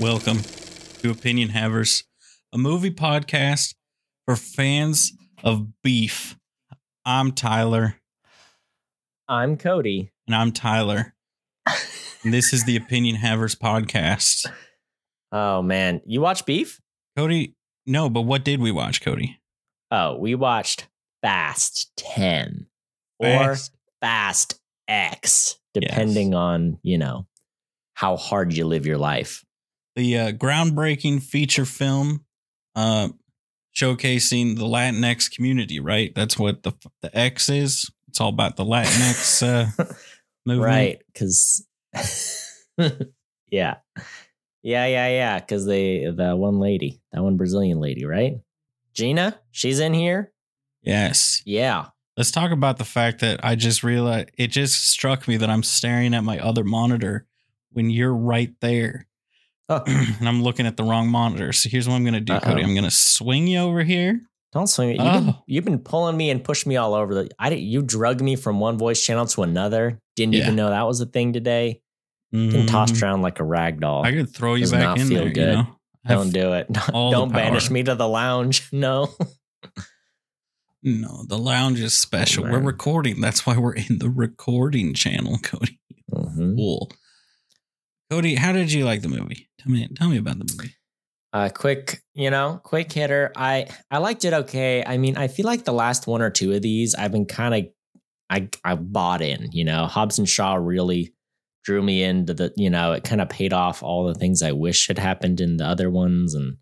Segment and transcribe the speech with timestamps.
[0.00, 0.38] welcome
[1.00, 2.04] to Opinion Havers,
[2.52, 3.74] a movie podcast
[4.26, 5.12] for fans
[5.42, 6.36] of beef.
[7.04, 7.96] I'm Tyler,
[9.28, 10.10] I'm Cody.
[10.26, 11.14] and I'm Tyler.
[12.24, 14.46] and this is the Opinion Havers podcast.
[15.32, 16.80] Oh man, you watch Beef?
[17.16, 17.54] Cody,
[17.86, 19.38] no, but what did we watch, Cody?
[19.90, 20.88] Oh, we watched
[21.22, 22.66] Fast 10
[23.22, 23.70] Fast.
[23.70, 27.26] or Fast X, depending on, you know,
[27.94, 29.44] how hard you live your life.
[29.96, 32.24] The uh, groundbreaking feature film
[32.74, 33.08] uh,
[33.74, 36.14] showcasing the Latinx community, right?
[36.14, 36.72] That's what the
[37.02, 37.90] the X is.
[38.08, 39.42] It's all about the Latinx
[39.78, 39.94] uh,
[40.44, 40.66] movement.
[40.66, 41.66] Right, cuz
[43.50, 43.76] Yeah.
[44.62, 48.34] Yeah, yeah, yeah, cuz they the one lady, that one Brazilian lady, right?
[48.94, 50.32] Gina, she's in here?
[50.82, 51.42] Yes.
[51.44, 51.86] Yeah.
[52.16, 55.62] Let's talk about the fact that I just realized it just struck me that I'm
[55.62, 57.26] staring at my other monitor
[57.72, 59.06] when you're right there.
[59.68, 61.52] Oh, and I'm looking at the wrong monitor.
[61.52, 62.62] So here's what I'm going to do, Cody.
[62.62, 62.66] Uh-oh.
[62.68, 64.20] I'm going to swing you over here.
[64.52, 64.96] don't swing it.
[65.02, 65.42] You've, been, Oh.
[65.46, 68.36] you've been pulling me and pushing me all over the I didn't you drug me
[68.36, 70.00] from one voice channel to another.
[70.14, 70.44] Didn't Yeah.
[70.44, 71.80] even know that was a thing today.
[72.32, 74.04] Getting tossed around like a rag doll.
[74.04, 75.28] I could throw you Does back in feel there.
[75.28, 75.54] You good.
[75.54, 75.66] know?
[76.04, 76.70] I Don't do it.
[76.92, 78.68] Don't banish me to the lounge.
[78.72, 79.08] No.
[80.82, 82.44] No, the lounge is special.
[82.44, 83.20] we're recording.
[83.20, 85.80] That's why we're in the recording channel, Cody.
[86.12, 86.56] Mhm.
[86.56, 86.90] Cool.
[88.10, 89.48] Cody, how did you like the movie?
[89.58, 90.74] Tell me, tell me about the movie.
[91.32, 93.32] Uh, quick, you know, quick hitter.
[93.36, 94.84] I I liked it okay.
[94.86, 97.54] I mean, I feel like the last one or two of these, I've been kind
[97.54, 97.72] of,
[98.30, 99.50] I I bought in.
[99.52, 101.12] You know, Hobbs and Shaw really
[101.64, 102.52] drew me into the.
[102.56, 105.56] You know, it kind of paid off all the things I wish had happened in
[105.56, 106.58] the other ones, and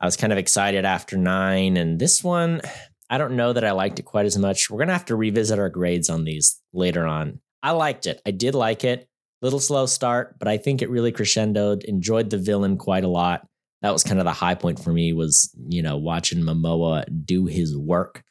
[0.00, 1.76] I was kind of excited after nine.
[1.76, 2.62] And this one,
[3.10, 4.70] I don't know that I liked it quite as much.
[4.70, 7.40] We're gonna have to revisit our grades on these later on.
[7.62, 8.20] I liked it.
[8.26, 9.08] I did like it.
[9.42, 11.84] Little slow start, but I think it really crescendoed.
[11.84, 13.46] Enjoyed the villain quite a lot
[13.82, 17.46] that was kind of the high point for me was you know watching Momoa do
[17.46, 18.22] his work.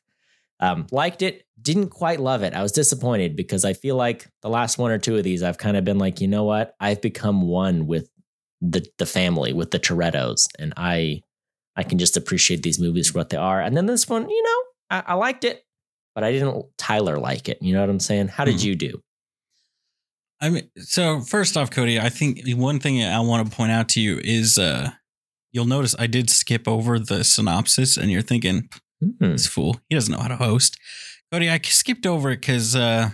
[0.60, 2.54] Um, liked it, didn't quite love it.
[2.54, 5.58] I was disappointed because I feel like the last one or two of these, I've
[5.58, 8.10] kind of been like, you know what, I've become one with
[8.62, 11.22] the the family, with the Torettos, and I
[11.76, 13.60] I can just appreciate these movies for what they are.
[13.62, 15.64] And then this one, you know, I, I liked it,
[16.16, 17.58] but I didn't Tyler like it.
[17.62, 18.30] You know what I'm saying?
[18.30, 18.64] How did Mhm.
[18.64, 19.02] you do?
[20.42, 23.90] I mean, so first off, Cody, I think one thing I want to point out
[23.90, 24.92] to you is uh
[25.52, 28.70] you'll notice I did skip over the synopsis and you're thinking,
[29.02, 29.32] Hmm.
[29.32, 30.78] this fool, he doesn't know how to host.
[31.32, 33.10] Cody, I skipped over it because uh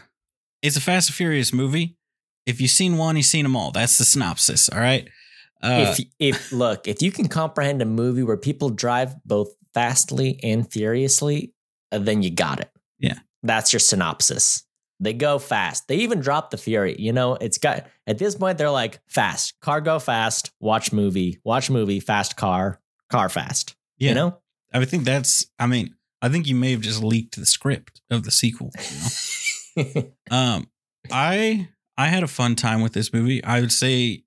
[0.62, 1.96] it's a Fast and Furious movie.
[2.46, 3.72] If you've seen one, you've seen them all.
[3.72, 4.70] That's the synopsis.
[4.70, 5.08] All right.
[5.62, 10.40] Uh, if if look, if you can comprehend a movie where people drive both fastly
[10.44, 11.54] and furiously,
[11.92, 12.70] uh, then you got it.
[13.00, 13.20] Yeah.
[13.44, 14.64] That's your synopsis.
[15.00, 15.88] They go fast.
[15.88, 16.96] They even drop the fury.
[16.98, 19.60] You know, it's got at this point they're like fast.
[19.62, 23.76] Car go fast, watch movie, watch movie, fast car, car fast.
[23.98, 24.38] yeah, You know?
[24.74, 25.46] I think that's.
[25.60, 28.72] I mean, I think you may have just leaked the script of the sequel.
[29.76, 30.12] You know?
[30.32, 30.68] Um,
[31.12, 33.44] I I had a fun time with this movie.
[33.44, 34.24] I would say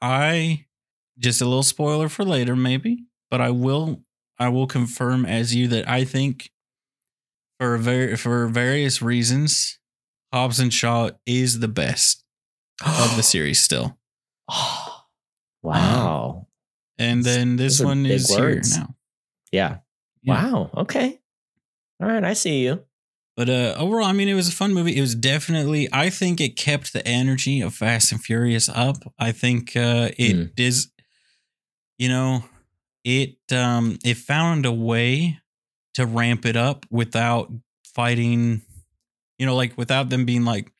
[0.00, 0.64] I
[1.18, 4.02] just a little spoiler for later, maybe, but I will
[4.38, 6.50] I will confirm as you that I think
[7.60, 9.78] for very for various reasons,
[10.34, 12.24] Hobbs and Shaw is the best
[12.84, 13.96] of the series still.
[15.62, 16.46] wow.
[16.98, 18.74] And then this Those one is words.
[18.74, 18.94] here now.
[19.52, 19.76] Yeah.
[20.22, 20.50] Yeah.
[20.52, 20.70] Wow.
[20.76, 21.20] Okay.
[22.00, 22.24] All right.
[22.24, 22.82] I see you.
[23.36, 24.96] But uh, overall, I mean, it was a fun movie.
[24.96, 28.96] It was definitely, I think it kept the energy of Fast and Furious up.
[29.18, 30.42] I think uh, it Hmm.
[30.56, 30.88] is,
[31.98, 32.44] you know,
[33.04, 35.38] it um, it found a way
[35.94, 37.52] to ramp it up without
[37.84, 38.62] fighting,
[39.38, 40.70] you know, like without them being like,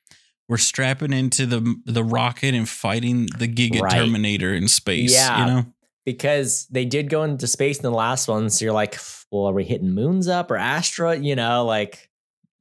[0.49, 3.93] we're strapping into the the rocket and fighting the Giga Right.
[3.93, 5.13] Terminator in space.
[5.15, 5.41] Yeah.
[5.41, 5.67] you know,
[6.05, 8.51] because they did go into space in the last one.
[8.51, 8.99] So you're like,
[9.33, 11.25] well, are we hitting moons up or asteroid?
[11.25, 12.11] You know, like,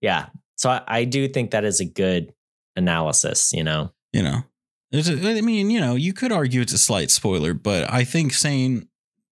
[0.02, 0.28] yeah.
[0.56, 2.34] So I, I do think that is a good
[2.78, 3.52] analysis.
[3.54, 4.44] You know, you know.
[4.94, 8.32] A, I mean, you know, you could argue it's a slight spoiler, but I think
[8.32, 8.88] saying,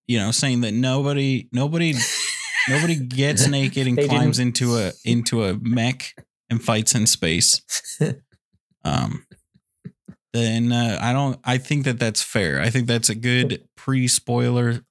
[0.08, 1.94] you know, saying that nobody, nobody,
[2.68, 6.16] nobody gets naked and climbs didn't- into a into a mech
[6.52, 7.62] and fights in space.
[8.84, 9.26] Um,
[10.34, 11.40] then uh, I don't.
[11.44, 12.62] I think that that's fair.
[12.62, 14.82] I think that's a good pre-spoiler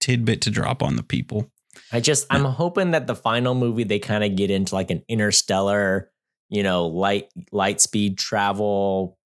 [0.00, 1.50] tidbit to drop on the people.
[1.92, 5.02] I just I'm hoping that the final movie they kind of get into like an
[5.08, 6.10] interstellar,
[6.50, 9.18] you know, light light speed travel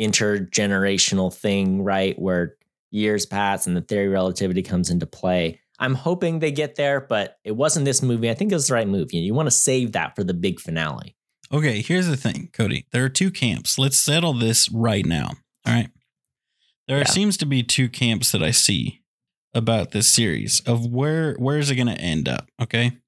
[0.00, 2.18] intergenerational thing, right?
[2.18, 2.56] Where
[2.90, 5.60] years pass and the theory of relativity comes into play.
[5.78, 8.30] I'm hoping they get there, but it wasn't this movie.
[8.30, 9.18] I think it was the right movie.
[9.18, 11.16] You want to save that for the big finale.
[11.54, 12.86] Okay, here's the thing, Cody.
[12.90, 13.78] There are two camps.
[13.78, 15.34] Let's settle this right now.
[15.64, 15.88] All right.
[16.88, 17.04] There Yeah.
[17.04, 19.02] seems to be two camps that I see
[19.54, 22.98] about this series of where where is it going to end up, okay?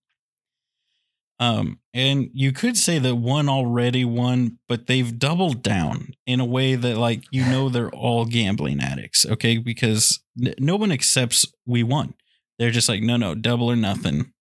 [1.40, 6.44] Um and you could say that one already won, but they've doubled down in a
[6.46, 9.58] way that like you know they're all gambling addicts, okay?
[9.58, 12.14] Because n- no one accepts we won.
[12.58, 14.32] They're just like, "No, no, double or nothing.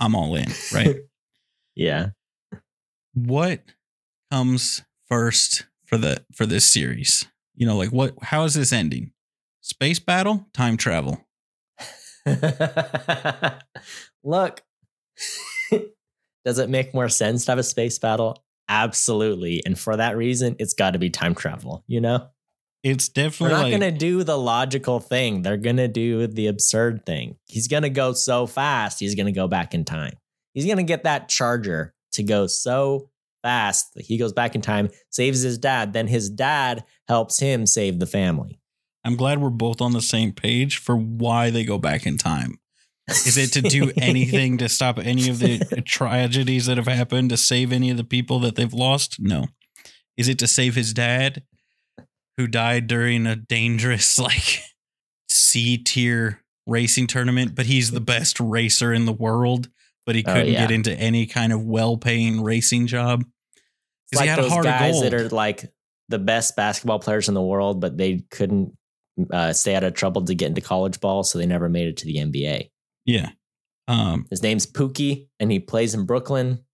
[0.00, 0.96] I'm all in," right?
[1.74, 2.10] Yeah.
[3.14, 3.62] What
[4.30, 7.24] comes first for the for this series?
[7.54, 9.12] You know, like what how is this ending?
[9.60, 11.26] Space battle, time travel.
[14.24, 14.62] Look,
[16.44, 18.44] does it make more sense to have a space battle?
[18.68, 19.62] Absolutely.
[19.64, 22.28] And for that reason, it's got to be time travel, you know?
[22.82, 25.42] It's definitely They're not like going to do the logical thing.
[25.42, 27.36] They're going to do the absurd thing.
[27.46, 30.14] He's going to go so fast, he's going to go back in time.
[30.54, 33.10] He's going to get that charger to go so
[33.42, 35.92] fast that he goes back in time, saves his dad.
[35.92, 38.60] Then his dad helps him save the family.
[39.04, 42.58] I'm glad we're both on the same page for why they go back in time.
[43.08, 47.36] Is it to do anything to stop any of the tragedies that have happened, to
[47.36, 49.16] save any of the people that they've lost?
[49.18, 49.46] No.
[50.16, 51.42] Is it to save his dad
[52.36, 54.60] who died during a dangerous, like,
[55.28, 59.68] C tier racing tournament, but he's the best racer in the world,
[60.06, 60.60] but he Oh, couldn't yeah.
[60.62, 63.24] get into any kind of well paying racing job?
[64.10, 65.72] Because he like had a those guys that are like
[66.08, 68.76] the best basketball players in the world, but they couldn't
[69.32, 71.96] uh, stay out of trouble to get into college ball, so they never made it
[71.98, 72.70] to the NBA.
[73.06, 73.30] yeah.
[73.88, 76.64] Um, His name's Pookie, and he plays in Brooklyn.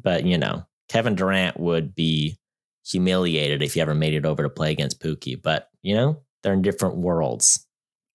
[0.00, 2.38] But you know, Kevin Durant would be
[2.86, 5.40] humiliated if he ever made it over to play against Pookie.
[5.40, 7.66] But you know, they're in different worlds.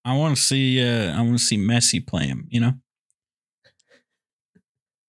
[0.04, 0.82] I want to see.
[0.82, 2.46] Uh, I want to see Messi play him.
[2.50, 2.72] You know,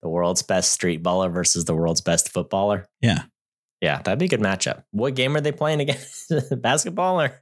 [0.02, 2.88] The world's best street baller versus the world's best footballer.
[3.02, 3.24] Yeah.
[3.82, 4.84] Yeah, that'd be a good matchup.
[4.92, 6.32] What game are they playing against?
[6.62, 7.34] Basketball or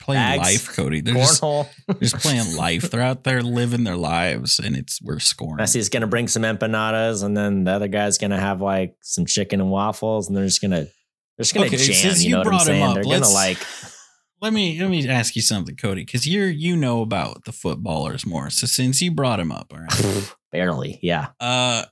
[0.00, 1.00] playing Bags, life, Cody.
[1.00, 1.66] They're just, they're
[2.00, 2.90] just playing life.
[2.90, 5.58] They're out there living their lives, and it's we're scoring.
[5.58, 9.60] Messi's gonna bring some empanadas, and then the other guy's gonna have like some chicken
[9.60, 11.94] and waffles, and they're just gonna they're just gonna Okay, jam.
[11.94, 12.82] since You you know what I'm brought him saying?
[12.84, 13.58] up, they're gonna like
[14.40, 18.24] Let me let me ask you something, Cody, because you're you know about the footballers
[18.24, 18.50] more.
[18.50, 20.34] So since you brought him up, all right.
[20.50, 21.28] barely, yeah.
[21.40, 21.84] Uh,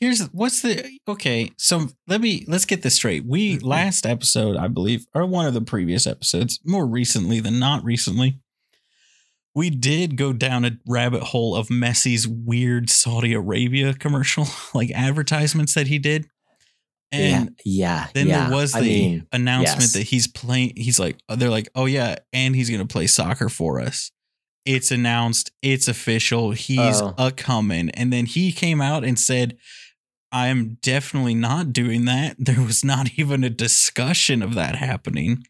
[0.00, 1.52] here's what's the okay.
[1.56, 3.24] So let me let's get this straight.
[3.26, 3.66] We Mm-hmm.
[3.66, 8.38] last episode, I believe, or one of the previous episodes, more recently than not recently,
[9.54, 15.74] we did go down a rabbit hole of Messi's weird Saudi Arabia commercial, like advertisements
[15.74, 16.26] that he did.
[17.12, 18.08] And yeah, yeah.
[18.12, 18.48] then yeah.
[18.48, 19.92] there was the I mean, announcement yes.
[19.92, 20.72] that he's playing.
[20.74, 24.10] He's like, they're like, oh yeah, and he's gonna play soccer for us.
[24.64, 25.50] It's announced.
[25.62, 26.52] It's official.
[26.52, 27.14] He's Oh.
[27.18, 27.90] a coming.
[27.90, 29.56] And then he came out and said,
[30.32, 32.36] "I'm definitely not doing that.
[32.44, 35.46] There was not even a discussion of that happening.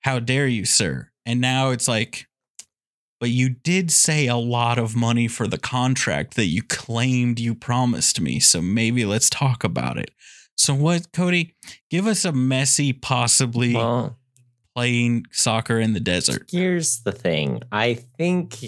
[0.00, 2.26] How dare you, sir?" And now it's like,
[3.20, 7.54] but you did say a lot of money for the contract that you claimed you
[7.54, 8.40] promised me.
[8.40, 10.10] So maybe let's talk about it.
[10.56, 11.54] So what, Cody?
[11.90, 14.18] Give us a messy, possibly well,
[14.74, 16.48] playing soccer in the desert.
[16.50, 17.62] here's the thing.
[17.72, 18.58] I think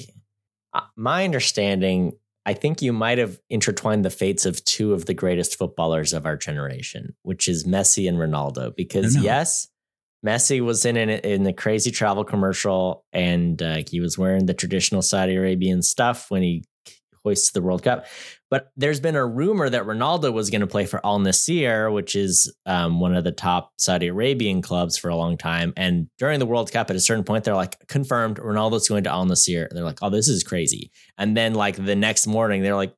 [0.72, 2.12] uh, my understanding.
[2.44, 6.26] I think you might have intertwined the fates of two of the greatest footballers of
[6.26, 8.75] our generation, which is Messi and Ronaldo.
[8.75, 9.69] Because yes,
[10.26, 14.54] Messi was in an, in the crazy travel commercial, and uh, he was wearing the
[14.54, 16.64] traditional Saudi Arabian stuff when he
[17.25, 18.06] hoisted the World Cup.
[18.52, 22.14] But there's been a rumor that Ronaldo was going to play for Al Nassr, which
[22.14, 25.73] is um, one of the top Saudi Arabian clubs for a long time.
[25.75, 29.11] And during the World Cup, at a certain point, they're like, confirmed, Ronaldo's going to
[29.11, 29.68] Al Nassr.
[29.71, 30.90] They're like, oh, this is crazy.
[31.16, 32.94] And then, like, the next morning, they're like,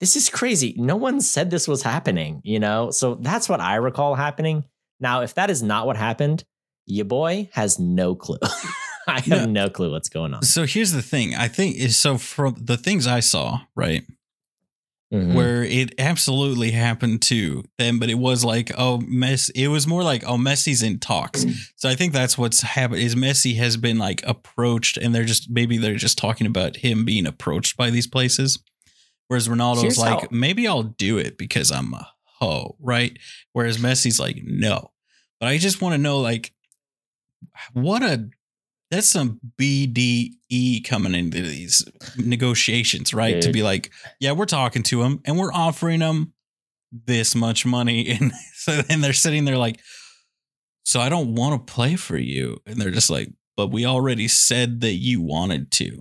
[0.00, 0.74] this is crazy.
[0.76, 2.90] No one said this was happening, you know?
[2.90, 4.66] So that's what I recall happening.
[5.00, 6.44] Now, if that is not what happened,
[6.84, 8.40] your boy has no clue.
[9.06, 10.42] I have no clue what's going on.
[10.42, 11.34] So here's the thing.
[11.34, 14.02] I think is so from the things I saw, right?
[15.14, 15.34] Mhm.
[15.34, 19.50] Where it absolutely happened to them, but it was like, oh, Messi.
[19.54, 21.46] It was more like, oh, Messi's in talks.
[21.76, 23.02] So I think that's what's happened.
[23.02, 27.04] Is Messi has been like approached, and they're just maybe they're just talking about him
[27.04, 28.58] being approached by these places.
[29.28, 33.16] Whereas Ronaldo's Here's like, how- maybe I'll do it because I'm a hoe, right?
[33.52, 34.90] Whereas Messi's like, no.
[35.38, 36.52] But I just want to know, like,
[37.74, 38.28] what a
[38.90, 41.84] that's some BDE coming into these
[42.16, 43.40] negotiations, right?
[43.42, 43.90] To be like,
[44.20, 46.32] yeah, we're talking to him and we're offering him
[46.92, 48.08] this much money.
[48.20, 49.80] And so then they're sitting there like,
[50.84, 52.58] so I don't want to play for you.
[52.66, 55.98] And they're just like, but we already said that you wanted to.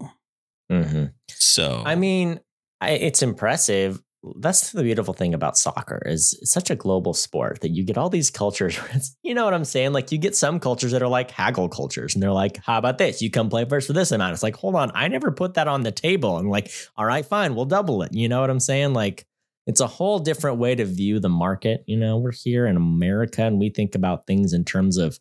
[0.72, 1.14] Mhm.
[1.30, 2.40] So I mean,
[2.82, 4.00] I, it's impressive.
[4.38, 7.98] That's the beautiful thing about soccer is it's such a global sport that you get
[7.98, 8.80] all these cultures.
[9.24, 9.94] You know what I'm saying?
[9.94, 12.98] Like you get some cultures that are like haggle cultures, and they're like, "How about
[12.98, 13.22] this?
[13.22, 15.68] You come play first for this amount." It's like, hold on, I never put that
[15.68, 16.38] on the table.
[16.38, 18.14] And like, all right, fine, we'll double it.
[18.14, 18.94] You know what I'm saying?
[18.94, 19.26] Like,
[19.66, 21.84] it's a whole different way to view the market.
[21.88, 25.20] You know, we're here in America, and we think about things in terms of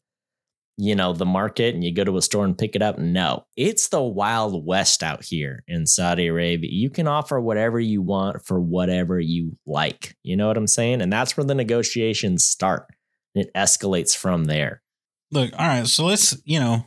[0.76, 2.99] you know, the market and you go to a store and pick it up.
[2.99, 6.71] No, it's the Wild West out here in Saudi Arabia.
[6.73, 10.16] You can offer whatever you want for whatever you like.
[10.23, 11.00] You know what I'm saying?
[11.00, 12.87] And that's where the negotiations start.
[13.35, 14.83] It escalates from there.
[15.31, 15.87] Look, all right.
[15.87, 16.87] So let's, you know,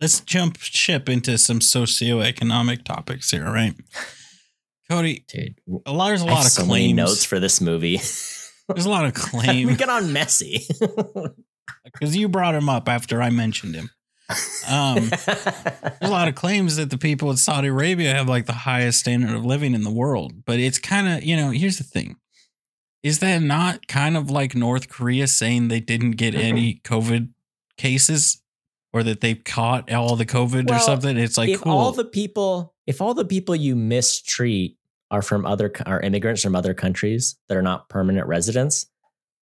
[0.00, 3.74] let's jump ship into some socioeconomic topics here, right?
[4.90, 5.54] Cody, dude,
[5.86, 6.96] a lot, there's a lot of so claims.
[6.96, 7.98] notes for this movie.
[8.68, 9.70] there's a lot of claims.
[9.70, 10.64] we get on Messi
[11.84, 13.90] because you brought him up after I mentioned him.
[14.68, 15.36] Um, there's
[16.00, 19.34] a lot of claims that the people in Saudi Arabia have like the highest standard
[19.34, 22.16] of living in the world, but it's kind of you know here's the thing:
[23.02, 27.30] is that not kind of like North Korea saying they didn't get any COVID
[27.76, 28.42] cases
[28.92, 31.16] or that they caught all the COVID Well, or something?
[31.16, 31.72] It's like if cool.
[31.72, 34.76] all the people, if all the people you mistreat
[35.10, 38.86] are from other are immigrants from other countries that are not permanent residents,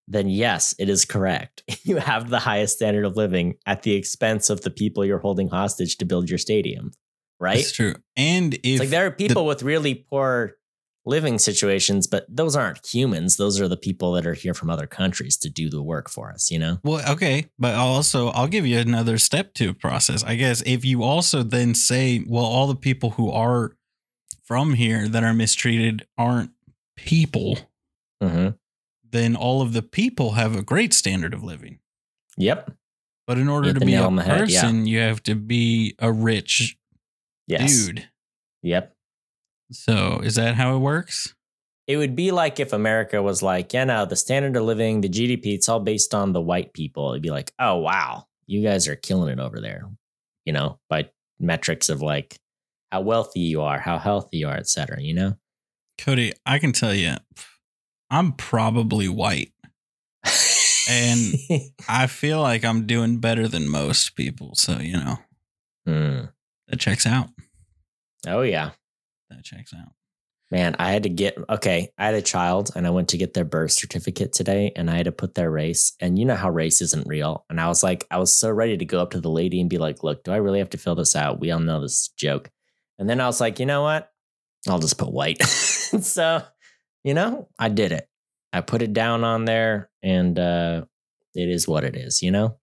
[0.09, 1.63] then yes, it is correct.
[1.85, 5.49] You have the highest standard of living at the expense of the people you're holding
[5.49, 6.93] hostage to build your stadium,
[7.41, 7.57] right?
[7.57, 7.95] That's true.
[8.15, 10.57] And if It's like there are people with really poor
[11.07, 13.37] living situations, but those aren't humans.
[13.37, 16.31] Those are the people that are here from other countries to do the work for
[16.31, 16.79] us, you know?
[16.85, 20.23] Well, okay, but also I'll give you another step to process.
[20.25, 23.73] I guess if you also then say, well, all the people who are
[24.45, 26.51] from here that are mistreated aren't
[26.97, 27.59] people,
[28.23, 28.49] Mm-hmm.
[29.11, 31.79] Then all of the people have a great standard of living.
[32.37, 32.73] Yep.
[33.27, 34.63] But in order Hit to be a on the head, yeah.
[34.63, 36.77] person, you have to be a rich
[37.47, 37.87] Yes.
[37.87, 38.09] dude.
[38.63, 38.95] Yep.
[39.73, 41.35] So is that how it works?
[41.87, 45.09] It would be like if America was like, yeah, no, the standard of living, the
[45.09, 47.11] GDP, it's all based on the white people.
[47.13, 49.85] It'd be like, oh, wow, you guys are killing it over there,
[50.45, 51.09] you know, by
[51.41, 52.39] metrics of like
[52.93, 55.37] how wealthy you are, how healthy you are, et cetera, you know?
[55.97, 57.15] Cody, I can tell you,
[58.11, 59.53] I'm probably white.
[60.91, 61.35] And-
[61.89, 64.55] I feel like I'm doing better than most people.
[64.55, 65.19] So, you know,
[65.87, 66.25] Hmm.
[66.69, 67.29] that checks out.
[68.27, 68.71] Oh, yeah.
[69.31, 69.93] That checks out.
[70.51, 71.93] Man, I had to get okay.
[71.99, 74.97] I had a child and I went to get their birth certificate today and I
[74.97, 75.93] had to put their race.
[76.01, 77.45] And you know how race isn't real.
[77.51, 79.69] And I was like, I was so ready to go up to the lady and
[79.69, 81.39] be like, look, do I really have to fill this out?
[81.41, 82.51] We all know this joke.
[82.99, 84.11] And then I was like, you know what?
[84.67, 85.43] I'll just put white.
[85.43, 86.43] so,
[87.09, 88.07] you know, I did it.
[88.53, 90.85] I put it down on there and uh
[91.35, 92.59] it is what it is, you know?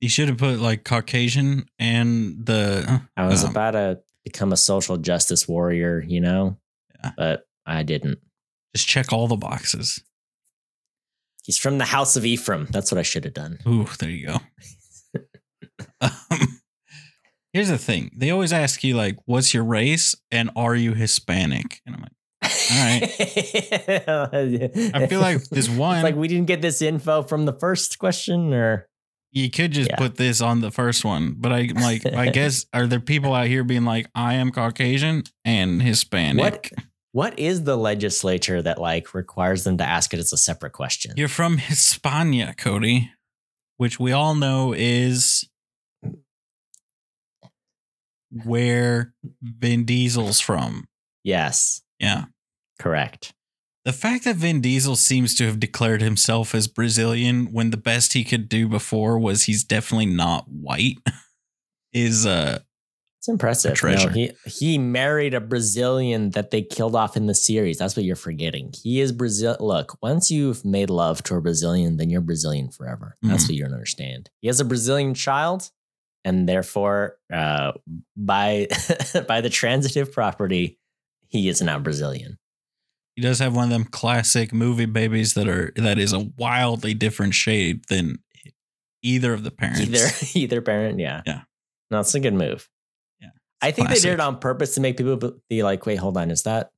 [0.00, 3.02] You should have put like Caucasian and the.
[3.14, 6.56] I was um, about to become a social justice warrior, you know?
[6.94, 7.10] Yeah.
[7.14, 8.20] But I didn't.
[8.74, 10.02] Just check all the boxes.
[11.42, 12.68] He's from the house of Ephraim.
[12.70, 13.58] That's what I should have done.
[13.68, 14.38] Ooh, there you go.
[16.00, 16.60] um,
[17.52, 21.82] here's the thing: they always ask you like, "What's your race?" and "Are you Hispanic?"
[21.84, 22.12] And I'm like,
[22.70, 23.02] right.
[24.94, 27.98] I feel like this one, It's like we didn't get this info from the first
[27.98, 28.88] question, or
[29.32, 29.96] you could just Yeah.
[29.96, 33.46] put this on the first one, but I like, I guess, are there people out
[33.46, 36.42] here being like, "I am Caucasian and Hispanic"?
[36.42, 36.70] what?
[37.12, 41.14] What is the legislature that like requires them to ask it as a separate question?
[41.16, 43.10] You're from Hispania, Cody,
[43.78, 45.44] which we all know is
[48.44, 50.86] where Vin Diesel's from.
[51.24, 52.26] yes, Yeah.
[52.80, 53.32] Correct.
[53.84, 58.12] The fact that Vin Diesel seems to have declared himself as Brazilian when the best
[58.12, 60.98] he could do before was he's definitely not white
[61.92, 62.58] is uh
[63.20, 63.72] It's impressive.
[63.72, 64.08] A treasure.
[64.08, 67.78] No, he he married a Brazilian that they killed off in the series.
[67.78, 68.72] That's what you're forgetting.
[68.82, 69.56] He is Brazil.
[69.60, 73.16] Look, once you've made love to a Brazilian, then you're Brazilian forever.
[73.22, 73.48] That's Mhm.
[73.48, 74.28] what you don't understand.
[74.42, 75.70] He has a Brazilian child,
[76.24, 77.72] and therefore, uh,
[78.14, 78.68] by
[79.26, 80.78] by the transitive property,
[81.28, 82.36] he is now Brazilian.
[83.16, 86.94] He does have one of them classic movie babies that are that is a wildly
[86.94, 88.18] different shade than
[89.02, 89.80] either of the parents.
[89.80, 91.42] Either either parent, yeah, Yeah.
[91.90, 92.68] No, it's a good move.
[93.20, 96.16] Yeah, I think they did it on purpose to make people be like, "Wait, hold
[96.16, 96.70] on, is that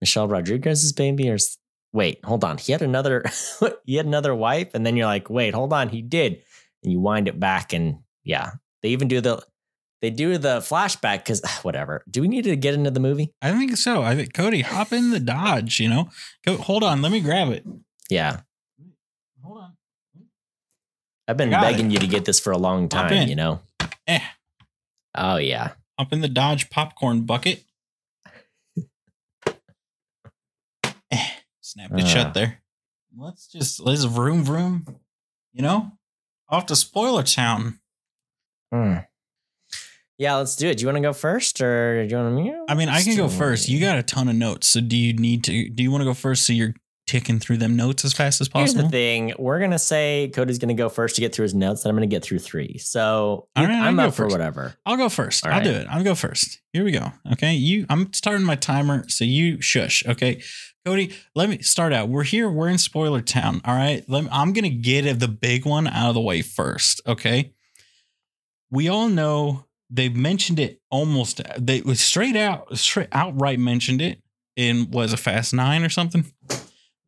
[0.00, 1.58] Michelle Rodriguez's baby?" Or is-
[1.92, 3.24] wait, hold on, he had another
[3.84, 6.42] he had another wife, and then you're like, "Wait, hold on, he did,"
[6.82, 8.50] and you wind it back, and yeah,
[8.82, 9.42] they even do the
[10.00, 12.02] they do the flashback because whatever.
[12.10, 13.32] Do we need to get into the movie?
[13.42, 14.02] I think so.
[14.02, 16.08] I think Cody, hop in the Dodge, you know.
[16.46, 17.64] Go hold on, let me grab it.
[18.10, 18.40] Yeah,
[19.42, 19.72] Hold on.
[21.26, 23.28] I've been begging you to get this for a long time.
[23.28, 23.60] You know.
[24.06, 24.20] Eh.
[25.14, 25.72] Oh yeah.
[25.98, 27.64] Hop in the Dodge popcorn bucket.
[31.10, 31.28] Eh.
[31.60, 32.32] Snapped it shut Ah.
[32.32, 32.62] there.
[33.16, 34.86] Let's just let's vroom vroom.
[35.52, 35.92] You know,
[36.48, 37.80] off to spoiler town.
[38.72, 38.98] Hmm.
[40.18, 40.78] Yeah, let's do it.
[40.78, 42.54] Do you want to go first, or do you want me?
[42.68, 43.68] I mean, I can go first.
[43.68, 45.68] You got a ton of notes, so do you need to?
[45.68, 46.74] Do you want to go first so you're
[47.08, 48.80] ticking through them notes as fast as possible.
[48.80, 51.84] Here's the thing: we're gonna say Cody's gonna go first to get through his notes,
[51.84, 52.78] and I'm gonna get through three.
[52.78, 54.74] So right, I'm up for whatever.
[54.86, 55.44] I'll go first.
[55.44, 55.86] All I'll do it.
[55.90, 56.60] I'll go first.
[56.72, 57.12] Here we go.
[57.32, 57.86] Okay, you.
[57.88, 60.06] I'm starting my timer, so you shush.
[60.06, 60.42] Okay,
[60.84, 61.14] Cody.
[61.34, 62.08] Let me start out.
[62.08, 62.48] We're here.
[62.48, 63.62] We're in spoiler town.
[63.64, 64.04] All right.
[64.06, 67.00] Let me, I'm gonna get the big one out of the way first.
[67.06, 67.54] Okay.
[68.70, 71.40] We all know they've mentioned it almost.
[71.58, 74.22] They was straight out, straight outright mentioned it
[74.56, 76.32] in was a Fast Nine or something.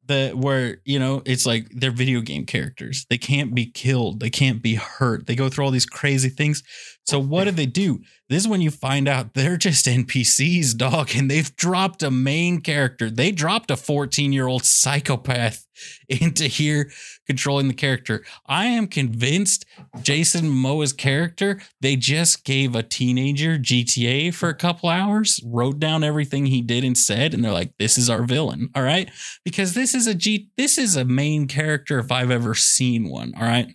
[0.06, 3.06] The where you know it's like they're video game characters.
[3.10, 4.20] They can't be killed.
[4.20, 5.26] They can't be hurt.
[5.26, 6.62] They go through all these crazy things.
[7.10, 8.02] So what do they do?
[8.28, 12.60] This is when you find out they're just NPCs, dog, and they've dropped a main
[12.60, 13.10] character.
[13.10, 15.66] They dropped a 14 year old psychopath
[16.08, 16.88] into here
[17.26, 18.24] controlling the character.
[18.46, 19.66] I am convinced
[20.02, 26.04] Jason Momoa's character, they just gave a teenager GTA for a couple hours, wrote down
[26.04, 28.70] everything he did and said, and they're like, this is our villain.
[28.76, 29.10] All right.
[29.44, 33.32] Because this is a G, this is a main character if I've ever seen one.
[33.36, 33.74] All right.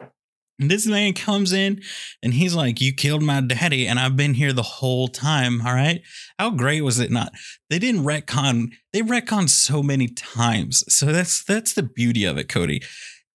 [0.57, 1.81] This man comes in
[2.23, 5.61] and he's like, You killed my daddy, and I've been here the whole time.
[5.65, 6.01] All right.
[6.39, 7.31] How great was it not?
[7.69, 10.83] They didn't retcon, they retcon so many times.
[10.87, 12.81] So that's that's the beauty of it, Cody.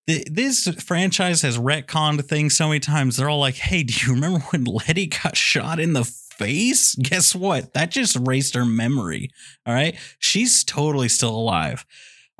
[0.06, 3.16] Th- This franchise has retconned things so many times.
[3.16, 6.94] They're all like, Hey, do you remember when Letty got shot in the face?
[6.94, 7.74] Guess what?
[7.74, 9.28] That just erased her memory.
[9.66, 9.94] All right.
[10.18, 11.84] She's totally still alive.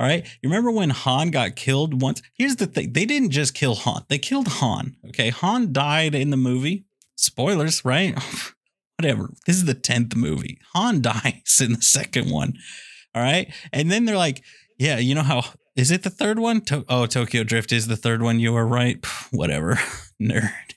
[0.00, 0.24] All right.
[0.40, 2.22] You remember when Han got killed once?
[2.32, 4.96] Here's the thing they didn't just kill Han, they killed Han.
[5.08, 5.28] Okay.
[5.28, 6.86] Han died in the movie.
[7.16, 8.18] Spoilers, right?
[8.98, 9.34] Whatever.
[9.46, 10.58] This is the 10th movie.
[10.72, 12.54] Han dies in the second one.
[13.14, 13.52] All right.
[13.74, 14.42] And then they're like,
[14.78, 15.44] yeah, you know how
[15.76, 16.62] is it the third one?
[16.62, 18.40] To- oh, Tokyo Drift is the third one.
[18.40, 19.04] You were right.
[19.30, 19.74] Whatever.
[20.22, 20.76] Nerd.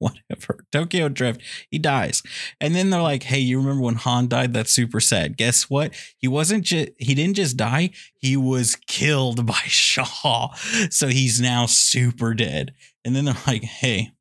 [0.30, 0.64] Whatever.
[0.72, 1.42] Tokyo Drift.
[1.70, 2.22] He dies.
[2.58, 4.54] And then they're like, hey, you remember when Han died?
[4.54, 5.36] That's super sad.
[5.36, 5.92] Guess what?
[6.16, 10.54] He wasn't just, he didn't just die, he was killed by Shaw.
[10.90, 12.72] So he's now super dead.
[13.04, 14.12] And then they're like, hey,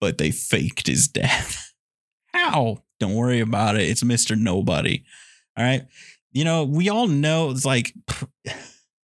[0.00, 1.72] but they faked his death.
[2.34, 2.82] How?
[2.98, 3.88] Don't worry about it.
[3.88, 4.36] It's Mr.
[4.36, 5.04] Nobody.
[5.56, 5.86] All right.
[6.32, 7.94] You know, we all know it's like,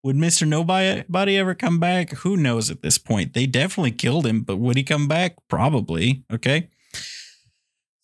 [0.02, 0.46] would Mr.
[0.46, 2.10] Nobody ever come back?
[2.18, 3.34] Who knows at this point?
[3.34, 5.36] They definitely killed him, but would he come back?
[5.48, 6.24] Probably.
[6.32, 6.68] Okay.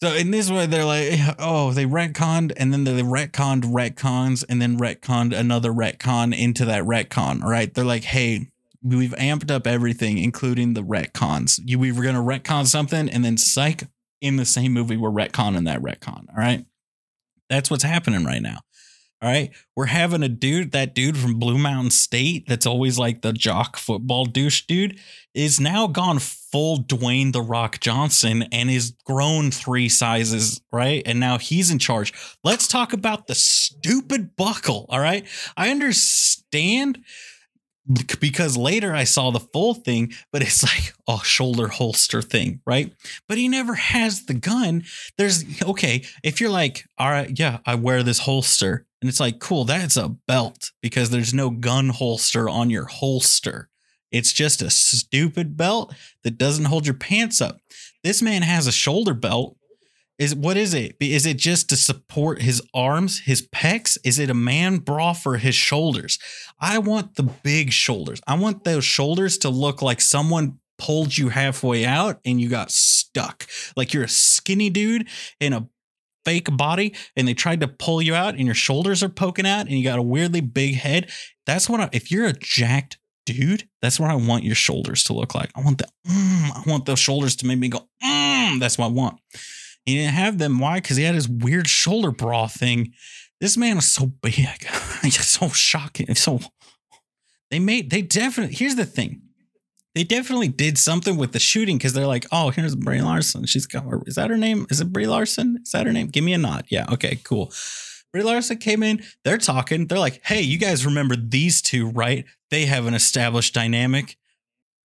[0.01, 4.63] So in this way, they're like, oh, they retconned, and then they retconned retcons, and
[4.63, 7.43] then retconned another retcon into that retcon.
[7.43, 7.75] Right.
[7.75, 8.49] They're like, hey,
[8.81, 11.61] we've amped up everything, including the retcons.
[11.65, 13.89] You, we were going to retcon something, and then psych,
[14.21, 16.27] in the same movie, we're retconning that retcon.
[16.29, 16.65] All right.
[17.49, 18.61] That's what's happening right now.
[19.21, 19.51] All right.
[19.75, 23.77] We're having a dude, that dude from Blue Mountain State that's always like the jock
[23.77, 25.01] football douche dude,
[25.35, 30.61] is now gone full Dwayne the Rock Johnson and is grown three sizes.
[30.73, 31.03] Right.
[31.05, 32.13] And now he's in charge.
[32.45, 34.87] Let's talk about the stupid buckle.
[34.89, 35.27] All right.
[35.57, 36.99] I understand
[38.21, 42.93] because later I saw the full thing, but it's like a shoulder holster thing, right?
[43.29, 44.85] But he never has the gun.
[45.17, 49.39] There's okay, if you're like, all right, yeah, I wear this holster, and it's like,
[49.39, 53.69] cool, that's a belt because there's no gun holster on your holster.
[54.11, 57.61] It's just a stupid belt that doesn't hold your pants up.
[58.03, 59.57] This man has a shoulder belt.
[60.19, 60.97] Is what is it?
[61.01, 63.97] Is it just to support his arms, his pecs?
[64.03, 66.19] Is it a man bra for his shoulders?
[66.61, 68.21] I want the big shoulders.
[68.27, 72.73] I want those shoulders to look like someone pulled you halfway out and you got
[72.73, 73.47] stuck.
[73.77, 75.07] Like you're a skinny dude
[75.39, 75.69] in a
[76.29, 79.63] fake body and they tried to pull you out and your shoulders are poking out
[79.67, 81.11] and you got a weirdly big head.
[81.47, 85.15] That's what I, if you're a jacked dude, that's what I want your shoulders to
[85.15, 85.51] look like.
[85.55, 88.87] I want the, mm, I want those shoulders to make me go, mm, that's what
[88.87, 89.19] I want.
[89.87, 90.59] He didn't have them.
[90.59, 90.81] Why?
[90.81, 92.93] Because he had his weird shoulder bra thing.
[93.41, 94.37] This man was so big.
[95.11, 96.15] So shocking.
[96.17, 96.41] So
[97.51, 99.23] they made they definitely here's the thing.
[99.99, 103.47] They definitely did something with the shooting because they're like, oh, here's Brie Larson.
[103.47, 104.65] She's got is that her name?
[104.71, 105.59] Is it Brie Larson?
[105.61, 106.07] Is that her name?
[106.07, 106.67] Give me a nod.
[106.69, 107.53] Yeah, okay, cool.
[108.13, 112.25] Brie Larson came in, they're talking, they're like, hey, you guys remember these two, right?
[112.53, 114.17] They have an established dynamic.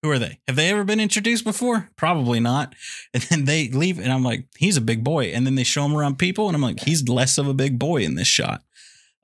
[0.01, 0.39] Who are they?
[0.47, 1.91] Have they ever been introduced before?
[1.95, 2.73] Probably not.
[3.13, 5.25] And then they leave, and I'm like, he's a big boy.
[5.25, 7.77] And then they show him around people, and I'm like, he's less of a big
[7.77, 8.63] boy in this shot.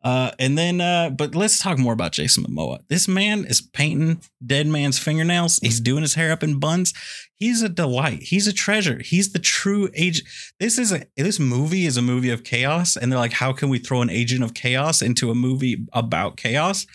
[0.02, 2.80] Uh, and then, uh, but let's talk more about Jason Momoa.
[2.88, 5.60] This man is painting dead man's fingernails.
[5.60, 6.94] He's doing his hair up in buns.
[7.36, 8.24] He's a delight.
[8.24, 9.00] He's a treasure.
[9.00, 10.28] He's the true agent.
[10.60, 13.70] This is a this movie is a movie of chaos, and they're like, how can
[13.70, 16.86] we throw an agent of chaos into a movie about chaos?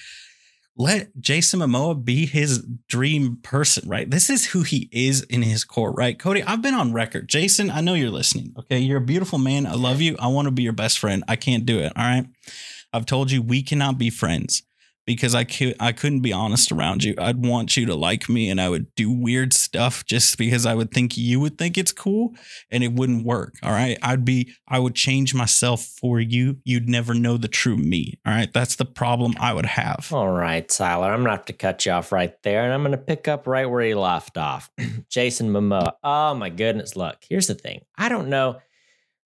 [0.76, 4.10] let Jason Momoa be his dream person, right?
[4.10, 6.18] This is who he is in his core, right?
[6.18, 7.28] Cody, I've been on record.
[7.28, 8.54] Jason, I know you're listening.
[8.58, 8.78] Okay.
[8.78, 9.66] You're a beautiful man.
[9.66, 10.16] I love you.
[10.18, 11.22] I want to be your best friend.
[11.28, 11.92] I can't do it.
[11.96, 12.26] All right.
[12.94, 14.62] I've told you we cannot be friends
[15.06, 17.14] because I could I couldn't be honest around you.
[17.18, 20.74] I'd want you to like me and I would do weird stuff just because I
[20.74, 22.34] would think you would think it's cool
[22.70, 23.54] and it wouldn't work.
[23.62, 23.98] All right.
[24.02, 26.58] I'd be I would change myself for you.
[26.64, 28.18] You'd never know the true me.
[28.24, 28.52] All right.
[28.52, 30.08] That's the problem I would have.
[30.12, 31.12] All right, Tyler.
[31.12, 33.66] I'm gonna have to cut you off right there and I'm gonna pick up right
[33.66, 34.70] where you left off.
[35.08, 35.94] Jason Momoa.
[36.02, 36.96] Oh my goodness.
[36.96, 37.84] Look, here's the thing.
[37.98, 38.60] I don't know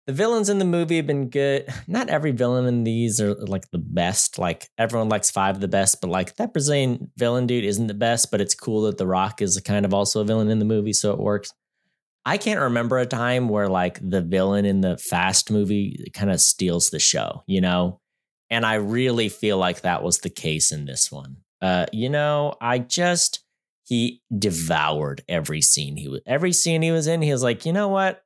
[0.08, 1.68] the villains in the movie have been good.
[1.88, 4.38] Not every villain in these are like the best.
[4.38, 7.94] Like everyone likes five of the best, but like that Brazilian villain dude isn't the
[7.94, 8.32] best.
[8.32, 10.94] But it's cool that The Rock is kind of also a villain in the movie,
[10.94, 11.54] so it works.
[12.28, 16.42] I can't remember a time where like the villain in the Fast movie kind of
[16.42, 18.00] steals the show, you know.
[18.50, 21.38] And I really feel like that was the case in this one.
[21.62, 23.44] Uh, you know, I just
[23.84, 27.22] he devoured every scene he was every scene he was in.
[27.22, 28.25] He was like, you know what?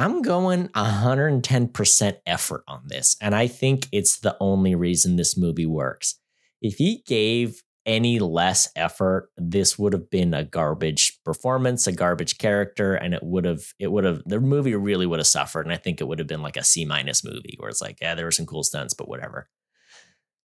[0.00, 3.18] I'm going 110% effort on this.
[3.20, 6.14] And I think it's the only reason this movie works.
[6.62, 12.38] If he gave any less effort, this would have been a garbage performance, a garbage
[12.38, 15.66] character, and it would have, it would have, the movie really would have suffered.
[15.66, 17.98] And I think it would have been like a C minus movie where it's like,
[18.00, 19.50] yeah, there were some cool stunts, but whatever.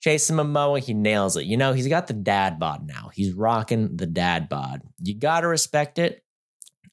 [0.01, 1.45] Jason Momoa, he nails it.
[1.45, 3.11] You know, he's got the dad bod now.
[3.13, 4.81] He's rocking the dad bod.
[4.97, 6.23] You got to respect it.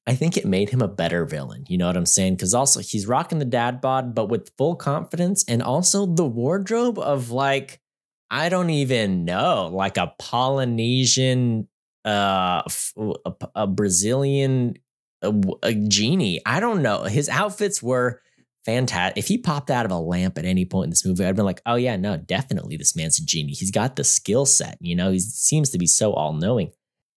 [0.09, 1.67] I think it made him a better villain.
[1.69, 2.37] You know what I'm saying?
[2.37, 6.99] Because also he's rocking the dad bod, but with full confidence and also the wardrobe
[6.99, 7.79] of like,
[8.31, 11.69] I don't even know, like a Polynesian,
[12.07, 12.63] uh,
[13.55, 14.77] a, Brazilian
[15.21, 16.41] a, a genie.
[16.47, 17.03] I don't know.
[17.03, 18.23] His outfits were
[18.65, 19.19] fantastic.
[19.19, 21.45] If he popped out of a lamp at any point in this movie, I'd been
[21.45, 23.53] like, oh yeah, no, definitely this man's a genie.
[23.53, 24.79] He's got the skill set.
[24.81, 26.73] You know, he seems to be so all knowing.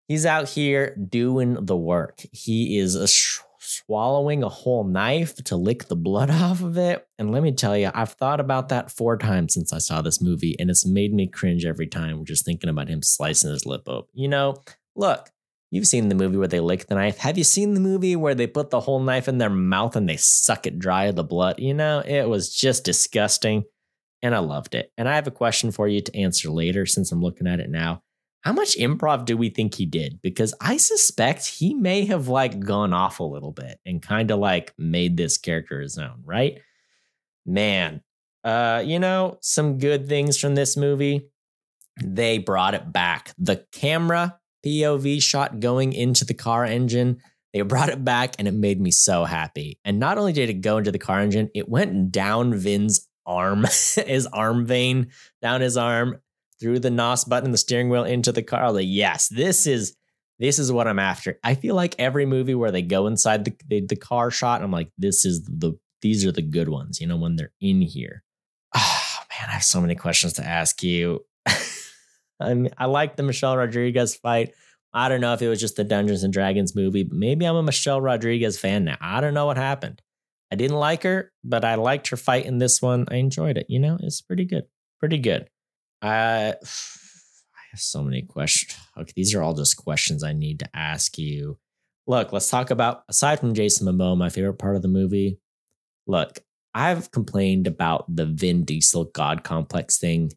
[0.09, 2.23] He's out here doing the work.
[2.31, 7.07] He is a sh- swallowing a whole knife to lick the blood off of it.
[7.19, 10.19] And let me tell you, I've thought about that four times since I saw this
[10.19, 13.83] movie, and it's made me cringe every time just thinking about him slicing his lip
[13.85, 14.09] open.
[14.15, 14.55] You know,
[14.95, 15.29] look,
[15.69, 17.19] you've seen the movie where they lick the knife.
[17.19, 20.09] Have you seen the movie where they put the whole knife in their mouth and
[20.09, 21.59] they suck it dry of the blood?
[21.59, 23.63] You know, it was just disgusting,
[24.23, 24.91] and I loved it.
[24.97, 27.69] And I have a question for you to answer later since I'm looking at it
[27.69, 28.01] now
[28.41, 30.19] how much improv do we think he did?
[30.21, 34.39] Because I suspect he may have like gone off a little bit and kind of
[34.39, 36.59] like made this character his own, right?
[37.45, 38.01] Man,
[38.43, 41.29] uh, you know, some good things from this movie.
[42.01, 43.33] They brought it back.
[43.37, 47.17] The camera POV shot going into the car engine,
[47.53, 49.79] they brought it back and it made me so happy.
[49.83, 53.63] And not only did it go into the car engine, it went down Vin's arm,
[54.05, 55.07] his arm vein,
[55.41, 56.21] down his arm
[56.59, 58.71] threw the NOS button and the steering wheel into the car.
[58.71, 59.95] Like, yes, this is
[60.39, 61.37] this is what I'm after.
[61.43, 64.71] I feel like every movie where they go inside the, the, the car shot, I'm
[64.71, 68.23] like, this is the these are the good ones, you know, when they're in here.
[68.81, 71.23] Oh man, I have so many questions to ask you.
[72.39, 74.53] I mean, I like the Michelle Rodriguez fight.
[74.93, 77.55] I don't know if it was just the Dungeons and Dragons movie, but maybe I'm
[77.55, 78.97] a Michelle Rodriguez fan now.
[78.99, 80.01] I don't know what happened.
[80.51, 83.05] I didn't like her, but I liked her fight in this one.
[83.11, 83.67] I enjoyed it.
[83.69, 84.65] You know, it's pretty good.
[84.99, 85.49] Pretty good.
[86.01, 88.75] I, I have so many questions.
[88.97, 91.57] Okay, these are all just questions I need to ask you.
[92.07, 95.39] Look, let's talk about aside from Jason Momoa, my favorite part of the movie.
[96.07, 96.39] Look,
[96.73, 100.31] I've complained about the Vin Diesel God complex thing,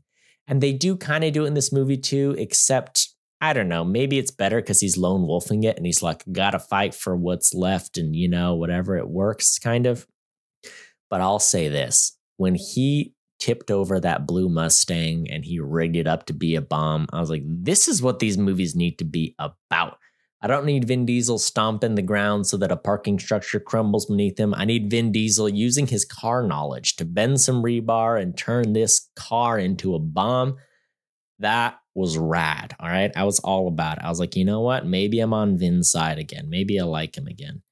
[0.46, 3.08] and they do kind of do it in this movie too, except
[3.40, 6.60] I don't know, maybe it's better because he's lone wolfing it and he's like, gotta
[6.60, 10.06] fight for what's left and you know, whatever it works, kind of.
[11.10, 16.06] But I'll say this when he tipped over that blue Mustang and he rigged it
[16.06, 17.08] up to be a bomb.
[17.12, 19.98] I was like, this is what these movies need to be about.
[20.40, 24.38] I don't need Vin Diesel stomping the ground so that a parking structure crumbles beneath
[24.38, 24.54] him.
[24.54, 29.08] I need Vin Diesel using his car knowledge to bend some rebar and turn this
[29.16, 30.58] car into a bomb.
[31.40, 32.76] That was rad.
[32.78, 33.10] All right.
[33.16, 34.04] I was all about it.
[34.04, 34.86] I was like, you know what?
[34.86, 36.48] Maybe I'm on Vin's side again.
[36.48, 37.62] Maybe I like him again.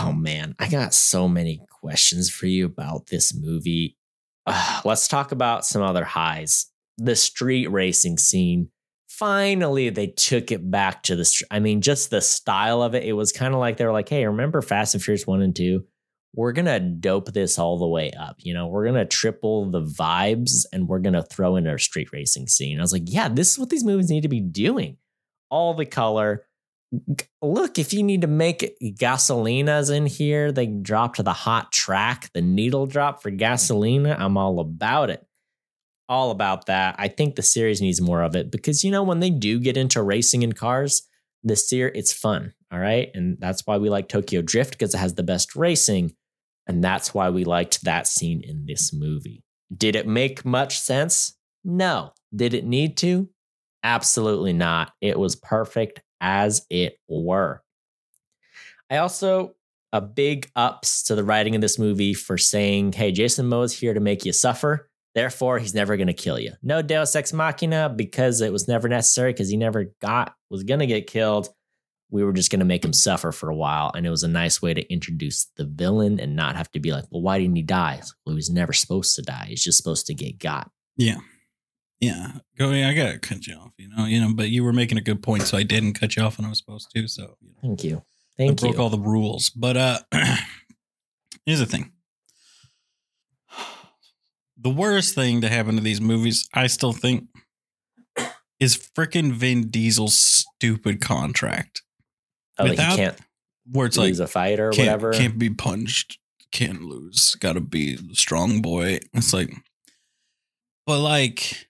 [0.00, 3.98] Oh man, I got so many questions for you about this movie
[4.46, 6.66] uh, let's talk about some other highs.
[6.98, 8.68] The street racing scene.
[9.08, 11.44] Finally, they took it back to the.
[11.50, 13.04] I mean, just the style of it.
[13.04, 15.54] It was kind of like they were like, "Hey, remember Fast and Furious one and
[15.54, 15.84] two?
[16.34, 18.36] We're gonna dope this all the way up.
[18.38, 22.46] You know, we're gonna triple the vibes, and we're gonna throw in our street racing
[22.46, 24.96] scene." I was like, "Yeah, this is what these movies need to be doing.
[25.50, 26.46] All the color,
[27.42, 32.30] look, if you need to make gasolinas in here, they drop to the hot track,
[32.34, 34.18] the needle drop for gasolina.
[34.18, 35.24] I'm all about it.
[36.08, 36.96] all about that.
[36.98, 39.76] I think the series needs more of it because you know when they do get
[39.76, 41.02] into racing in cars,
[41.44, 42.52] the series it's fun.
[42.72, 46.14] All right, and that's why we like Tokyo Drift because it has the best racing,
[46.66, 49.44] and that's why we liked that scene in this movie.
[49.76, 51.36] Did it make much sense?
[51.64, 52.12] No.
[52.34, 53.28] Did it need to?
[53.84, 54.92] Absolutely not.
[55.00, 57.62] It was perfect as it were.
[58.90, 59.54] I also
[59.92, 63.94] a big ups to the writing of this movie for saying, "Hey, Jason Momoa's here
[63.94, 66.52] to make you suffer." Therefore, he's never going to kill you.
[66.62, 70.78] No Deus Ex Machina because it was never necessary because he never got was going
[70.80, 71.48] to get killed.
[72.12, 74.28] We were just going to make him suffer for a while, and it was a
[74.28, 77.56] nice way to introduce the villain and not have to be like, "Well, why didn't
[77.56, 79.46] he die?" Well, he was never supposed to die.
[79.48, 80.70] He's just supposed to get got.
[80.96, 81.18] Yeah.
[82.00, 82.32] Yeah.
[82.58, 84.98] Go Yeah, I gotta cut you off, you know, you know, but you were making
[84.98, 87.06] a good point, so I didn't cut you off when I was supposed to.
[87.08, 88.02] So you know, Thank you.
[88.38, 88.80] I broke you.
[88.80, 89.50] all the rules.
[89.50, 89.98] But uh
[91.46, 91.92] here's the thing.
[94.62, 97.28] The worst thing to happen to these movies, I still think,
[98.60, 101.80] is freaking Vin Diesel's stupid contract.
[102.58, 103.18] oh, like without- he can't
[103.72, 105.12] Where it's like lose a fight or can't, whatever.
[105.12, 106.18] can't be punched,
[106.52, 108.98] can't lose, gotta be the strong boy.
[109.14, 109.50] It's like,
[110.86, 111.69] but like,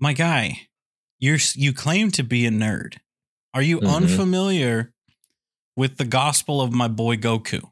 [0.00, 0.68] my guy,
[1.18, 2.96] you're you claim to be a nerd.
[3.54, 3.94] Are you Mhm.
[3.96, 4.92] unfamiliar
[5.76, 7.70] with the gospel of my boy Goku,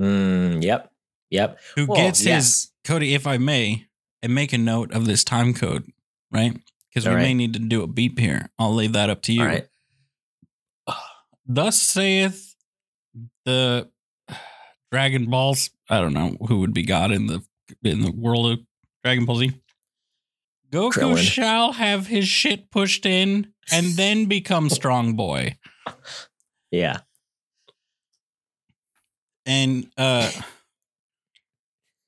[0.00, 0.92] Mm, yep.
[1.30, 1.60] Yep.
[1.76, 2.70] who Well, gets his.
[2.84, 3.14] Cody?
[3.14, 3.86] If I may,
[4.22, 5.90] and make a note of this time code,
[6.30, 6.56] right?
[6.88, 8.50] Because we All may need to do a beep here.
[8.58, 9.44] I'll leave that up to you.
[9.44, 9.66] Right.
[11.46, 12.54] Thus saith
[13.44, 13.90] the
[14.92, 15.70] Dragon Balls.
[15.88, 17.44] I don't know who would be God in the
[17.82, 18.58] in the world of
[19.02, 19.52] Dragon Ball Z.
[20.74, 21.18] Goku Krillin.
[21.18, 25.56] shall have his shit pushed in and then become strong boy.
[26.70, 26.98] Yeah.
[29.46, 30.30] And uh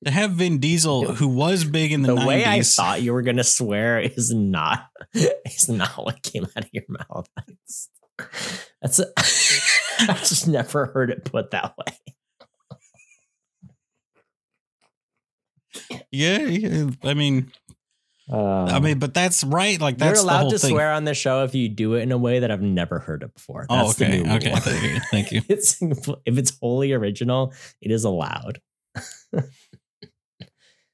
[0.05, 3.13] to have Vin Diesel, who was big in the, The, 90s, way I thought you
[3.13, 7.27] were gonna swear is not is not what came out of your mouth.
[7.37, 7.89] That's
[8.81, 9.05] that's a,
[10.11, 11.93] I've just never heard it put that way.
[16.11, 17.51] yeah, yeah, I mean,
[18.31, 19.79] I Um, mean, but that's right.
[19.79, 20.71] Like that's you're the allowed whole to thing.
[20.71, 23.23] swear on the show if you do it in a way that I've never heard
[23.23, 23.65] it before.
[23.69, 24.59] Oh, That's the okay, new okay, rule.
[24.59, 25.41] thank you, thank you.
[25.47, 28.59] It's if it's wholly original, it is allowed.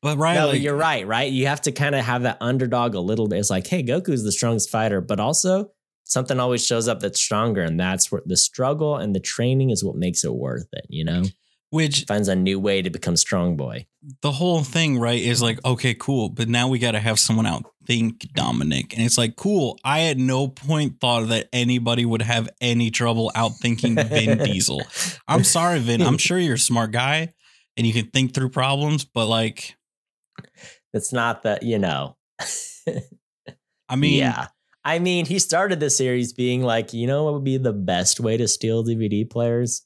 [0.02, 1.32] But right, no, like, you're right, right?
[1.32, 3.40] You have to kind of have that underdog a little bit.
[3.40, 5.72] It's like, hey, Goku's the strongest fighter, but also
[6.04, 7.62] something always shows up that's stronger.
[7.62, 11.06] And that's where the struggle and the training is what makes it worth it, you
[11.06, 11.24] know?
[11.74, 13.88] Which Finds a new way to become strong boy.
[14.22, 17.46] the whole thing, right, is like, okay, cool, but now we got to have someone
[17.46, 18.94] outthink Dominic.
[18.94, 23.32] And it's like, cool, I at no point thought that anybody would have any trouble
[23.36, 24.84] outthinking Vin Diesel.
[25.28, 26.04] I'm sorry, Vin.
[26.04, 27.34] I'm sure you're a smart guy
[27.76, 29.76] and you can think through problems, but like,
[30.94, 32.18] It's not that, you know.
[33.90, 34.48] I mean, yeah.
[34.86, 38.20] I mean, he started the series being like, you know what would be the best
[38.20, 39.82] way to steal DVD players?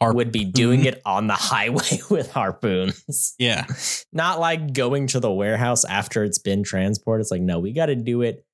[0.00, 3.34] Harp- Would be doing it on the highway with harpoons.
[3.38, 3.66] yeah.
[4.12, 7.22] Not like going to the warehouse after it's been transported.
[7.22, 8.44] It's like, no, we got to do it.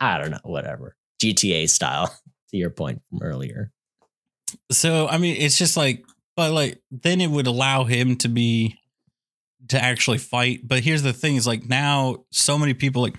[0.00, 0.96] I don't know, whatever.
[1.22, 2.06] GTA style,
[2.50, 3.70] to your point from earlier.
[4.70, 6.04] So, I mean, it's just like,
[6.36, 8.78] but like, then it would allow him to be,
[9.68, 10.60] to actually fight.
[10.66, 13.16] But here's the thing is like, now so many people like,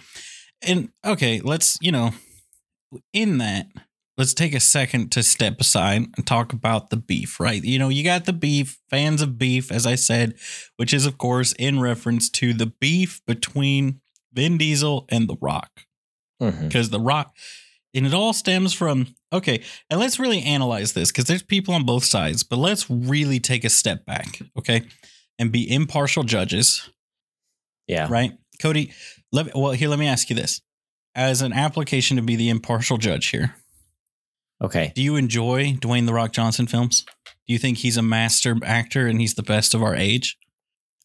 [0.61, 2.11] and okay, let's, you know,
[3.13, 3.67] in that,
[4.17, 7.63] let's take a second to step aside and talk about the beef, right?
[7.63, 10.35] You know, you got the beef, fans of beef, as I said,
[10.77, 14.01] which is, of course, in reference to the beef between
[14.33, 15.69] Vin Diesel and The Rock.
[16.41, 16.67] Mm-hmm.
[16.67, 17.33] Because the rock
[17.93, 21.85] and it all stems from okay and let's really analyze this because there's people on
[21.85, 24.83] both sides but let's really take a step back okay
[25.39, 26.89] and be impartial judges.
[27.87, 28.07] Yeah.
[28.09, 28.33] right?
[28.61, 28.91] Cody
[29.31, 30.61] let well here let me ask you this.
[31.15, 33.55] As an application to be the impartial judge here
[34.61, 34.91] Okay.
[34.95, 37.03] do you enjoy dwayne the rock johnson films
[37.47, 40.37] do you think he's a master actor and he's the best of our age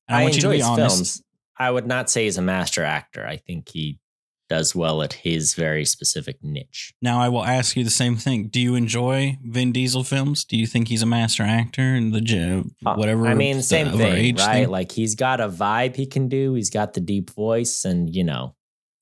[0.08, 0.96] And I, want you to enjoy be his honest.
[0.96, 1.22] films.
[1.58, 3.26] I would not say he's a master actor.
[3.26, 4.00] I think he
[4.48, 6.94] does well at his very specific niche.
[7.02, 8.48] Now I will ask you the same thing.
[8.48, 10.44] Do you enjoy Vin Diesel films?
[10.44, 13.26] Do you think he's a master actor and the Uh, whatever?
[13.28, 14.52] I mean, same thing, right?
[14.54, 14.68] thing?
[14.70, 16.54] Like he's got a vibe he can do.
[16.54, 18.56] He's got the deep voice, and you know,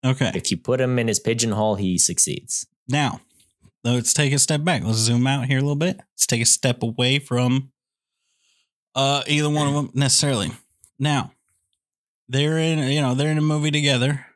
[0.04, 0.32] Okay.
[0.34, 2.66] if you put him in his pigeonhole, he succeeds.
[2.88, 3.20] Now,
[3.84, 4.82] let's take a step back.
[4.84, 5.96] Let's zoom out here a little bit.
[5.96, 7.70] Let's take a step away from
[8.94, 10.50] uh either one of them necessarily.
[10.98, 11.32] Now,
[12.28, 14.26] they're in you know, they're in a movie together.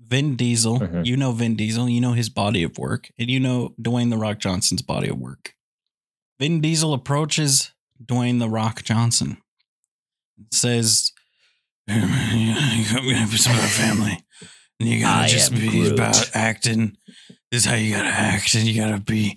[0.00, 1.04] Vin Diesel, Mhm.
[1.06, 4.16] you know Vin Diesel, you know his body of work, and you know Dwayne the
[4.16, 5.54] Rock Johnson's body of work.
[6.38, 9.36] Vin Diesel approaches Dwayne the Rock Johnson.
[10.52, 11.12] Says,
[11.88, 14.24] it's about family.
[14.80, 15.92] And you gotta I just be Groot.
[15.92, 16.96] about acting.
[17.50, 19.34] This is how you gotta act, and you gotta be.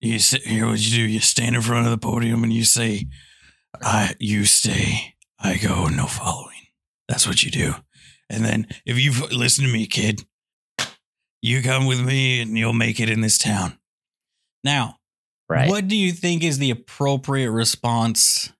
[0.00, 0.66] You sit here.
[0.66, 1.02] What you do?
[1.02, 3.06] You stand in front of the podium and you say,
[3.80, 5.14] "I." You stay.
[5.38, 5.86] I go.
[5.88, 6.66] No following.
[7.08, 7.74] That's what you do.
[8.28, 10.24] And then if you listen to me, kid,
[11.42, 13.78] you come with me, and you'll make it in this town.
[14.62, 14.98] Now,
[15.48, 15.68] Right.
[15.68, 18.50] what do you think is the appropriate response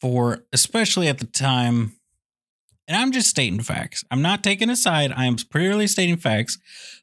[0.00, 1.99] for, especially at the time?
[2.90, 4.04] And I'm just stating facts.
[4.10, 5.12] I'm not taking a side.
[5.16, 6.58] I am purely stating facts.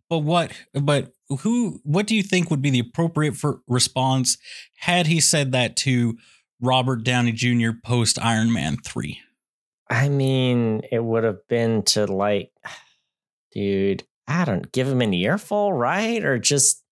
[0.09, 0.51] But what?
[0.73, 1.79] But who?
[1.83, 4.37] What do you think would be the appropriate for response
[4.79, 6.17] had he said that to
[6.59, 7.69] Robert Downey Jr.
[7.81, 9.21] post Iron Man three?
[9.89, 12.51] I mean, it would have been to like,
[13.53, 16.21] dude, I don't give him an earful, right?
[16.21, 16.83] Or just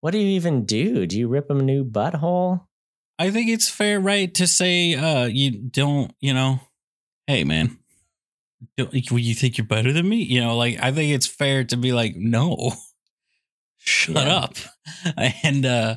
[0.00, 1.06] what do you even do?
[1.06, 2.66] Do you rip him a new butthole?
[3.18, 6.60] I think it's fair, right, to say uh you don't, you know,
[7.26, 7.78] hey man,
[8.76, 10.22] you think you're better than me?
[10.22, 12.72] You know, like I think it's fair to be like, no,
[13.78, 14.36] shut Yeah.
[14.36, 14.56] up.
[15.42, 15.96] And uh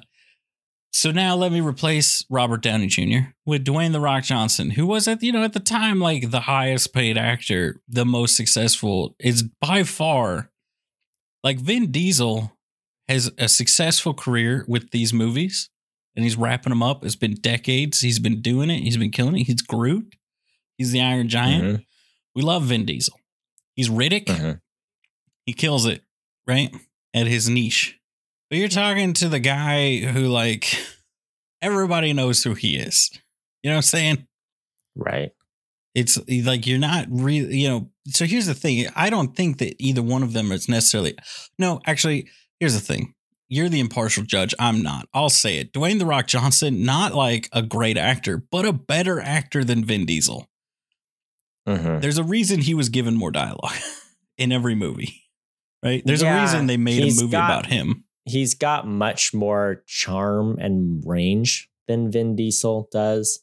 [0.93, 3.29] so now let me replace Robert Downey Jr.
[3.45, 6.41] with Dwayne the Rock Johnson, who was at you know at the time like the
[6.41, 10.49] highest paid actor, the most successful, is by far
[11.43, 12.51] like Vin Diesel
[13.07, 15.69] has a successful career with these movies
[16.15, 17.05] and he's wrapping them up.
[17.05, 17.99] It's been decades.
[18.01, 18.79] He's been doing it.
[18.81, 19.43] He's been killing it.
[19.43, 20.15] He's Groot.
[20.77, 21.63] He's the Iron Giant.
[21.63, 21.85] Mhm,
[22.37, 23.19] We love Vin Diesel.
[23.75, 24.25] He's Riddick.
[24.25, 24.59] mhm.
[25.47, 26.03] He kills it,
[26.45, 26.71] right?
[27.11, 27.99] At his niche.
[28.51, 30.77] But you're talking to the guy who, like,
[31.63, 33.09] everybody knows who he is.
[33.63, 34.27] You know what I'm saying?
[34.95, 35.31] Right.
[35.95, 37.89] It's like you're not really, you know.
[38.09, 41.15] So here's the thing I don't think that either one of them is necessarily.
[41.57, 43.15] No, actually, here's the thing.
[43.49, 44.53] You're the impartial judge.
[44.59, 45.07] I'm not.
[45.11, 45.73] I'll say it.
[45.73, 50.05] Dwayne The Rock Johnson, not like a great actor, but a better actor than Vin
[50.05, 50.47] Diesel.
[51.67, 52.01] Mhm.
[52.01, 53.75] There's a reason he was given more dialogue
[54.37, 55.23] in every movie,
[55.83, 56.01] right?
[56.05, 58.05] There's Yeah, a reason they made a movie got- about him.
[58.25, 63.39] He's got much more charm and range than Vin Diesel does.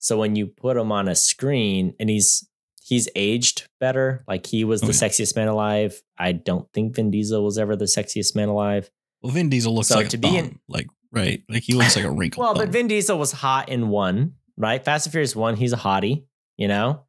[0.00, 2.46] So when you put him on a screen and he's
[2.82, 4.98] he's aged better, like he was Oh, the yeah.
[5.08, 6.02] sexiest man alive.
[6.18, 8.90] I don't think Vin Diesel was ever the sexiest man alive.
[9.22, 11.94] Well, Vin Diesel looks So like to a be in- like right, like he looks
[11.96, 12.42] like a wrinkle.
[12.42, 14.84] Well, but Vin Diesel was hot in one, right?
[14.84, 16.24] Fast and Furious one, he's a hottie,
[16.56, 17.04] you know.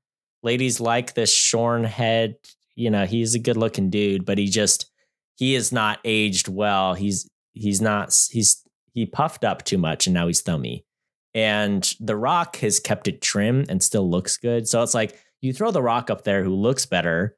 [0.45, 2.35] Ladies like this shorn head,
[2.75, 3.05] you know.
[3.05, 4.91] He's a good looking dude, but he just
[5.35, 6.93] he is not aged well.
[6.93, 8.61] He's he's not he's
[8.93, 10.85] he puffed up too much, and now he's thummy.
[11.33, 14.67] And The Rock has kept it trim and still looks good.
[14.67, 17.35] So it's like you throw The Rock up there, who looks better,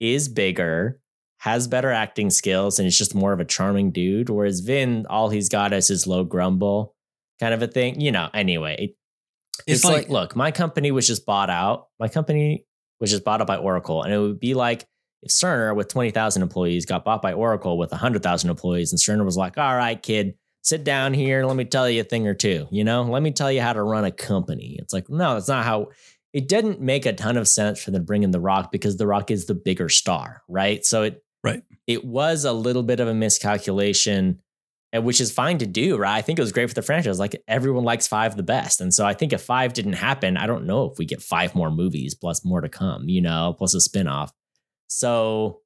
[0.00, 0.98] is bigger,
[1.40, 4.30] has better acting skills, and is just more of a charming dude.
[4.30, 6.94] Whereas Vin, all he's got is his low grumble
[7.38, 8.00] kind of a thing.
[8.00, 8.94] You know, anyway,
[9.66, 11.88] it's, it's, like, like, look, my company was just bought out.
[11.98, 12.66] My company
[13.00, 14.02] was just bought out by Oracle.
[14.02, 14.86] And it would be like
[15.22, 19.36] if Cerner with 20,000 employees got bought by Oracle with 100,000 employees, and Cerner was
[19.36, 21.40] like, all right, kid, sit down here.
[21.40, 22.66] and Let me tell you a thing or two.
[22.70, 24.76] You know, let me tell you how to run a company.
[24.78, 25.88] It's like, no, that's not how.
[26.32, 28.98] It didn't make a ton of sense for them to bring in The Rock because
[28.98, 30.84] The Rock is the bigger star, right?
[30.84, 31.62] So it, Right.
[31.86, 34.40] It was a little bit of a miscalculation
[34.98, 36.16] which is fine to do, right?
[36.16, 37.18] I think it was great for the franchise.
[37.18, 38.80] Like everyone likes five the best.
[38.80, 41.54] And so I think if five didn't happen, I don't know if we get five
[41.54, 44.30] more movies plus more to come, you know, plus a spinoff.
[44.88, 45.60] So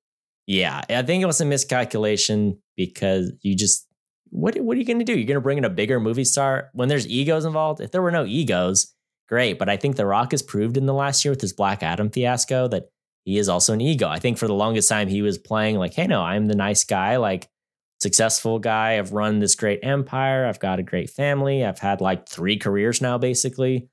[0.47, 3.87] yeah, I think it was a miscalculation because you just
[4.31, 5.17] what what are you gonna do?
[5.17, 7.81] You're gonna bring in a bigger movie star when there's egos involved?
[7.81, 8.95] If there were no egos,
[9.29, 9.59] great.
[9.59, 12.11] But I think The Rock has proved in the last year with his Black Adam
[12.11, 12.91] fiasco that
[13.25, 14.09] he is also an ego.
[14.09, 16.85] I think for the longest time he was playing like, hey, no, I'm the nice
[16.85, 17.49] guy, like
[18.01, 18.99] successful guy.
[18.99, 20.47] I've run this great empire.
[20.47, 21.65] I've got a great family.
[21.65, 23.89] I've had like three careers now, basically.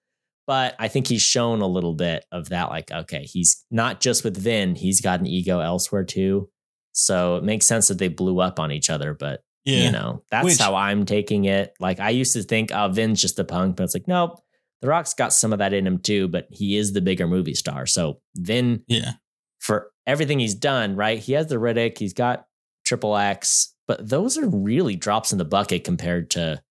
[0.45, 2.69] But I think he's shown a little bit of that.
[2.69, 6.49] Like, okay, he's not just with Vin, he's got an ego elsewhere too.
[6.93, 9.13] So it makes sense that they blew up on each other.
[9.13, 11.73] But, yeah, you know, that's Which- how I'm taking it.
[11.79, 14.41] Like, I used to think, oh, Vin's just a punk, but it's like, nope.
[14.81, 17.55] The Rock's got some of that in him too, but he is the bigger movie
[17.55, 17.87] star.
[17.87, 19.13] So Vin yeah.
[19.59, 21.17] for everything he's done, right?
[21.17, 22.45] He has the Riddick, he's got
[22.85, 26.61] Triple X, but those are really drops in the bucket compared to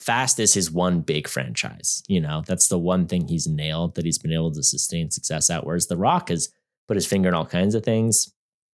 [0.00, 2.02] Fast is his one big franchise.
[2.08, 5.48] You know, that's the one thing he's nailed that he's been able to sustain success
[5.48, 5.64] at.
[5.64, 6.48] Whereas The Rock has
[6.88, 8.32] put his finger in all kinds of things.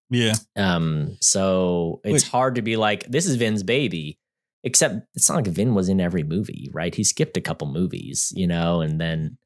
[0.09, 0.34] Yeah.
[0.57, 2.30] Um, so it's Wait.
[2.30, 4.18] hard to be like, this is Vin's baby.
[4.64, 6.95] Except it's not like Vin was in every movie, right?
[6.95, 9.39] He skipped a couple movies, you know, and then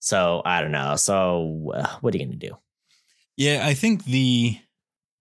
[0.00, 0.96] so I don't know.
[0.96, 2.56] So uh, what are you gonna do?
[3.36, 4.56] Yeah, I think the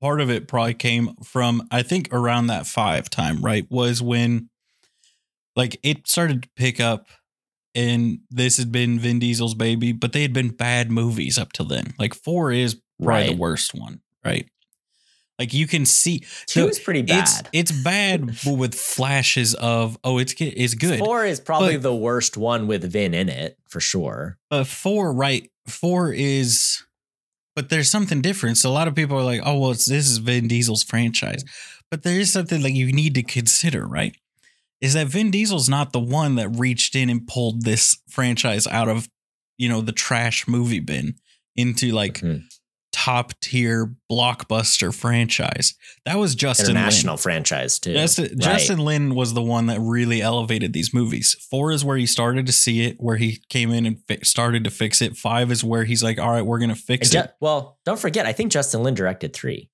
[0.04, 3.66] part of it probably came from I think around that five time, right?
[3.70, 4.49] Was when
[5.56, 7.08] like it started to pick up
[7.74, 11.66] and this had been Vin Diesel's baby, but they had been bad movies up till
[11.66, 11.93] then.
[11.97, 14.45] Like four is probably the worst one, right?
[15.39, 17.49] Like you can see Two No, is pretty it's bad.
[17.54, 20.99] it's bad but with flashes of oh it's it's good.
[20.99, 24.38] Four is probably But- the worst one with Vin in it for sure.
[24.49, 25.49] But four, right?
[25.68, 26.84] Four is,
[27.56, 28.58] but there's something different.
[28.58, 31.43] So a lot of people are like, oh, well, this is Vin Diesel's franchise.
[31.91, 34.16] But there is something like you need to consider, right?
[34.82, 38.89] Is that Vin Diesel's not the one that reached in and pulled this franchise out
[38.89, 39.08] of,
[39.58, 41.16] you know, the trash movie bin
[41.56, 42.43] into like Mhm.
[42.94, 45.74] Top tier blockbuster franchise.
[46.06, 46.78] That was Justin Lin.
[46.78, 47.94] International franchise too.
[47.94, 48.38] Justin, Right.
[48.39, 51.36] Justin Lin was the one that really elevated these movies.
[51.50, 54.64] Four is where he started to see it, where he came in and fi- started
[54.66, 55.18] to fix it.
[55.18, 57.32] Five is where he's like, all right, we're going to fix And it.
[57.41, 59.70] Well, don't forget, I think Justin Lin directed three.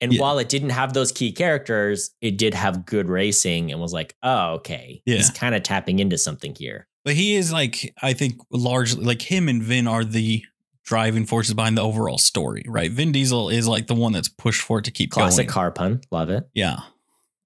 [0.00, 0.20] And Yeah.
[0.20, 4.14] while it didn't have those key characters, it did have good racing and was like,
[4.22, 5.00] oh, okay.
[5.06, 6.88] He's kind of tapping into something here.
[7.04, 10.42] But he is like, I think largely like him and Vin are the
[10.84, 12.90] driving forces behind the overall story, right?
[12.90, 15.52] Vin Diesel is like the one that's pushed for it to keep Classic going.
[15.52, 16.00] car pun.
[16.10, 16.44] Love it.
[16.54, 16.76] Yeah.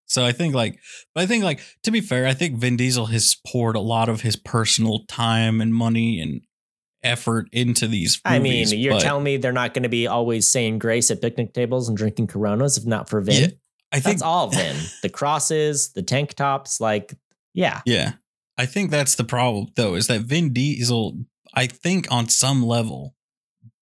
[0.07, 0.79] So I think like,
[1.15, 4.09] but I think like to be fair, I think Vin Diesel has poured a lot
[4.09, 6.41] of his personal time and money and
[7.03, 8.21] effort into these.
[8.25, 11.21] I mean, you're but- telling me they're not going to be always saying grace at
[11.21, 13.35] picnic tables and drinking Coronas if not for Vin?
[13.43, 13.49] Yeah,
[13.93, 14.77] I think That's all Vin.
[15.03, 17.15] the crosses, the tank tops, like,
[17.55, 17.83] yeah.
[17.87, 18.13] Yeah.
[18.57, 21.19] I think that's the problem though, is that Vin Diesel,
[21.55, 23.15] I think on some level,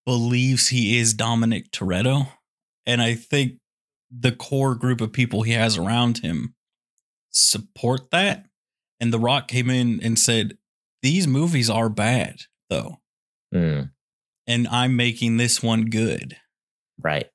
[0.07, 2.29] believes he is Dominic Toretto.
[2.85, 3.59] And I think
[4.09, 6.55] the core group of people he has around him
[7.29, 8.45] support that.
[8.99, 10.57] And The Rock came in and said,
[11.03, 12.37] These movies are bad,
[12.69, 12.97] though.
[13.53, 13.91] Mm,
[14.47, 16.37] And I'm making this one good.
[17.03, 17.27] right.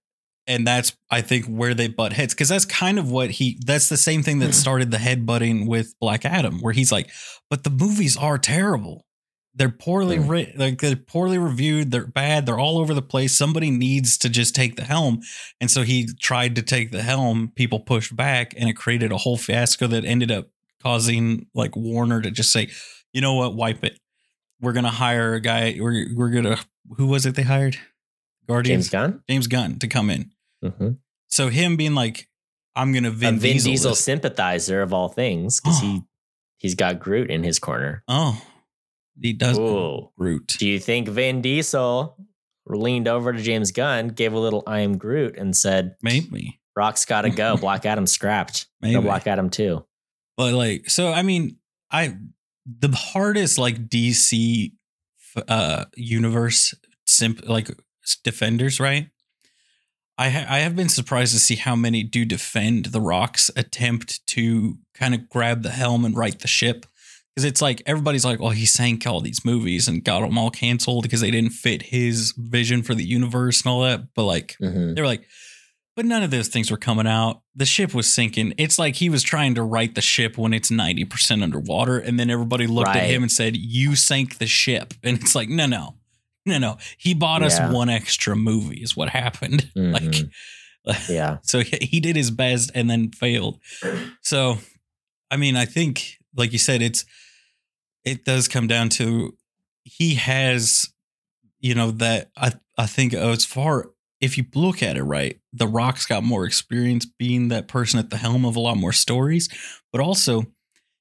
[0.47, 3.89] and that's I think where they butt heads because that's kind of what he that's
[3.89, 7.11] the same thing that started the head butting with Black Adam where he's like
[7.49, 9.05] but the movies are terrible
[9.55, 10.29] they're poorly Mm.
[10.29, 14.29] written like they're poorly reviewed they're bad they're all over the place somebody needs to
[14.29, 15.21] just take the helm
[15.61, 19.19] and so he tried to take the helm people pushed back and it created a
[19.19, 20.49] whole fiasco that ended up
[20.83, 22.69] causing like Warner to just say
[23.13, 23.99] you know what wipe it
[24.61, 26.59] we're gonna hire a guy we're we're gonna
[26.97, 27.77] who was it they hired
[28.49, 29.23] Guardians James Gunn?
[29.29, 30.31] James Gunn to come in.
[30.65, 30.91] Mm-hmm.
[31.29, 32.29] So him being like,
[32.75, 36.03] I'm gonna Vin, a Vin Diesel, Diesel, sympathizer of all things because he
[36.59, 38.03] he's got Groot in his corner.
[38.09, 38.43] Oh,
[39.21, 40.11] he does Ooh.
[40.19, 40.57] Groot.
[40.59, 42.17] Do you think Vin Diesel
[42.67, 47.05] leaned over to James Gunn, gave a little "I am Groot" and said, Maybe, "Rock's
[47.05, 47.57] got to go.
[47.61, 48.67] Black Adam scrapped.
[48.81, 48.95] maybe.
[48.95, 49.85] No Black Adam too."
[50.37, 51.59] But like, so I mean,
[51.91, 52.17] I
[52.67, 54.73] the hardest like DC
[55.49, 56.75] uh universe
[57.07, 57.71] simp like
[58.23, 59.09] defenders, right?
[60.19, 64.27] I ha- I have been surprised to see how many do defend the Rock's attempt
[64.29, 66.87] to kind of grab the helm and right the ship.
[67.35, 70.51] Because it's like everybody's like, well, he sank all these movies and got them all
[70.51, 74.13] canceled because they didn't fit his vision for the universe and all that.
[74.15, 74.95] But like, Mhm.
[74.95, 75.27] they were like,
[75.97, 77.43] but none of those things were coming out.
[77.55, 78.53] The ship was sinking.
[78.59, 81.99] It's like he was trying to right the ship when it's 90% underwater.
[81.99, 84.93] And then everybody looked at him and said, You sank the ship.
[85.03, 85.97] And it's like, no, no,
[86.45, 86.77] no, no.
[86.99, 89.71] He bought us one extra movie, is what happened.
[89.77, 90.31] Mhm.
[90.85, 91.39] Like, Yeah.
[91.43, 93.59] so he did his best and then failed.
[94.21, 94.59] So,
[95.31, 97.05] I mean, I think, like you said, it's,
[98.05, 99.37] it does come down to
[99.85, 100.89] he has,
[101.61, 103.91] you know, that I, I think as far,
[104.21, 108.11] if you look at it right, The Rock's got more experience being that person at
[108.11, 109.49] the helm of a lot more stories,
[109.91, 110.45] but also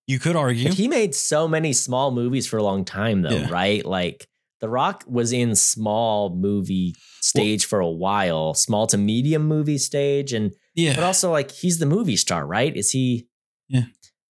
[0.08, 3.30] you could argue, But he made so many small movies for a long time, though,
[3.38, 3.50] Yeah.
[3.52, 3.86] right?
[3.86, 4.28] Like
[4.60, 10.34] The Rock was in small movie stage for a while, small to medium movie stage,
[10.34, 12.76] and yeah, but also like he's the movie star, right?
[12.76, 13.28] Is he?
[13.70, 13.84] Yeah.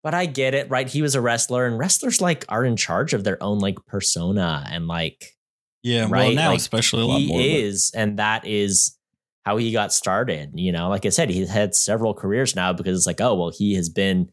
[0.07, 0.87] But I get it, right?
[0.87, 4.65] He was a wrestler, and wrestlers like are in charge of their own like persona
[4.71, 5.35] and like
[5.83, 6.33] yeah, well, right?
[6.37, 7.41] now Like, especially a lot he more.
[7.41, 8.97] is, and that is
[9.45, 10.53] how he got started.
[10.55, 13.51] You know, like I said, he's had several careers now because it's like, oh, well,
[13.51, 14.31] he has been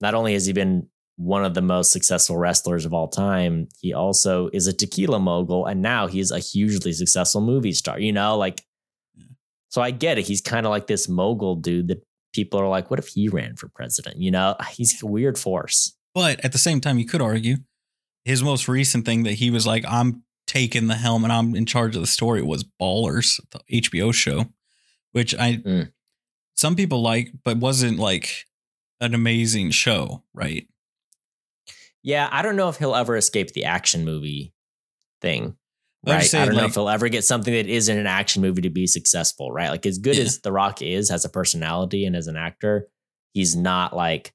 [0.00, 3.92] not only has he been one of the most successful wrestlers of all time, he
[3.92, 8.00] also is a tequila mogul, and now he's a hugely successful movie star.
[8.00, 8.64] You know, like
[9.68, 10.26] so I get it.
[10.26, 13.56] He's kind of like this mogul dude that people are like, what if he ran
[13.56, 14.18] for president?
[14.18, 15.96] You know, he's a weird force.
[16.14, 17.56] But at the same time, you could argue
[18.24, 21.66] his most recent thing that he was like, I'm taking the helm and I'm in
[21.66, 24.46] charge of the story was Ballers, the HBO show,
[25.12, 25.92] which I Mm.
[26.54, 28.44] some people like, but wasn't like
[29.00, 30.68] an amazing show, right?
[32.02, 34.52] Yeah, I don't know if he'll ever escape the action movie
[35.20, 35.56] thing.
[36.06, 36.20] Right.
[36.22, 38.70] just I don't know if he'll ever get something that isn't an action movie to
[38.70, 39.70] be successful, right?
[39.70, 40.24] Like as good Yeah.
[40.24, 42.88] as The Rock is as a personality and as an actor,
[43.34, 44.32] he's not like,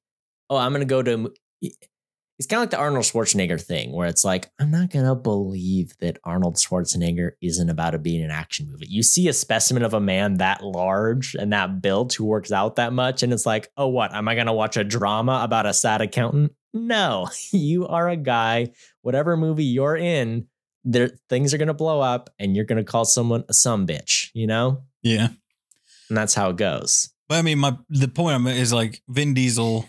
[0.48, 1.32] oh, I'm gonna go to.
[1.60, 5.92] it's kind of like the Arnold Schwarzenegger thing, where it's like, I'm not gonna believe
[5.98, 8.86] that Arnold Schwarzenegger isn't about to be in an action movie.
[8.88, 12.76] You see a specimen of a man that large and that built who works out
[12.76, 14.14] that much, and it's like, oh, what?
[14.14, 16.52] Am I gonna watch a drama about a sad accountant?
[16.72, 18.68] No, you are a guy.
[19.02, 20.46] Whatever movie you're in,
[20.84, 24.28] there things are gonna blow up, and you're gonna call someone a some bitch.
[24.34, 24.82] You know?
[25.02, 25.28] Yeah.
[26.08, 27.10] And that's how it goes.
[27.28, 29.86] But I mean, my the point is like Vin Diesel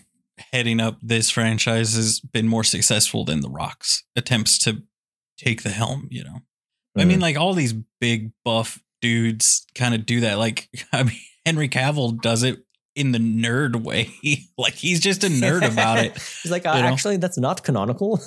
[0.52, 4.82] heading up this franchise has been more successful than The Rock's attempts to
[5.38, 6.40] take the helm, you know.
[6.96, 7.02] Mm.
[7.02, 10.38] I mean, like all these big buff dudes kind of do that.
[10.38, 11.16] Like, I mean,
[11.46, 12.64] Henry Cavill does it
[12.94, 14.10] in the nerd way.
[14.58, 16.12] like he's just a nerd about it.
[16.42, 18.20] he's like, uh, actually, that's not canonical.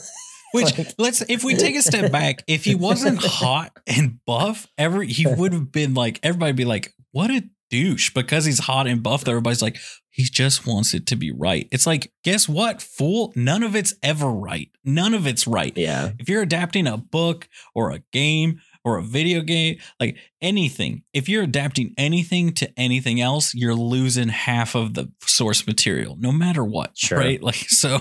[0.53, 4.67] Which like, let's if we take a step back, if he wasn't hot and buff,
[4.77, 8.85] every he would have been like everybody be like, what a douche because he's hot
[8.85, 9.27] and buff.
[9.27, 9.77] Everybody's like,
[10.11, 11.67] he just wants it to be right.
[11.71, 13.33] It's like, guess what, fool?
[13.35, 14.69] None of it's ever right.
[14.85, 15.75] None of it's right.
[15.75, 16.11] Yeah.
[16.19, 21.27] If you're adapting a book or a game or a video game, like anything, if
[21.27, 26.63] you're adapting anything to anything else, you're losing half of the source material, no matter
[26.63, 26.95] what.
[26.95, 27.17] Sure.
[27.17, 27.41] Right.
[27.43, 27.99] Like, so.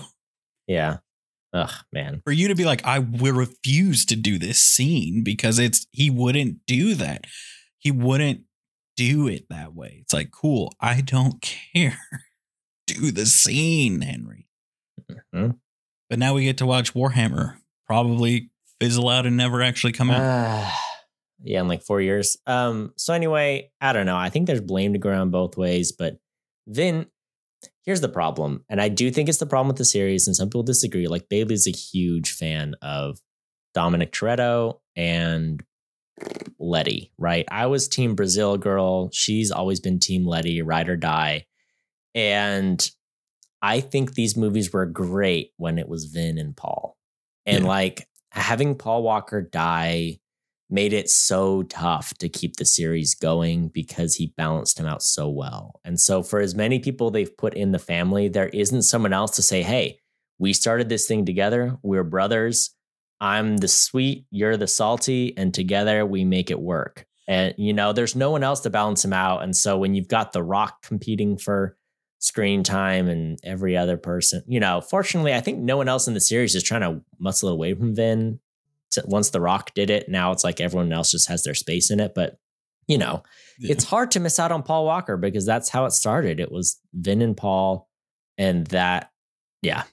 [0.67, 0.99] Yeah.
[1.55, 2.23] Ugh, man.
[2.25, 6.09] For you to be like, I will refuse to do this scene because it's, he
[6.11, 7.27] wouldn't do that.
[7.79, 8.43] He wouldn't
[8.97, 9.99] do it that way.
[10.03, 11.41] It's like, cool, I don't
[11.75, 11.99] care.
[12.87, 14.49] do the scene, Henry.
[15.11, 15.51] Mm-hmm.
[16.09, 18.51] But now we get to watch Warhammer probably
[18.81, 20.21] fizzle out and never actually come out.
[20.21, 20.71] Uh,
[21.43, 22.37] yeah, in like four years.
[22.47, 24.17] Um, so anyway, I don't know.
[24.17, 26.19] I think there's blame to go around both ways, but
[26.67, 27.07] then
[27.85, 28.65] here's the problem.
[28.69, 31.09] And I do think it's the problem with the series, and some people disagree.
[31.09, 33.19] Like Bailey's a huge fan of
[33.75, 35.63] Dominic Toretto and
[36.59, 37.45] Letty, right?
[37.51, 39.11] I was team Brazil girl.
[39.13, 41.47] She's always been team Letty, ride or die.
[42.15, 42.89] And
[43.61, 46.97] I think these movies were great when it was Vin and Paul.
[47.47, 47.69] And yeah.
[47.69, 50.19] like having Paul Walker die
[50.73, 55.29] made it so tough to keep the series going because he balanced him out so
[55.29, 55.81] well.
[55.85, 59.37] And so for as many people they've put in the family, there isn't someone else
[59.37, 60.01] to say, "Hey,
[60.39, 61.79] we started this thing together.
[61.83, 62.75] We're brothers.
[63.21, 67.07] I'm the sweet, you're the salty, and together we make it work.
[67.29, 69.45] And, you know, there's no one else to balance him out.
[69.45, 71.77] And so when you've got The Rock competing for
[72.19, 76.15] screen time and every other person, you know, fortunately, I think no one else in
[76.15, 78.41] the series is trying to muscle away from Vin.
[79.05, 82.01] Once The Rock did it, now it's like everyone else just has their space in
[82.01, 82.15] it.
[82.15, 82.39] But,
[82.87, 83.23] you know,
[83.59, 83.73] yeah.
[83.73, 86.41] it's hard to miss out on Paul Walker because that's how it started.
[86.41, 87.89] It was Vin and Paul.
[88.39, 89.11] And that,
[89.63, 89.85] yeah,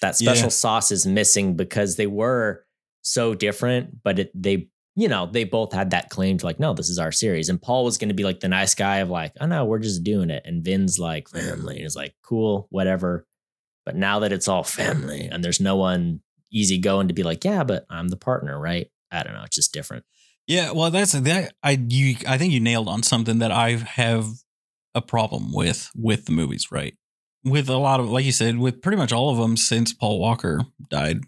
[0.00, 0.50] that special yeah.
[0.50, 2.64] sauce is missing because they were
[3.02, 6.74] so different, but it, they, you know, they both had that claim to like, no,
[6.74, 7.48] this is our series.
[7.48, 9.78] And Paul was going to be like the nice guy of like, oh no, we're
[9.78, 10.42] just doing it.
[10.44, 13.26] And Vin's like, family is like, cool, whatever.
[13.84, 16.20] But now that it's all family and there's no one
[16.52, 18.88] easy going to be like, yeah, but I'm the partner, right?
[19.10, 19.42] I don't know.
[19.44, 20.04] It's just different.
[20.46, 21.54] Yeah, well, that's that.
[21.62, 24.26] I you, I think you nailed on something that I have
[24.94, 26.94] a problem with with the movies, right?
[27.44, 30.20] With a lot of, like you said, with pretty much all of them since Paul
[30.20, 31.20] Walker died,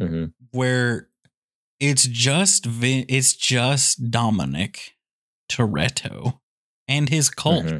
[0.00, 0.26] mm-hmm.
[0.52, 1.08] where
[1.80, 4.96] it's just Vin, it's just Dominic
[5.50, 6.40] Toretto
[6.88, 7.64] and his cult.
[7.64, 7.78] Mm-hmm.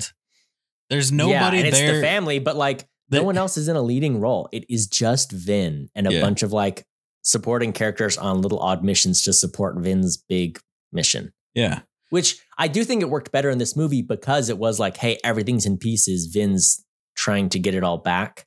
[0.91, 1.91] There's nobody yeah, and there.
[1.91, 4.49] It's the family, but like no one else is in a leading role.
[4.53, 6.21] It is just Vin and a yeah.
[6.21, 6.85] bunch of like
[7.23, 10.59] supporting characters on little odd missions to support Vin's big
[10.93, 11.33] mission.
[11.55, 11.81] Yeah.
[12.11, 15.19] Which I do think it worked better in this movie because it was like, hey,
[15.25, 16.27] everything's in pieces.
[16.27, 16.85] Vin's
[17.17, 18.47] trying to get it all back.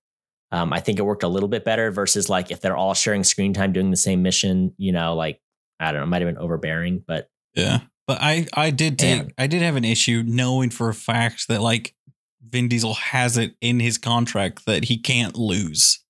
[0.52, 3.24] Um, I think it worked a little bit better versus like if they're all sharing
[3.24, 5.42] screen time doing the same mission, you know, like
[5.80, 7.82] I don't know, might have been overbearing, but yeah.
[8.06, 11.62] But I I did take I did have an issue knowing for a fact that
[11.62, 11.94] like
[12.42, 16.04] Vin Diesel has it in his contract that he can't lose.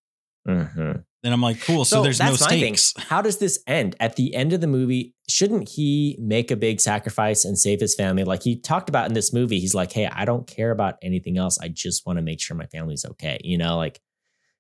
[0.48, 1.00] Mm-hmm.
[1.24, 1.84] Then I'm like, cool.
[1.84, 2.94] So, so there's no stakes.
[2.98, 3.96] How does this end?
[4.00, 7.96] At the end of the movie, shouldn't he make a big sacrifice and save his
[7.96, 8.24] family?
[8.24, 11.38] Like he talked about in this movie, he's like, hey, I don't care about anything
[11.38, 11.60] else.
[11.60, 13.40] I just want to make sure my family's okay.
[13.44, 14.00] You know, like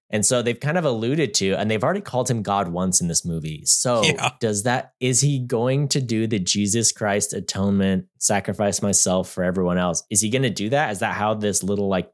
[0.09, 3.07] and so they've kind of alluded to, and they've already called him God once in
[3.07, 3.63] this movie.
[3.65, 4.31] So yeah.
[4.39, 9.77] does that, is he going to do the Jesus Christ atonement, sacrifice myself for everyone
[9.77, 10.03] else?
[10.09, 10.91] Is he going to do that?
[10.91, 12.09] Is that how this little, like,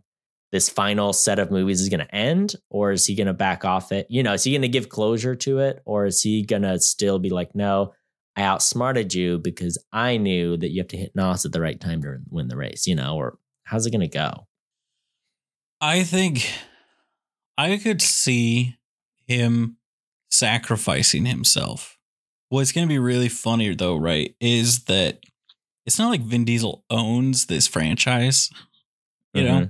[0.51, 2.55] this final set of movies is going to end?
[2.69, 4.07] Or is he going to back off it?
[4.09, 5.81] You know, is he going to give closure to it?
[5.85, 7.93] Or is he going to still be like, no,
[8.35, 11.79] I outsmarted you because I knew that you have to hit Nos at the right
[11.79, 13.15] time to win the race, you know?
[13.15, 14.47] Or how's it going to go?
[15.81, 16.47] I think
[17.57, 18.77] I could see
[19.27, 19.77] him
[20.29, 21.97] sacrificing himself.
[22.49, 25.19] What's going to be really funny though, right, is that
[25.85, 28.49] it's not like Vin Diesel owns this franchise,
[29.33, 29.53] you mm-hmm.
[29.59, 29.69] know?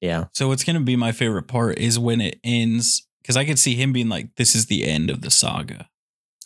[0.00, 0.24] Yeah.
[0.32, 3.58] So what's going to be my favorite part is when it ends because I could
[3.58, 5.88] see him being like, "This is the end of the saga,"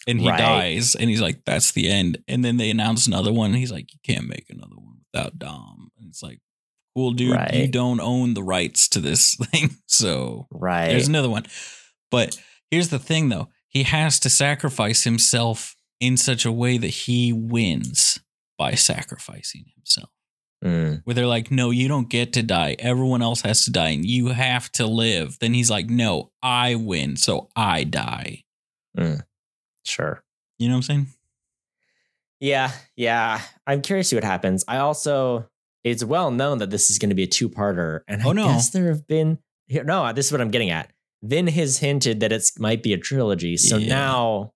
[0.07, 0.39] and he Right.
[0.39, 3.73] dies, and he's like, "That's the end." And then they announce another one, and he's
[3.73, 6.41] like, "You can't make another one without Dom." And it's like,
[6.99, 10.89] "Cool, dude, you don't own the rights to this thing, so Right.
[10.89, 11.47] there's another one."
[12.11, 12.41] But
[12.71, 17.33] here's the thing, though: he has to sacrifice himself in such a way that he
[17.33, 18.19] wins
[18.57, 20.11] by sacrificing himself
[20.65, 22.75] Mm, where they're like, no, you don't get to die.
[22.81, 25.39] Everyone else has to die and you have to live.
[25.39, 27.17] Then he's like, no, I win.
[27.17, 28.43] So I die.
[29.85, 30.25] sure.
[30.59, 31.07] You know what I'm saying?
[32.41, 33.41] Yeah, yeah.
[33.69, 34.65] I'm curious to see what happens.
[34.67, 35.49] I also,
[35.91, 38.01] it's well known that this is going to be a two parter.
[38.09, 38.45] And oh, I Oh, no.
[38.49, 40.91] guess there have been, here, no, this is what I'm getting at.
[41.23, 43.57] Vin has hinted that it might be a trilogy.
[43.57, 43.89] So Yeah.
[43.89, 44.53] now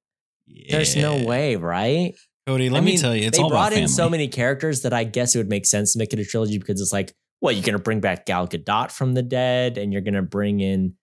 [0.70, 2.14] there's no way, right?
[2.46, 4.92] Cody, let I me tell you, it's they all brought in so many characters that
[4.92, 7.52] I guess it would make sense to make it a trilogy because it's like, well,
[7.52, 10.60] you're going to bring back Gal Gadot from the dead, and you're going to bring
[10.60, 10.94] in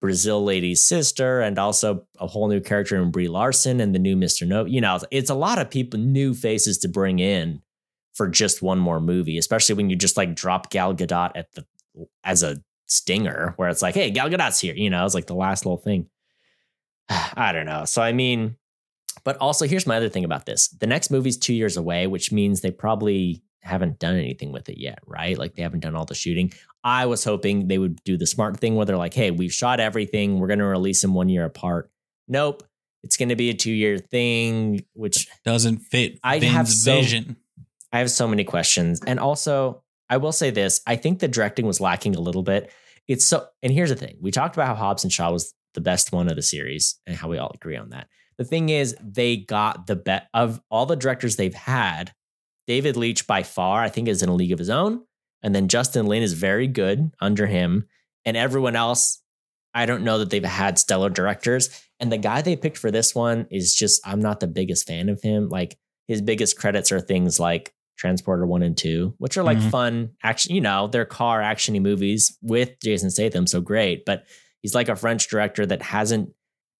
[0.00, 4.16] Brazil Lady's sister, and also a whole new character in Brie Larson and the new
[4.16, 4.64] Mister No.
[4.64, 7.62] You know, it's a lot of people, new faces to bring in
[8.14, 11.64] for just one more movie, especially when you just like drop Gal Gadot at the
[12.24, 14.74] as a stinger, where it's like, hey, Gal Gadot's here.
[14.74, 16.08] You know, it's like the last little thing.
[17.08, 17.84] I don't know.
[17.84, 18.56] So I mean,
[19.24, 22.32] but also here's my other thing about this: the next movie's two years away, which
[22.32, 25.38] means they probably haven't done anything with it yet, right?
[25.38, 26.52] Like they haven't done all the shooting.
[26.82, 29.78] I was hoping they would do the smart thing where they're like, hey, we've shot
[29.78, 30.40] everything.
[30.40, 31.88] We're going to release them one year apart.
[32.26, 32.64] Nope.
[33.04, 37.36] It's going to be a two year thing, which Doesn't fit I have so- vision.
[37.92, 39.00] I have so many questions.
[39.06, 42.70] And also, I will say this I think the directing was lacking a little bit.
[43.08, 45.80] It's so, and here's the thing we talked about how Hobbs and Shaw was the
[45.80, 48.08] best one of the series and how we all agree on that.
[48.38, 52.12] The thing is, they got the bet of all the directors they've had.
[52.66, 55.04] David Leitch, by far, I think, is in a league of his own.
[55.42, 57.86] And then Justin Lin is very good under him.
[58.24, 59.20] And everyone else,
[59.74, 61.68] I don't know that they've had stellar directors.
[61.98, 65.08] And the guy they picked for this one is just, I'm not the biggest fan
[65.08, 65.48] of him.
[65.48, 65.78] Like,
[66.08, 67.72] his biggest credits are things like
[68.02, 69.70] Transporter 1 and 2, which are like Mhm.
[69.70, 74.04] fun action, you know, they're car actiony movies with Jason Statham, so great.
[74.04, 74.24] But
[74.60, 76.30] he's like a French director that hasn't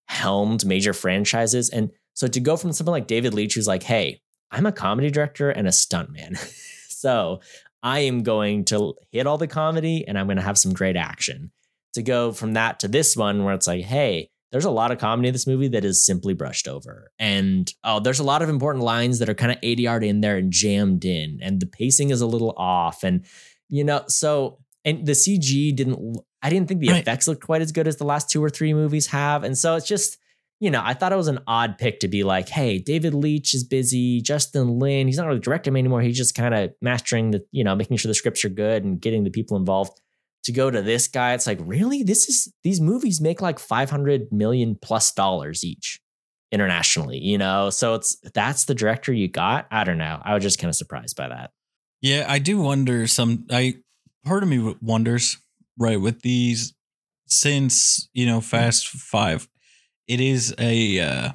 [0.08, 1.70] helmed major franchises.
[1.70, 4.20] And so to go from someone like David Leitch, who's like, hey,
[4.50, 6.36] I'm a comedy director and a stuntman.
[6.88, 7.40] so
[7.84, 10.96] I am going to hit all the comedy and I'm going to have some great
[10.96, 11.52] action.
[11.94, 14.98] To go from that to this one where it's like, hey, there's a lot of
[14.98, 17.10] comedy in this movie that is simply brushed over.
[17.18, 20.36] And oh, there's a lot of important lines that are kind of ADR'd in there
[20.36, 23.02] and jammed in, and the pacing is a little off.
[23.02, 23.24] And,
[23.68, 27.00] you know, so, and the CG didn't, I didn't think the Right.
[27.00, 29.42] effects looked quite as good as the last two or three movies have.
[29.42, 30.18] And so it's just,
[30.60, 33.54] you know, I thought it was an odd pick to be like, hey, David Leitch
[33.54, 36.02] is busy, Justin Lin, he's not really directing anymore.
[36.02, 39.00] He's just kind of mastering the, you know, making sure the scripts are good and
[39.00, 40.00] getting the people involved
[40.44, 42.02] to go to this guy, it's like, really?
[42.02, 46.00] This is these movies make like 500 million plus dollars each
[46.50, 47.70] internationally, you know?
[47.70, 49.66] So it's that's the director you got.
[49.70, 50.20] I don't know.
[50.22, 51.50] I was just kind of surprised by that.
[52.00, 53.76] Yeah, I do wonder some I
[54.24, 55.38] part of me wonders,
[55.78, 56.74] right, with these
[57.26, 59.48] since, you know, Fast 5,
[60.08, 61.32] it is a uh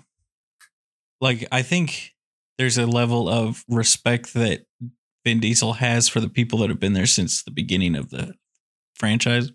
[1.21, 2.13] like I think
[2.57, 4.65] there's a level of respect that
[5.25, 8.33] Vin Diesel has for the people that have been there since the beginning of the
[8.97, 9.51] franchise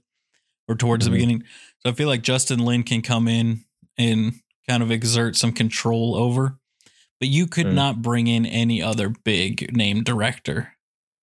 [0.68, 1.10] or towards Mhm.
[1.10, 1.42] the beginning.
[1.80, 3.64] So I feel like Justin Lin can come in
[3.98, 4.34] and
[4.68, 6.58] kind of exert some control over.
[7.20, 7.74] But you could Mm.
[7.74, 10.72] not bring in any other big name director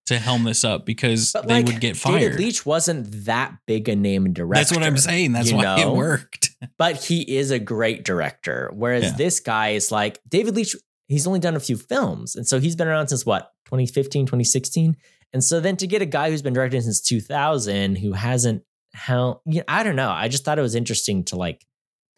[0.06, 2.20] to helm this up because But they like, would get fired.
[2.20, 2.40] David.
[2.40, 4.60] Leitch wasn't that big a name director.
[4.60, 5.34] That's what I'm saying.
[5.34, 5.94] That's why know?
[5.94, 6.52] it worked.
[6.78, 8.72] but he is a great director.
[8.74, 9.12] Whereas Yeah.
[9.18, 10.76] this guy is like David Leitch,
[11.08, 12.36] he's only done a few films.
[12.36, 14.96] And so he's been around since what, 2015, 2016?
[15.34, 18.64] And so then to get a guy who's been directing since 2000 who hasn't
[18.94, 20.10] how you know, I don't know.
[20.10, 21.66] I just thought it was interesting to like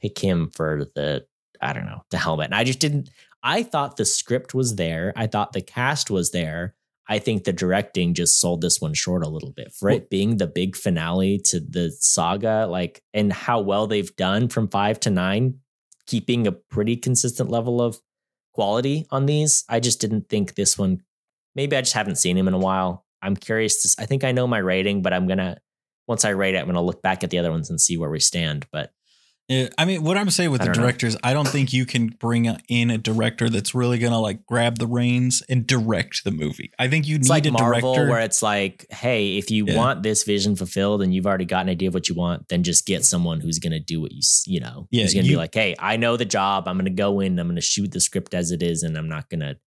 [0.01, 1.25] pick him for the
[1.61, 2.45] I don't know, the helmet.
[2.45, 3.09] And I just didn't
[3.43, 5.13] I thought the script was there.
[5.15, 6.75] I thought the cast was there.
[7.07, 10.37] I think the directing just sold this one short a little bit for it being
[10.37, 15.09] the big finale to the saga, like, and how well they've done from five to
[15.09, 15.59] nine,
[16.05, 17.99] keeping a pretty consistent level of
[18.53, 19.65] quality on these.
[19.67, 21.01] I just didn't think this one,
[21.55, 23.05] maybe I just haven't seen him in a while.
[23.21, 25.57] I'm curious to, I think I know my rating, but I'm going to,
[26.07, 27.97] once I rate it, I'm going to look back at the other ones and see
[27.97, 28.65] where we stand.
[28.71, 28.91] But
[29.47, 30.83] Yeah, I mean, what I'm saying with I the don't know.
[30.83, 34.79] directors, I don't think you can bring in a director that's really gonna like grab
[34.79, 36.71] the reins and direct the movie.
[36.79, 38.09] I think you it's need like a Marvel, director.
[38.09, 39.75] where it's like, hey, if you Yeah.
[39.77, 42.63] want this vision fulfilled and you've already got an idea of what you want, then
[42.63, 45.29] just get someone who's going to do what you, you know, Yeah, who's going to
[45.29, 46.67] you- be like, hey, I know the job.
[46.67, 48.97] I'm going to go in, I'm going to shoot the script as it is, and
[48.97, 49.57] I'm not going to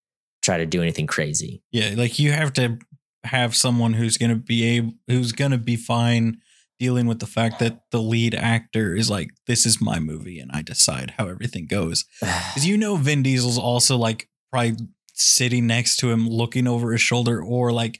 [0.44, 1.62] try to do anything crazy.
[1.72, 2.78] yeah, like you have to
[3.24, 6.38] have someone who's gonna be able, who's gonna be fine
[6.78, 10.50] dealing with the fact that the lead actor is like, "This is my movie, and
[10.52, 14.76] I decide how everything goes." Because you know, Vin Diesel's also like probably
[15.14, 17.98] sitting next to him, looking over his shoulder, or like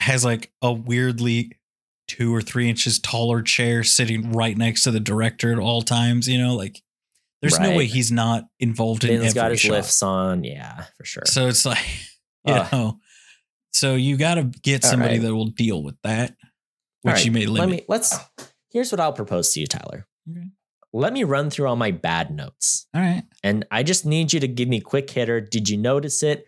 [0.00, 1.52] has like a weirdly
[2.06, 6.28] two or three inches taller chair sitting right next to the director at all times.
[6.28, 6.82] You know, like
[7.44, 9.72] there's no way he's not involved in Vin's every got his shot.
[9.72, 10.44] lifts on.
[10.44, 11.24] Yeah, for sure.
[11.26, 11.84] So it's like,
[12.44, 12.72] you Ugh.
[12.72, 12.98] know,
[13.72, 15.22] so you got to get somebody right.
[15.22, 16.36] that will deal with that,
[17.02, 18.16] which right, you may Let me let's
[18.70, 20.06] here's what I'll propose to you, Tyler.
[20.30, 20.46] Okay.
[20.92, 22.86] Let me run through all my bad notes.
[22.94, 23.24] all right.
[23.42, 25.40] And I just need you to give me a quick hitter.
[25.40, 26.44] Did you notice it?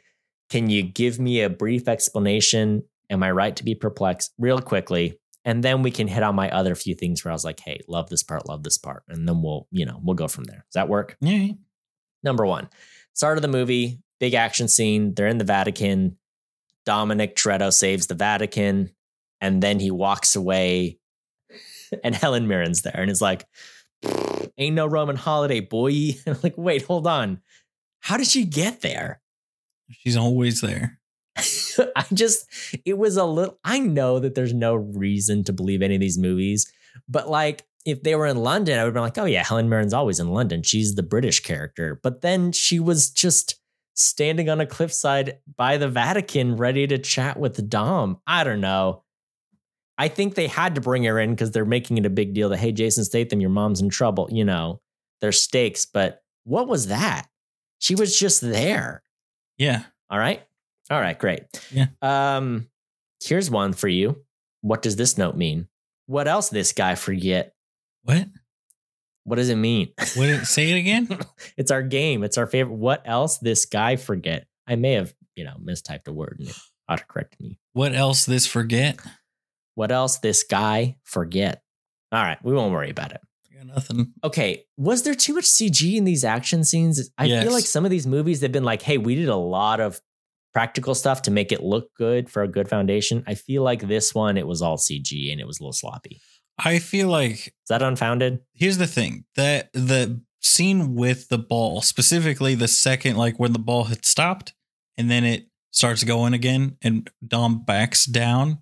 [0.51, 2.85] Can you give me a brief explanation?
[3.11, 4.33] Am I right to be perplexed?
[4.39, 5.19] Real quickly.
[5.47, 7.81] And then we can hit on my other few things where I was like, hey,
[7.87, 9.05] love this part, love this part.
[9.09, 10.65] And then we'll, you know, we'll go from there.
[10.67, 11.17] Does that work?
[11.21, 11.53] Yeah.
[12.25, 12.69] Number one,
[13.13, 15.15] start of the movie, big action scene.
[15.15, 16.19] They're in the Vatican.
[16.85, 18.91] Dominic Toretto saves the Vatican.
[19.41, 20.99] And then he walks away.
[22.03, 23.47] And Helen Mirren's there and is like,
[24.59, 25.93] ain't no Roman holiday, boy.
[25.93, 27.41] And I'm like, wait, hold on.
[28.01, 29.21] How did she get there?
[29.93, 30.99] She's always there.
[31.97, 32.47] I just,
[32.85, 36.19] it was a little, I know that there's no reason to believe any of these
[36.19, 36.73] movies,
[37.09, 39.69] but like, if they were in London, I would have been like, oh yeah, Helen
[39.69, 40.65] Mirren's always in London.
[40.65, 42.01] She's the British character.
[42.03, 43.61] But then she was just
[43.95, 48.19] standing on a cliffside by the Vatican, ready to chat with Dom.
[48.27, 49.05] I don't know.
[49.99, 52.49] I think they had to bring her in because they're making it a big deal
[52.51, 54.29] that, hey, Jason Statham, your mom's in trouble.
[54.31, 54.81] You know,
[55.21, 55.87] there's stakes.
[55.87, 57.29] But what was that?
[57.79, 59.03] She was just there.
[59.59, 59.85] Yeah.
[60.11, 60.43] All right.
[60.91, 61.43] All right, great.
[61.73, 61.87] Yeah.
[62.03, 62.69] Um,
[63.23, 64.23] here's one for you.
[64.61, 65.69] What does this note mean?
[66.07, 67.55] What else this guy forget?
[68.05, 68.27] What?
[69.25, 69.89] What does it mean?
[70.15, 70.47] What?
[70.47, 71.09] Say it again.
[71.57, 72.23] it's our game.
[72.23, 72.77] It's our favorite.
[72.77, 74.47] What else this guy forget?
[74.69, 76.57] I may have, you know, mistyped a word and it
[76.89, 77.59] autocorrected me.
[77.73, 78.25] What else?
[78.25, 79.01] This forget?
[79.75, 81.63] What else this guy forget?
[82.13, 83.21] All right, we won't worry about it.
[83.55, 84.13] Got nothing.
[84.23, 87.11] Okay, was there too much CG in these action scenes?
[87.19, 87.43] I Yes.
[87.43, 90.01] feel like some of these movies they've been like, "Hey, we did a lot of
[90.57, 94.15] practical stuff to make it look good for a good foundation." I feel like this
[94.15, 96.21] one it was all CG and it was a little sloppy.
[96.59, 98.41] I feel like Is that unfounded?
[98.55, 103.59] here's the thing that the scene with the ball, specifically the second, like when the
[103.59, 104.55] ball had stopped
[104.97, 108.61] and then it starts going again and Dom backs down,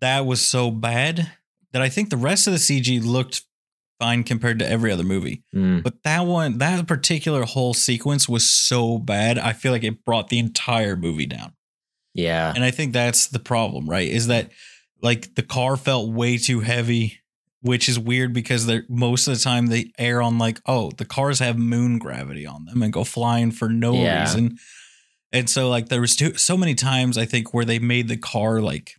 [0.00, 1.32] that was so bad
[1.72, 3.42] that I think the rest of the CG looked
[3.98, 5.42] fine compared to every other movie.
[5.54, 9.38] Mm, But that one, that particular whole sequence was so bad.
[9.38, 11.52] I feel like it brought the entire movie down.
[12.14, 14.08] yeah, And I think that's the problem, right?
[14.08, 14.50] Is that
[15.02, 17.18] like the car felt way too heavy,
[17.62, 21.04] which is weird because they're most of the time they air on like, oh, the
[21.04, 24.20] cars have moon gravity on them and go flying for no Yeah.
[24.22, 24.58] reason.
[25.32, 28.16] And so like there was too, so many times I think where they made the
[28.16, 28.92] car like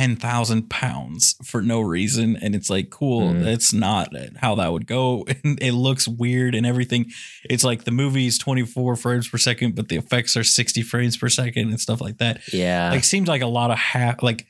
[0.00, 3.32] ten thousand pounds for no reason, and it's like cool.
[3.32, 3.44] Mm.
[3.44, 5.26] That's not how that would go.
[5.42, 7.06] And it looks weird and everything.
[7.48, 10.82] It's like the movie is twenty four frames per second, but the effects are sixty
[10.82, 12.90] frames per second and stuff like that yeah.
[12.90, 14.46] like seems like a lot of half like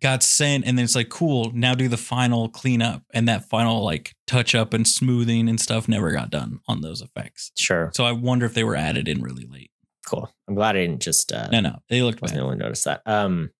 [0.00, 3.84] got sent and then it's like cool now do the final cleanup and that final
[3.84, 8.04] like touch up and smoothing and stuff never got done on those effects sure, so
[8.04, 9.70] i wonder if they were added in really late
[10.06, 10.28] cool.
[10.48, 12.40] I'm glad I didn't just uh, no no they looked wasn't bad.
[12.40, 13.02] the only one to notice that.
[13.06, 13.50] Um,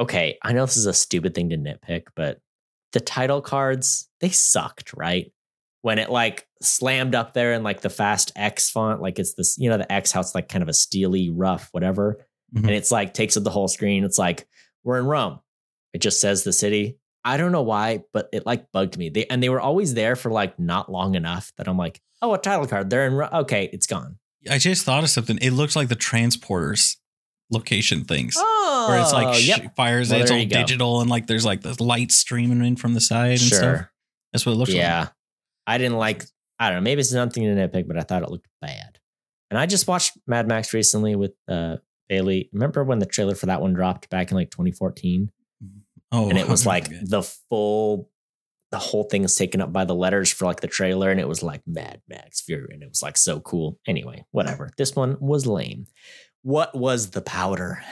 [0.00, 2.40] okay, I know this is a stupid thing to nitpick, but
[2.92, 5.32] the title cards they sucked, right?
[5.82, 9.56] When it like slammed up there in like the fast X font, like it's this,
[9.58, 12.60] you know, the X how it's like kind of a steely, rough, whatever, Mhm.
[12.64, 14.04] and it's like takes up the whole screen.
[14.04, 14.46] It's like
[14.84, 15.38] we're in Rome.
[15.92, 16.98] It just says the city.
[17.24, 19.08] I don't know why, but it like bugged me.
[19.10, 22.32] They and they were always there for like not long enough that I'm like, oh,
[22.34, 22.90] a title card.
[22.90, 23.14] They're in.
[23.14, 24.18] Ro- Okay, it's gone.
[24.50, 26.96] i just thought of something it looks like the transporters
[27.50, 29.74] location things Oh, where it's like sh- yep.
[29.76, 30.44] fires Well, it's all go.
[30.44, 33.58] digital and like there's like the light streaming in from the side and sure.
[33.58, 33.86] stuff
[34.32, 34.98] that's what it looks yeah.
[35.00, 35.12] like Yeah.
[35.66, 36.24] I didn't like,
[36.58, 38.98] I don't know, maybe it's something to nitpick, but I thought it looked bad.
[39.50, 41.76] And I just watched Mad Max recently with uh,
[42.08, 42.48] Bailey.
[42.52, 45.30] Remember when the trailer for that one dropped back in like 2014?
[46.12, 47.00] oh And it was like okay.
[47.02, 48.10] the full,
[48.70, 51.10] the whole thing is taken up by the letters for like the trailer.
[51.10, 52.68] And it was like Mad Max Fury.
[52.74, 53.78] And it was like so cool.
[53.86, 54.70] Anyway, whatever.
[54.76, 55.86] This one was lame.
[56.42, 57.82] What was the powder?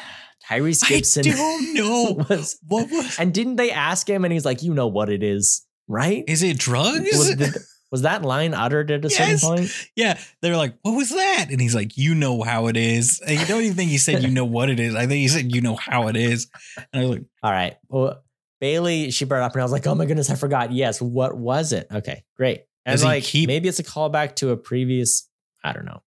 [0.49, 1.27] Tyrese Gibson.
[1.29, 4.25] i don't know was, what was and didn't they ask him?
[4.25, 6.23] And he's like, you know what it is, right?
[6.29, 7.55] is it drugs was, did-
[7.93, 9.41] was that line uttered at a Yes.
[9.41, 9.89] certain point?
[9.97, 13.39] Yeah, they're like, "What was that?" And he's like, "You know how it is." And
[13.39, 15.53] you don't even think he said, "You know what it is." I think he said,
[15.55, 17.77] "You know how it is." And I was like, All right.
[17.89, 18.23] Well,
[18.61, 21.37] Bailey, she brought up, and I was like, "Oh my goodness, I forgot." Yes, what
[21.37, 21.87] was it?
[21.93, 22.65] Okay, great.
[22.85, 25.29] And like, keep- maybe it's a callback to a previous.
[25.65, 26.03] I don't know.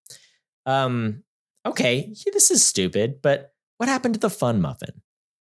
[0.66, 1.22] Um.
[1.66, 5.02] Okay, this is stupid, but what happened to the fun muffin?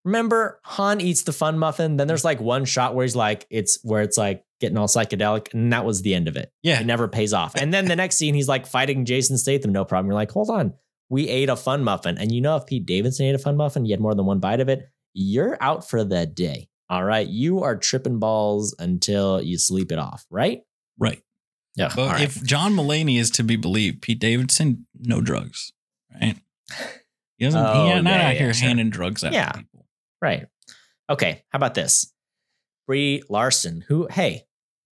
[0.06, 1.98] Remember, Han eats the fun muffin.
[1.98, 5.54] Then there's like one shot where he's like, it's where it's like getting all psychedelic,
[5.54, 6.52] and that was the end of it.
[6.62, 6.82] Yeah.
[6.82, 7.56] It never pays off.
[7.56, 10.08] And then the next scene, he's like fighting Jason Statham, no problem.
[10.08, 10.74] You're like, hold on,
[11.10, 13.86] we ate a fun muffin, and you know if Pete Davidson ate a fun muffin,
[13.86, 16.70] you had more than one bite of it, you're out for the day.
[16.90, 20.62] All right, you are tripping balls until you sleep it off, right?
[21.00, 21.22] Right.
[21.76, 21.92] Yeah.
[21.96, 25.72] But if John Mulaney is to be believed, Pete Davidson, no drugs.
[26.22, 26.36] Right.
[27.38, 28.68] He doesn't Oh, he's not yeah, out yeah, here sure.
[28.68, 29.52] handing drugs out Yeah.
[29.52, 29.86] people.
[30.22, 30.48] Right.
[31.10, 31.44] Okay.
[31.50, 32.14] How about this?
[32.88, 34.44] Brie Larson, who, hey,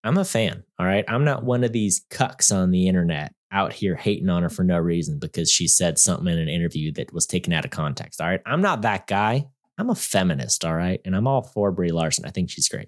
[0.04, 0.64] I'm a fan.
[0.80, 1.06] All right.
[1.08, 4.64] I'm not one of these cucks on the internet out here hating on her for
[4.64, 8.20] no reason because she said something in an interview that was taken out of context.
[8.22, 8.42] All right.
[8.46, 9.48] I'm not that guy.
[9.78, 10.64] I'm a feminist.
[10.66, 11.02] All right.
[11.06, 12.26] And I'm all for Brie Larson.
[12.26, 12.88] I think she's great.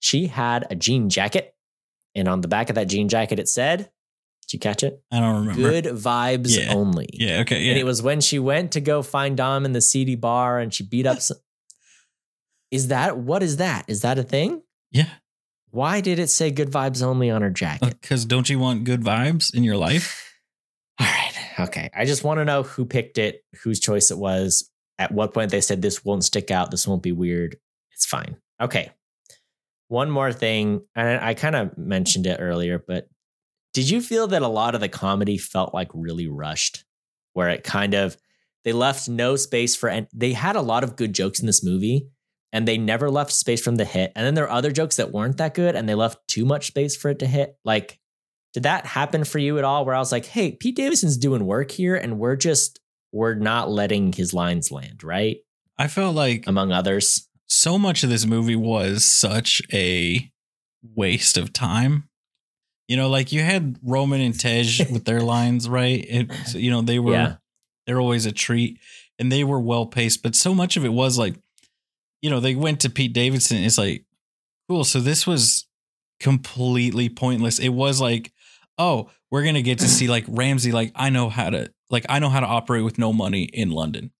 [0.00, 1.54] She had a jean jacket.
[2.14, 3.90] And on the back of that jean jacket, it said,
[4.46, 5.00] Did you catch it?
[5.10, 5.70] I don't remember.
[5.70, 6.72] Good vibes Yeah.
[6.74, 7.08] only.
[7.12, 7.40] Yeah.
[7.40, 7.60] Okay.
[7.62, 7.70] Yeah.
[7.70, 10.72] And it was when she went to go find Dom in the seedy bar and
[10.72, 11.20] she beat up.
[11.20, 11.38] Some,
[12.70, 13.84] is that what is that?
[13.88, 14.62] Is that a thing?
[14.90, 15.08] yeah.
[15.70, 17.84] Why did it say good vibes only on her jacket?
[17.84, 20.32] Uh, because don't you want good vibes in your life?
[21.00, 21.32] All right.
[21.58, 21.90] Okay.
[21.92, 24.70] I just want to know who picked it, whose choice it was.
[25.00, 27.56] At what point they said this won't stick out, this won't be weird.
[27.90, 28.36] It's fine.
[28.60, 28.92] Okay.
[29.88, 33.08] One more thing, and I, I kind of mentioned it earlier, but
[33.74, 36.84] did you feel that a lot of the comedy felt like really rushed?
[37.34, 38.16] Where it kind of
[38.64, 41.62] they left no space for and they had a lot of good jokes in this
[41.62, 42.08] movie
[42.52, 44.12] and they never left space from the hit.
[44.16, 46.68] And then there are other jokes that weren't that good and they left too much
[46.68, 47.58] space for it to hit.
[47.64, 47.98] Like
[48.54, 51.44] did that happen for you at all where I was like, hey, Pete Davidson's doing
[51.44, 52.78] work here and we're just,
[53.10, 55.38] we're not letting his lines land, right?
[55.76, 57.28] I felt like Among others.
[57.46, 60.30] so much of this movie was such a
[60.82, 62.08] waste of time.
[62.88, 66.04] You know, like you had Roman and Tej with their lines, right?
[66.08, 67.36] It, you know, they were Yeah.
[67.86, 68.78] they're always a treat
[69.18, 71.34] and they were well paced, but so much of it was like,
[72.20, 73.58] you know, they went to Pete Davidson.
[73.58, 74.04] It's like,
[74.68, 74.84] cool.
[74.84, 75.66] So this was
[76.20, 77.58] completely pointless.
[77.58, 78.32] It was like,
[78.78, 82.18] oh, we're gonna get to see like Ramsey, like I know how to like I
[82.18, 84.10] know how to operate with no money in London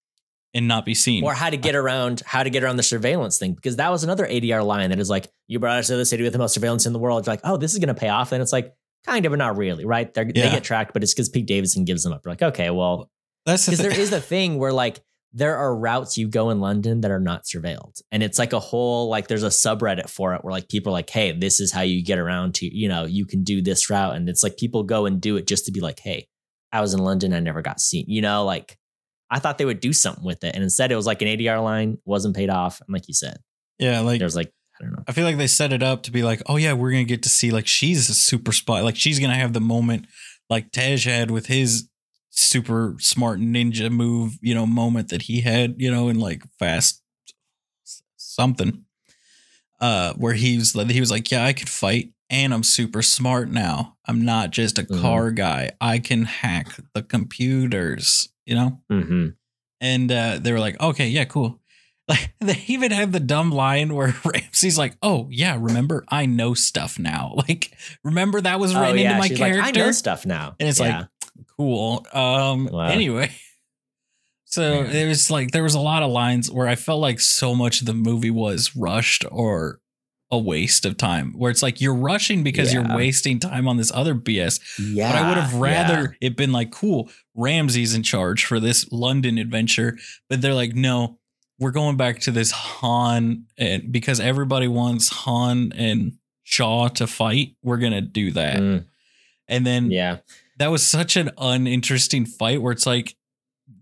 [0.55, 1.25] and not be seen.
[1.25, 3.55] Or how to get around, how to get around the surveillance thing.
[3.55, 6.23] Because that was another ADR line that is like, you brought us to the city
[6.23, 7.27] with the most surveillance in the world.
[7.27, 8.33] You're like, oh, this is going to pay off.
[8.33, 8.75] And it's like,
[9.05, 10.13] kind of, but not really, right?
[10.15, 12.25] They're, They get tracked, but it's because Pete Davidson gives them up.
[12.25, 13.11] You're like, okay, well,
[13.45, 13.91] That's because thing.
[13.91, 15.01] there is a thing where like
[15.33, 18.01] there are routes you go in London that are not surveilled.
[18.13, 20.95] And it's like a whole like there's a subreddit for it where like people are
[20.95, 23.91] like, hey, this is how you get around to, you know, you can do this
[23.91, 24.15] route.
[24.15, 26.29] And it's like people go and do it just to be like, hey,
[26.73, 28.05] I was in London, I never got seen.
[28.09, 28.79] You know, like
[29.31, 30.55] I thought they would do something with it.
[30.55, 32.81] And instead it was like an ADR line, wasn't paid off.
[32.81, 33.39] And like you said,
[33.79, 35.05] yeah, like there's like, I don't know.
[35.09, 37.22] I feel like they set it up to be like, oh yeah, we're gonna get
[37.25, 40.07] to see like she's a super spy, like she's gonna have the moment
[40.51, 41.89] like Tej had with his
[42.31, 47.01] super smart ninja move, you know, moment that he had, you know, in like fast
[48.16, 48.85] something,
[49.81, 53.51] uh, where he was he was like, yeah, I could fight and I'm super smart
[53.51, 53.97] now.
[54.07, 55.01] I'm not just a Mhm.
[55.01, 55.70] car guy.
[55.81, 58.81] I can hack the computers, you know.
[58.91, 59.29] Mm-hmm.
[59.81, 61.61] And uh, they were like, okay, yeah, cool.
[62.07, 66.53] Like they even have the dumb line where Ramsey's like, "Oh yeah, remember I know
[66.53, 67.73] stuff now." Like,
[68.05, 70.55] remember that was written into my Oh, she's character, like, I know stuff now.
[70.61, 70.99] and it's Yeah.
[70.99, 71.09] like,
[71.57, 72.05] cool.
[72.13, 72.89] Um, Wow.
[72.89, 73.31] anyway,
[74.45, 74.95] so Man.
[74.95, 77.81] it was like there was a lot of lines where I felt like so much
[77.81, 79.81] of the movie was rushed or
[80.31, 81.33] a waste of time.
[81.37, 82.87] Where it's like you're rushing because Yeah.
[82.89, 85.12] you're wasting time on this other BS yeah.
[85.12, 86.29] but I would have rather yeah.
[86.29, 89.97] it been like, cool, Ramsey's in charge for this London adventure.
[90.29, 91.18] But they're like, no,
[91.59, 97.57] we're going back to this Han and because everybody wants Han and Shaw to fight,
[97.62, 98.57] we're gonna do that.
[98.59, 98.85] Mm,
[99.49, 100.18] And then yeah.
[100.59, 103.14] that was such an uninteresting fight where it's like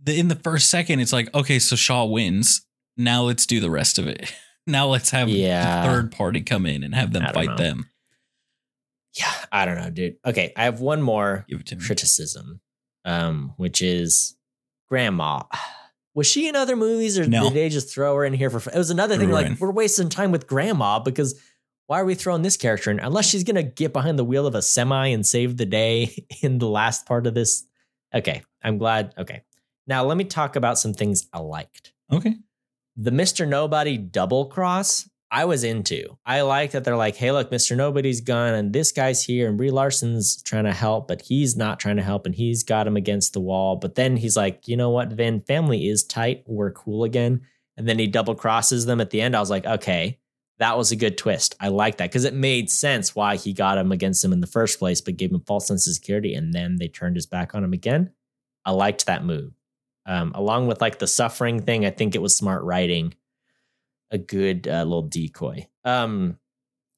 [0.04, 2.66] the, in the first second, it's like, okay, so Shaw wins.
[2.96, 4.32] Now let's do the rest of it.
[4.66, 5.82] now let's have Yeah.
[5.84, 7.56] a third party come in and have them fight know.
[7.56, 7.88] them.
[9.18, 9.32] Yeah.
[9.50, 10.16] I don't know, dude.
[10.24, 10.52] Okay.
[10.56, 12.60] I have one more Give it to criticism,
[13.04, 14.36] um, which is
[14.88, 15.42] grandma.
[16.14, 17.44] Was she in other movies or No.
[17.44, 18.58] did they just throw her in here for?
[18.70, 19.30] It was another thing.
[19.30, 19.56] Like in.
[19.58, 21.40] we're wasting time with grandma because
[21.86, 23.00] why are we throwing this character in?
[23.00, 26.58] Unless she's gonna get behind the wheel of a semi and save the day in
[26.58, 27.64] the last part of this.
[28.14, 29.14] Okay, I'm glad.
[29.16, 29.42] Okay,
[29.86, 31.94] now let me talk about some things I liked.
[32.12, 32.36] Okay.
[32.96, 33.48] The Mr.
[33.48, 36.18] Nobody double cross, I was into.
[36.26, 37.74] I like that they're like, hey, look, Mr.
[37.74, 41.80] Nobody's gone, and this guy's here, and Brie Larson's trying to help, but he's not
[41.80, 43.76] trying to help, and he's got him against the wall.
[43.76, 46.44] But then he's like, you know what, Vin, family is tight.
[46.46, 47.40] We're cool again.
[47.78, 49.34] And then he double crosses them at the end.
[49.34, 50.18] I was like, okay,
[50.58, 51.54] that was a good twist.
[51.58, 54.46] I like that because it made sense why he got him against him in the
[54.46, 57.54] first place, but gave him false sense of security, and then they turned his back
[57.54, 58.10] on him again.
[58.66, 59.54] I liked that move.
[60.04, 63.14] Um, along with like the suffering thing, I think it was smart writing,
[64.10, 65.68] a good uh, little decoy.
[65.84, 66.38] Um,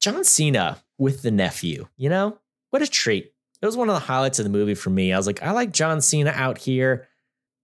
[0.01, 2.39] John Cena with the nephew, you know,
[2.71, 3.33] what a treat.
[3.61, 5.13] It was one of the highlights of the movie for me.
[5.13, 7.09] I was like, I like John Cena out here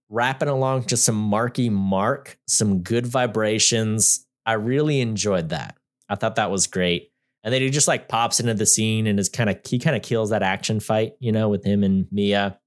[0.09, 4.25] rapping along to some Marky Mark, some good vibrations.
[4.45, 5.77] I really enjoyed that.
[6.09, 7.11] I thought that was great.
[7.43, 9.95] And then he just like pops into the scene and is kind of he kind
[9.95, 12.59] of kills that action fight, you know, with him and Mia.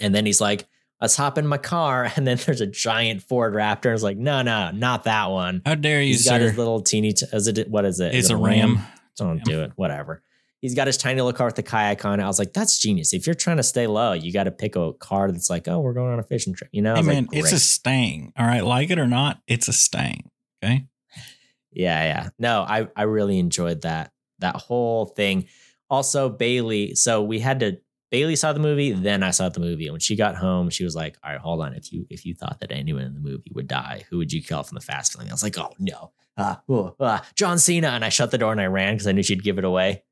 [0.00, 0.66] And then he's like,
[1.00, 2.10] let's hop in my car.
[2.16, 3.92] And then there's a giant Ford Raptor.
[3.92, 5.62] It's like, no, no, not that one.
[5.64, 6.32] How dare you, He's sir?
[6.32, 8.14] got his little teeny, t- is it, what is it?
[8.14, 8.80] it's Is it a ram.
[9.16, 9.40] Don't Ram.
[9.44, 9.72] do it.
[9.76, 10.22] Whatever.
[10.60, 12.24] He's got his tiny little car with the kayak on it.
[12.24, 13.14] I was like, that's genius.
[13.14, 15.78] If you're trying to stay low, you got to pick a car that's like, oh,
[15.78, 16.68] we're going on a fishing trip.
[16.72, 16.94] You know?
[16.94, 18.32] I Hey man, like, it's a stang.
[18.36, 20.30] All right, like it or not, it's a stang.
[20.64, 20.86] Okay.
[21.70, 22.28] Yeah, yeah.
[22.40, 25.46] No, I I really enjoyed that that whole thing.
[25.88, 26.94] Also, Bailey.
[26.96, 27.78] So we had to.
[28.10, 29.86] Bailey saw the movie, then I saw the movie.
[29.86, 31.74] And when she got home, she was like, "All right, hold on.
[31.74, 34.42] If you if you thought that anyone in the movie would die, who would you
[34.42, 37.88] kill from the fast feeling?" I was like, "Oh no, uh, oh, uh, John Cena!"
[37.88, 40.02] And I shut the door and I ran because I knew she'd give it away.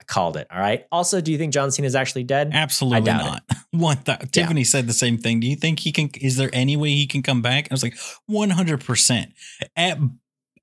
[0.00, 0.48] I called it.
[0.50, 0.84] All right.
[0.90, 2.50] Also, do you think John Cena is actually dead?
[2.52, 3.44] Absolutely not.
[3.70, 5.38] One th- Tiffany said the same thing.
[5.38, 6.10] Do you think he can?
[6.20, 7.68] Is there any way he can come back?
[7.70, 7.96] I was like,
[8.26, 9.32] one hundred percent.
[9.76, 9.98] At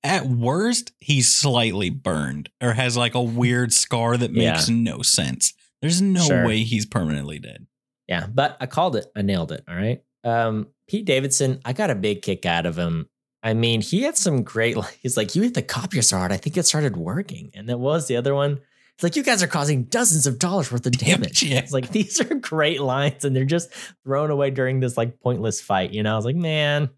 [0.03, 4.51] at worst, he's slightly burned or has like a weird scar that Yeah.
[4.53, 5.53] makes no sense.
[5.81, 6.45] There's no Sure.
[6.45, 7.65] way he's permanently dead.
[8.07, 9.05] Yeah, but I called it.
[9.15, 9.63] I nailed it.
[9.67, 10.03] All right.
[10.23, 13.07] Um, Pete Davidson, I got a big kick out of him.
[13.43, 14.77] I mean, he had some great.
[15.01, 17.79] He's like, "You hit the copier so hard, I think it started working." And then
[17.79, 18.59] what was the other one?
[18.93, 21.41] It's like you guys are causing dozens of dollars worth of damage.
[21.41, 21.57] Yeah.
[21.59, 23.71] It's like these are great lines, and they're just
[24.03, 25.91] thrown away during this like pointless fight.
[25.91, 26.89] You know, I was like, man,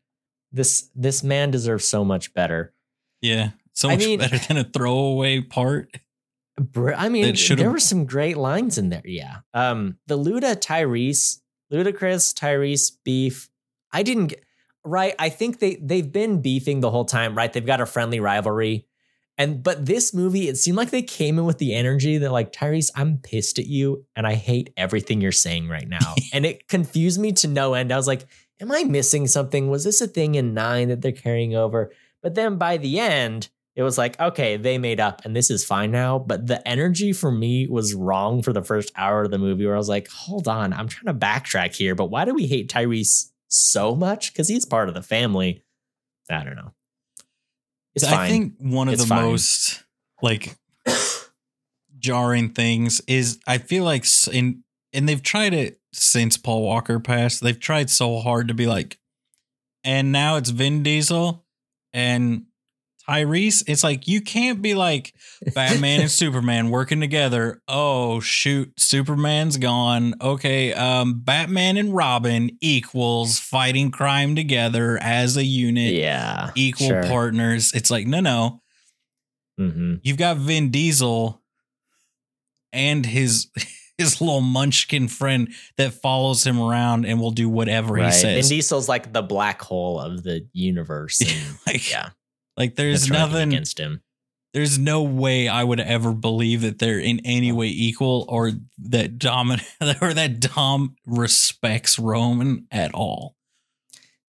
[0.51, 2.73] this this man deserves so much better.
[3.21, 5.95] Yeah, so I much mean- better than a throwaway part.
[6.57, 9.01] Br- I mean, there were some great lines in there.
[9.05, 9.37] Yeah.
[9.53, 11.39] Um, the Luda Tyrese,
[11.71, 13.49] Ludacris Tyrese beef.
[13.91, 14.43] I didn't get
[14.83, 15.15] right.
[15.17, 17.51] I think they they've been beefing the whole time, right?
[17.51, 18.85] They've got a friendly rivalry.
[19.35, 22.53] And but this movie, it seemed like they came in with the energy that like
[22.53, 26.13] Tyrese, I'm pissed at you and I hate everything you're saying right now.
[26.33, 27.91] and it confused me to no end.
[27.91, 28.27] I was like,
[28.61, 29.69] am I missing something?
[29.69, 31.91] Was this a thing in nine that they're carrying over?
[32.21, 35.65] But then by the end, it was like, okay, they made up and this is
[35.65, 36.19] fine now.
[36.19, 39.75] But the energy for me was wrong for the first hour of the movie where
[39.75, 41.95] I was like, hold on, I'm trying to backtrack here.
[41.95, 44.31] But why do we hate Tyrese so much?
[44.31, 45.63] Because he's part of the family.
[46.29, 46.73] I don't know.
[47.95, 48.29] It's I fine.
[48.29, 49.23] think one of It's the fine.
[49.23, 49.83] most
[50.21, 50.55] like
[51.99, 54.63] jarring things is I feel like in
[54.93, 57.41] and they've tried it since Paul Walker passed.
[57.41, 58.99] They've tried so hard to be like,
[59.83, 61.43] and now it's Vin Diesel
[61.91, 62.45] and
[63.07, 63.63] Tyrese.
[63.67, 65.13] It's like you can't be like
[65.53, 67.61] Batman and Superman working together.
[67.67, 70.15] Oh shoot, Superman's gone.
[70.21, 76.51] Okay, um, Batman and Robin equals fighting crime together as a unit yeah.
[76.55, 77.03] equal sure.
[77.03, 77.71] partners.
[77.73, 78.61] It's like, no, no.
[79.59, 79.99] Mhm.
[80.03, 81.41] You've got Vin Diesel
[82.71, 83.47] and his
[83.97, 88.49] his little munchkin friend that follows him around and will do whatever he says.
[88.49, 91.21] Vin Diesel's like the black hole of the universe.
[91.21, 92.09] And like, yeah.
[92.57, 94.01] Like there's that's nothing against him.
[94.53, 99.17] there's no way I would ever believe that they're in any way equal or that
[99.17, 99.51] Dom
[100.01, 103.35] or that Dom respects Roman at all.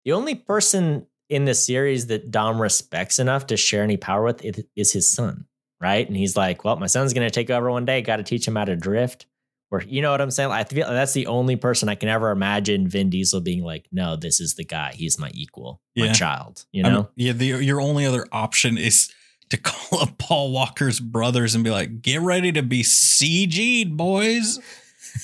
[0.05, 4.45] The only person in the series that Dom respects enough to share any power with
[4.77, 5.47] is his son,
[5.81, 6.07] right?
[6.07, 8.03] And he's like, "Well, my son's going to take over one day.
[8.03, 9.27] Got to teach him how to drift."
[9.75, 10.51] Or you know what I'm saying?
[10.51, 14.17] I feel that's the only person I can ever imagine Vin Diesel being like, "No,
[14.17, 14.93] this is the guy.
[14.95, 17.09] He's my equal, my child." You know?
[17.17, 19.11] yeah, the, your only other option is
[19.51, 24.61] to call up Paul Walker's brothers and be like, get ready to be CG'd, boys.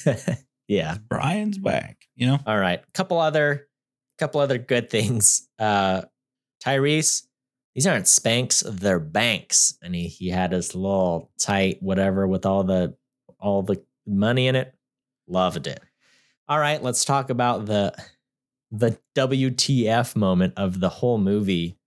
[0.68, 0.98] yeah.
[1.08, 2.06] Brian's back.
[2.16, 2.38] You know?
[2.46, 2.80] All right.
[2.92, 3.66] Couple other
[4.18, 5.48] couple other good things.
[5.58, 6.02] Uh
[6.64, 7.22] Tyrese,
[7.74, 9.78] these aren't Spanx, they're banks.
[9.82, 12.96] And he he had his little tight whatever with all the
[13.38, 14.74] all the money in it.
[15.26, 15.80] Loved it.
[16.48, 17.94] All right, let's talk about the
[18.72, 21.78] the WTF moment of the whole movie.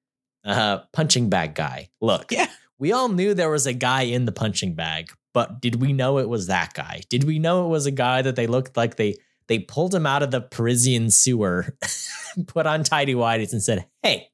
[0.44, 1.90] Uh punching bag guy.
[2.02, 2.32] Look.
[2.32, 2.48] Yeah.
[2.80, 6.18] We all knew there was a guy in the punching bag, but did we know
[6.18, 7.02] it was that guy?
[7.10, 9.16] Did we know it was a guy that they looked like they
[9.48, 11.78] they pulled him out of the Parisian sewer,
[12.48, 14.30] put on tidy whities, and said, "Hey,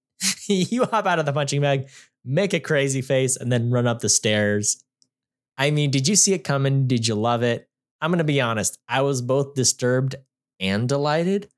[0.48, 1.88] you hop out of the punching bag,
[2.24, 4.82] make a crazy face, and then run up the stairs."
[5.60, 6.86] I mean, did you see it coming?
[6.86, 7.68] Did you love it?
[8.00, 8.78] I'm gonna be honest.
[8.88, 10.16] I was both disturbed
[10.58, 11.50] and delighted,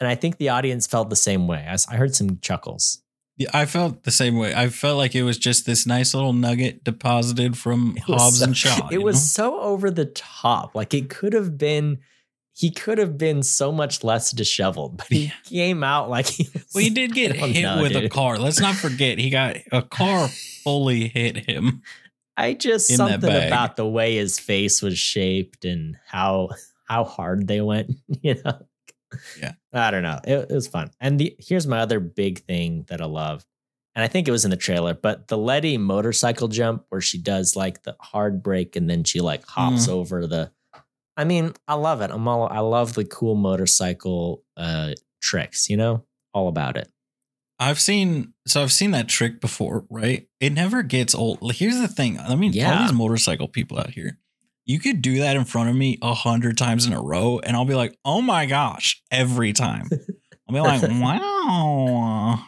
[0.00, 1.64] and I think the audience felt the same way.
[1.88, 3.00] I, heard some chuckles.
[3.36, 4.52] Yeah, I felt the same way.
[4.52, 8.56] I felt like it was just this nice little nugget deposited from Hobbs so- and
[8.56, 8.88] Shaw.
[8.90, 9.20] It was know?
[9.20, 10.74] so over the top.
[10.74, 12.00] Like it could have been
[12.56, 16.66] he could have been so much less disheveled, but he came out like he was,
[16.74, 18.38] Well, he did get oh, hit know, with a car.
[18.38, 20.28] Let's not forget he got a car
[20.64, 21.82] fully hit him.
[22.36, 26.50] I just in something about the way his face was shaped and how
[26.86, 28.58] how hard they went, you know.
[29.40, 29.52] Yeah.
[29.72, 30.18] I don't know.
[30.24, 30.90] It, it was fun.
[31.00, 33.46] And the here's my other big thing that I love.
[33.94, 37.16] And I think it was in the trailer, but the Letty motorcycle jump where she
[37.18, 39.90] does like the hard break and then she like hops Mm.
[39.90, 40.50] over the
[41.16, 42.10] I mean, I love it.
[42.10, 46.04] I'm all I love the cool motorcycle uh tricks, you know?
[46.32, 46.90] All about it.
[47.58, 50.26] I've seen so I've seen that trick before, right?
[50.40, 51.40] It never gets old.
[51.40, 52.18] Like, Here's the thing.
[52.18, 54.18] I mean, all these motorcycle people out here,
[54.66, 57.56] you could do that in front of me a hundred times in a row, and
[57.56, 59.88] I'll be like, oh my gosh, every time.
[60.48, 62.44] I'll be like, wow.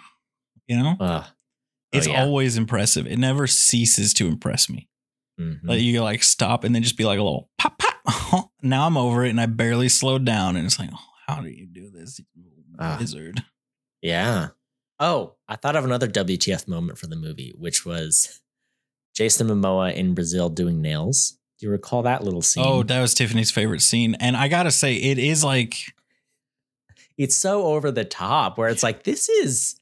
[0.67, 0.97] You know?
[1.01, 1.25] Uh,
[1.95, 2.21] Oh, It's yeah.
[2.25, 3.07] always impressive.
[3.07, 4.89] It never ceases to impress me.
[5.41, 5.61] mhm.
[5.63, 8.51] Like you like stop and then just be like a little pop pop.
[8.63, 11.49] now I'm over it and I barely slowed down and it's like, oh, how do
[11.49, 12.97] you do this, you Ah.
[13.01, 13.43] wizard?
[14.03, 14.49] Yeah.
[14.99, 18.41] Oh, I thought of another WTF moment for the movie, which was
[19.15, 21.39] Jason Momoa in Brazil doing nails.
[21.59, 22.65] Do you recall that little oh, scene?
[22.67, 25.77] Oh, that was Tiffany's favorite scene, and I gotta say, it is like
[27.19, 29.81] it's so over the top where it's like, this is,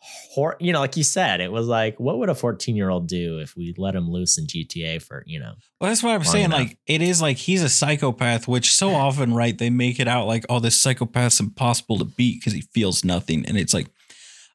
[0.00, 3.06] hor- you know, like you said, it was like, what would a 14 year old
[3.06, 5.54] do if we let him loose in GTA for, you know?
[5.80, 6.46] Well, that's what I'm saying.
[6.46, 6.58] enough.
[6.58, 10.26] Like, it is like he's a psychopath, which so often, right, they make it out
[10.26, 13.44] like, oh, this psychopath's impossible to beat because he feels nothing.
[13.46, 13.86] And it's like,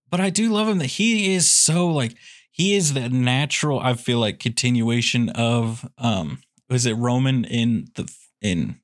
[0.10, 2.16] but I do love him that he is so like,
[2.52, 6.40] he is the natural, I feel like, continuation of, um,
[6.70, 8.80] was it Roman in the, in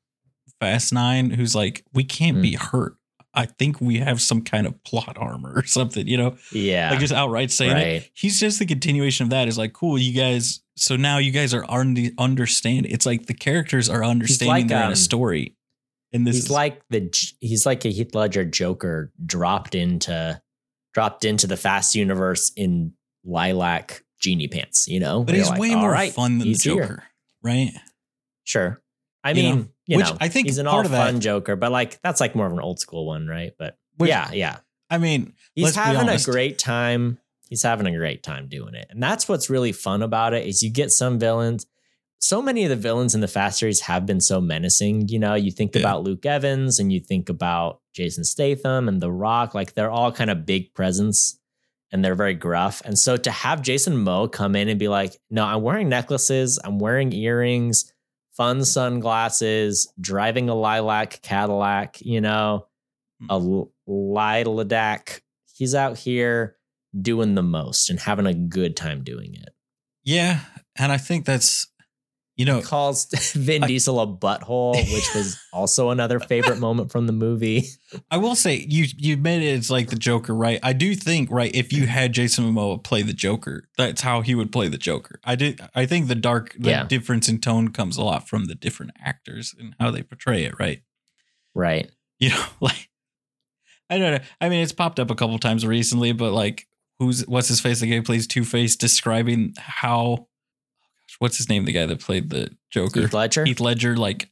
[0.59, 2.95] Fast Nine, who's like, we can't be hurt.
[3.33, 6.91] I think we have some kind of plot armor or something, you know, Yeah.
[6.91, 8.11] like just outright saying it.
[8.13, 9.47] He's just the continuation of that.
[9.47, 13.33] Is like cool you guys so now you guys are un- understand it's like the
[13.33, 15.55] characters are understanding like, they're in um, a story.
[16.11, 20.39] And this he's is like the he's like a Heath Ledger Joker dropped into
[20.93, 22.93] dropped into the Fast universe in
[23.25, 25.23] lilac genie pants, you know?
[25.23, 27.03] but he's like, way more right, fun than the he's here." joker
[27.43, 27.71] right
[28.45, 28.81] Sure.
[29.23, 31.21] I You know, mean, you which know, I think he's an all of that- fun
[31.21, 33.51] Joker, but like that's like more of an old school one, right?
[33.57, 34.57] But Which- yeah, yeah.
[34.89, 37.19] i mean He's having a great time.
[37.47, 38.87] He's having a great time doing it.
[38.89, 41.65] And that's what's really fun about it is you get some villains.
[42.19, 45.07] So many of the villains in the Fast series have been so menacing.
[45.09, 45.81] You know, you think Yeah.
[45.81, 50.11] about Luke Evans and you think about Jason Statham and The Rock, like they're all
[50.11, 51.39] kind of big presence
[51.91, 52.81] and they're very gruff.
[52.83, 56.59] And so to have Jason Moe come in and be like, no, I'm wearing necklaces,
[56.63, 57.93] I'm wearing earrings,
[58.31, 62.67] fun sunglasses, driving a lilac Cadillac, you know,
[63.21, 63.27] hmm.
[63.29, 65.23] a lilac.
[65.55, 66.57] He's out here
[66.99, 69.49] doing the most and having a good time doing it.
[70.03, 70.41] yeah
[70.75, 71.67] and i think that's
[72.35, 73.05] you know Calls
[73.35, 77.65] Vin I- Diesel a butthole, which was also another favorite moment from the movie.
[78.09, 81.29] i will say you you made it it's like the joker right i do think
[81.31, 84.77] right if you had jason momoa play the joker that's how he would play the
[84.79, 86.83] joker i did i think the dark the Yeah.
[86.85, 90.57] difference in tone comes a lot from the different actors and how they portray it
[90.59, 90.81] right
[91.55, 91.91] Right.
[92.19, 92.89] you know, like
[93.89, 94.25] I don't know.
[94.41, 96.67] I mean, it's popped up a couple times recently, but like,
[96.97, 97.79] who's what's his face?
[97.79, 100.29] The guy plays Two Face, describing how
[101.19, 101.65] what's his name?
[101.65, 103.45] The guy that played the Joker, Heath Ledger.
[103.45, 104.29] Heath Ledger, like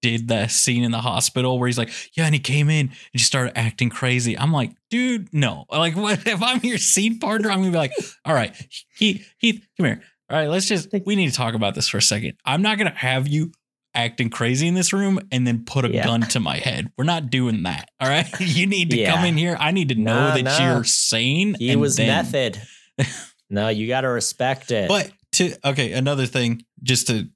[0.00, 2.90] did that scene in the hospital where he's like, yeah, and he came in and
[3.16, 4.38] just started acting crazy.
[4.38, 5.64] I'm like, dude, no.
[5.70, 7.50] Like, what if I'm your scene partner?
[7.50, 7.92] I'm gonna be like,
[8.24, 8.54] all right,
[8.96, 10.02] Heath, Heath, come here.
[10.30, 12.34] All right, let's just we need to talk about this for a second.
[12.44, 13.50] I'm not gonna have you
[13.94, 16.04] acting crazy in this room and then put a Yeah.
[16.04, 16.92] gun to my head.
[16.96, 17.90] We're not doing that.
[17.98, 18.28] All right.
[18.40, 19.14] You need to Yeah.
[19.16, 19.56] come in here.
[19.58, 20.74] I need to know No, that no.
[20.74, 21.54] you're sane.
[21.58, 22.60] he was then- method.
[23.50, 24.88] no, you got to respect it.
[24.88, 27.28] But to okay, another thing, just to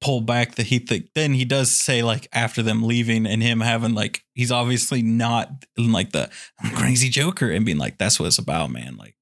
[0.00, 3.60] pull back the heat thing, then he does say like after them leaving and him
[3.60, 6.30] having like he's obviously not like the
[6.74, 8.96] crazy Joker and being like that's what it's about, man.
[8.96, 9.14] Like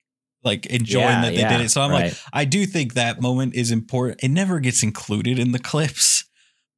[0.45, 1.71] like enjoying Yeah, that they yeah, did it.
[1.71, 2.15] So I'm like.
[2.33, 4.23] I do think that moment is important.
[4.23, 6.25] It never gets included in the clips,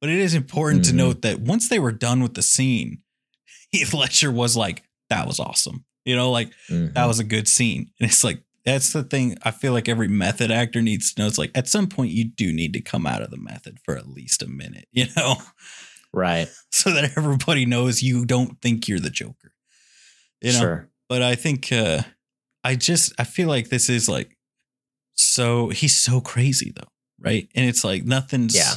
[0.01, 0.89] but it is important Mhm.
[0.89, 3.01] to note that once they were done with the scene,
[3.71, 5.85] Heath Ledger was like, that was awesome.
[6.05, 6.93] You know, like Mhm.
[6.95, 7.91] that was a good scene.
[7.99, 11.27] And it's like, that's the thing I feel like every method actor needs to know.
[11.27, 13.97] It's like at some point you do need to come out of the method for
[13.97, 15.35] at least a minute, you know,
[16.13, 16.47] right.
[16.71, 19.53] so that everybody knows you don't think you're the Joker.
[20.41, 20.89] You know, Sure.
[21.09, 22.01] but I think uh
[22.63, 24.37] I just I feel like this is like
[25.13, 26.87] so he's so crazy though,
[27.19, 27.47] right?
[27.55, 28.73] And it's like nothing's Yeah.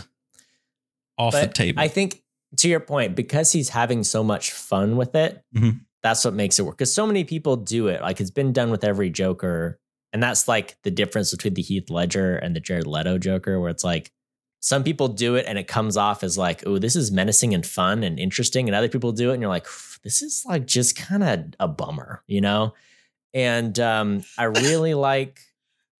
[1.19, 1.81] off the But table.
[1.81, 2.23] I think
[2.59, 5.81] to your point, because he's having so much fun with it, Mhm.
[6.05, 6.77] That's what makes it work.
[6.77, 8.03] Because so many people do it.
[8.03, 9.81] Like it's been done with every Joker.
[10.13, 13.71] And that's like the difference between the Heath Ledger and the Jared Leto Joker, where
[13.71, 14.13] it's like
[14.61, 17.67] some people do it and it comes off as like, oh, this is menacing and
[17.67, 18.69] fun and interesting.
[18.69, 19.67] And other people do it and you're like,
[20.05, 22.75] this is like just kind of a bummer, you know?
[23.33, 25.41] And um, I really like,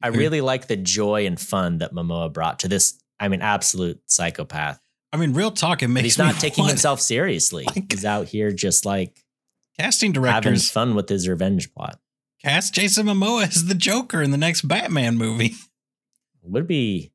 [0.03, 3.03] I really like the joy and fun that Momoa brought to this.
[3.19, 4.79] I mean, absolute psychopath.
[5.15, 7.65] I mean, real talk, it makes But he's not taking want- himself seriously.
[7.65, 9.24] Like- he's out here just like
[9.79, 10.49] casting director.
[10.51, 11.99] having fun with his revenge plot.
[12.43, 15.55] cast Jason Momoa as the Joker in the next Batman movie.
[16.43, 17.13] Would be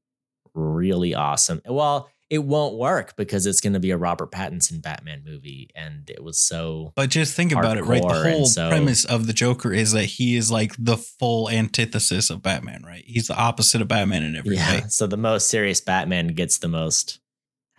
[0.55, 1.61] really awesome.
[1.65, 6.07] Well, it won't work because it's going to be a Robert Pattinson Batman movie, and
[6.09, 8.01] it was so But just think about it, right?
[8.01, 12.29] The whole so- premise of the Joker is that he is like the full antithesis
[12.29, 13.03] of Batman, right?
[13.05, 14.71] He's the opposite of Batman in every yeah.
[14.81, 14.83] way.
[14.89, 17.19] So the most serious Batman gets the most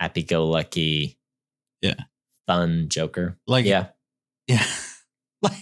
[0.01, 1.17] happy-go-lucky,
[1.81, 1.95] Yeah.
[2.47, 3.37] fun Joker.
[3.47, 3.87] Like, yeah,
[4.51, 4.65] yeah,
[5.41, 5.55] like.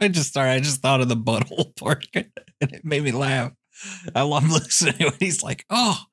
[0.00, 2.30] I just sorry, I just thought of the butthole part, and
[2.60, 3.52] it made me laugh.
[4.14, 6.04] I love listening when he's like, "Oh,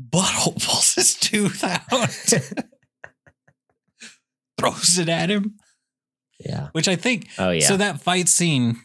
[0.00, 1.88] butthole pulls his tooth out,
[4.58, 5.56] throws it at him,"
[6.38, 6.68] yeah.
[6.72, 7.66] which I think Oh yeah.
[7.66, 8.80] So that fight scene,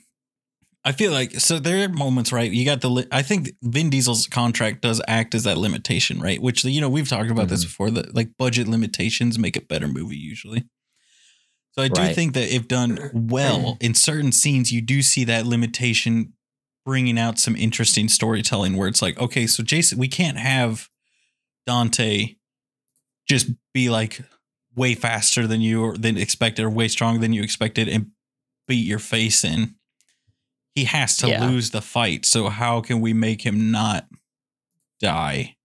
[0.87, 2.51] I feel like so there are moments, right?
[2.51, 6.39] You got the li- I think Vin Diesel's contract does act as that limitation, right?
[6.39, 7.67] Which you know we've talked about this Mhm.
[7.67, 7.89] before.
[7.91, 10.63] That like budget limitations make a better movie usually.
[11.71, 12.15] So I do Right.
[12.15, 16.33] think that if done well in certain scenes, you do see that limitation
[16.85, 20.87] bringing out some interesting storytelling where it's like, okay, so Jason, we can't have
[21.65, 22.35] Dante
[23.27, 24.21] just be like
[24.75, 28.11] way faster than you or than expected or way stronger than you expected and
[28.67, 29.75] beat your face in.
[30.75, 31.47] He has to Yeah.
[31.47, 32.25] lose the fight.
[32.25, 34.07] So how can we make him not
[34.99, 35.55] die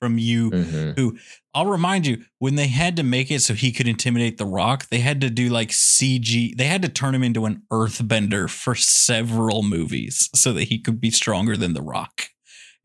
[0.00, 0.50] from you?
[0.50, 1.18] Mhm.
[1.52, 4.88] I'll remind you when they had to make it so he could intimidate the rock,
[4.88, 6.54] they had to do like CG.
[6.56, 11.00] They had to turn him into an earthbender for several movies so that he could
[11.00, 12.28] be stronger than the rock.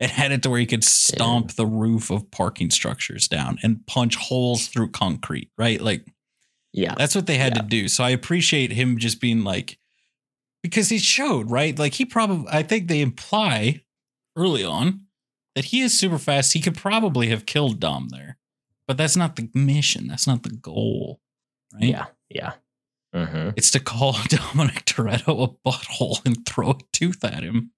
[0.00, 3.86] It had it to where he could stomp the roof of parking structures down and
[3.86, 5.80] punch holes through concrete, right?
[5.80, 6.04] Like
[6.72, 6.94] Yeah.
[6.98, 7.62] that's what they had Yeah.
[7.62, 7.88] to do.
[7.88, 9.78] So I appreciate him just being like,
[10.66, 11.78] because he showed, right?
[11.78, 13.82] Like he probably, I think they imply
[14.36, 15.02] early on
[15.54, 16.52] that he is super fast.
[16.52, 18.36] He could probably have killed Dom there,
[18.86, 20.06] but that's not the mission.
[20.08, 21.20] That's not the goal,
[21.74, 21.84] right?
[21.84, 22.06] Yeah.
[22.28, 22.52] Yeah.
[23.14, 27.70] hmm It's to call Dominic Toretto a butthole and throw a tooth at him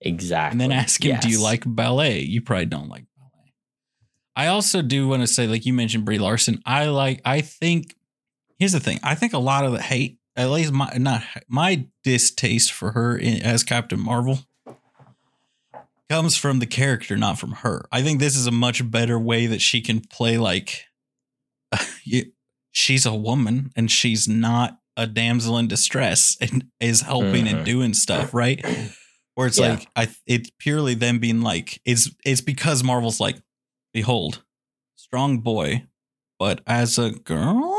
[0.00, 0.54] Exactly.
[0.54, 2.20] and then ask him, Do you like ballet?
[2.20, 3.52] You probably don't like ballet.
[4.34, 6.60] I also do want to say, like you mentioned, Brie Larson.
[6.66, 7.94] I like, I think,
[8.58, 8.98] here's the thing.
[9.02, 13.16] I think a lot of the hate, at least my, not my distaste for her
[13.16, 14.40] in, as Captain Marvel
[16.08, 17.86] comes from the character, not from her.
[17.90, 20.84] I think this is a much better way that she can play like
[22.72, 27.64] she's a woman and she's not a damsel in distress and is helping and mm-hmm.
[27.64, 28.64] doing stuff, right?
[29.34, 29.70] Where it's Yeah.
[29.70, 33.36] like I it's purely them being like it's it's because Marvel's like,
[33.94, 34.42] behold,
[34.96, 35.86] strong boy,
[36.38, 37.74] but as a girl,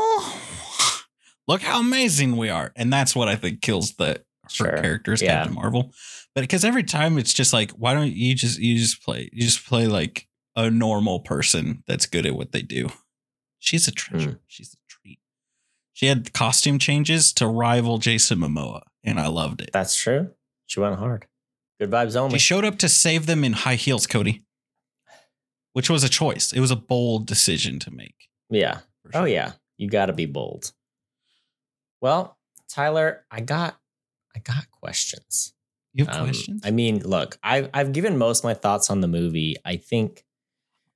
[1.48, 2.72] look how amazing we are.
[2.76, 4.76] And that's what I think kills the her Sure.
[4.76, 5.36] character as Yeah.
[5.38, 5.92] Captain Marvel.
[6.34, 9.42] But because every time it's just like, why don't you just you just play you
[9.42, 12.90] just play like a normal person that's good at what they do.
[13.58, 14.30] She's a treasure.
[14.32, 14.38] Mm.
[14.46, 15.18] She's a treat.
[15.94, 19.70] She had costume changes to rival Jason Momoa, and I loved it.
[19.72, 20.30] That's true.
[20.66, 21.26] She went hard.
[21.80, 22.38] Good vibes only.
[22.38, 24.44] She showed up to save them in high heels, Cody,
[25.72, 26.52] which was a choice.
[26.52, 28.28] It was a bold decision to make.
[28.50, 28.80] yeah.
[29.02, 29.52] for Oh yeah.
[29.76, 30.72] You got to be bold.
[32.04, 32.36] Well,
[32.68, 33.80] Tyler, I got
[34.36, 35.54] I got questions.
[35.94, 36.60] You have Um, questions?
[36.62, 39.56] I mean, look, I've I've given most of my thoughts on the movie.
[39.64, 40.22] I think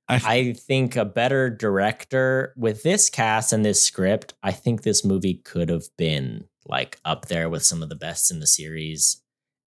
[0.07, 5.03] I- I think a better director with this cast and this script, I think this
[5.03, 9.23] movie could have been like up there with some of the best in the series.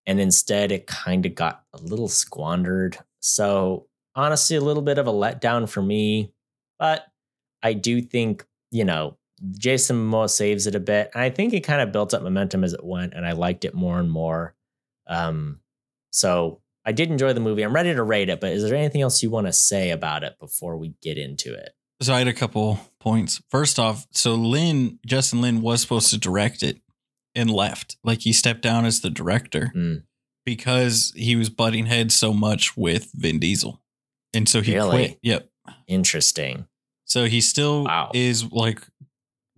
[0.07, 2.99] And instead it kind of got a little squandered.
[3.19, 6.33] So honestly, a little bit of a letdown for me.
[6.79, 7.07] But
[7.65, 9.19] I do think, you know,
[9.53, 11.11] Jason Momoa saves it a bit.
[11.15, 13.65] And I think it kind of built up momentum as it went, and I liked
[13.65, 14.55] it more and more.
[15.07, 15.61] Um,
[16.11, 17.63] so I did enjoy the movie.
[17.63, 20.25] I'm ready to rate it, but is there anything else you want to say about
[20.25, 21.71] it before we get into it?
[22.01, 23.41] So I had a couple points.
[23.51, 26.81] First off, so Lynn, Justin Lin was supposed to direct it
[27.35, 27.97] and left.
[28.03, 30.03] Like he stepped down as the director Mm.
[30.45, 33.81] because he was butting heads so much with Vin Diesel.
[34.35, 34.91] And so he Really?
[34.91, 35.19] quit.
[35.23, 35.49] Yep.
[35.87, 36.67] Interesting.
[37.05, 38.11] So he still Wow.
[38.15, 38.83] is like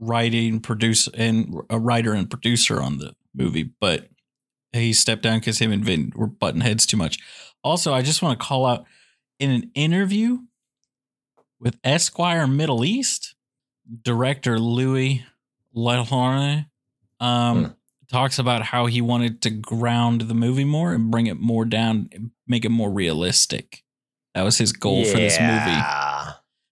[0.05, 4.09] writing, produce, and a writer and producer on the movie, but
[4.73, 7.19] he stepped down because him and Vin were butting heads too much.
[7.63, 8.85] Also, I just want to call out
[9.39, 10.39] in an interview
[11.61, 13.35] with Esquire Middle East,
[14.03, 15.25] director Louis
[15.77, 16.67] Leterrier
[17.21, 17.71] um, Hmm.
[18.11, 22.09] talks about how he wanted to ground the movie more and bring it more down,
[22.47, 23.83] make it more realistic.
[24.35, 25.81] That was his goal for this movie.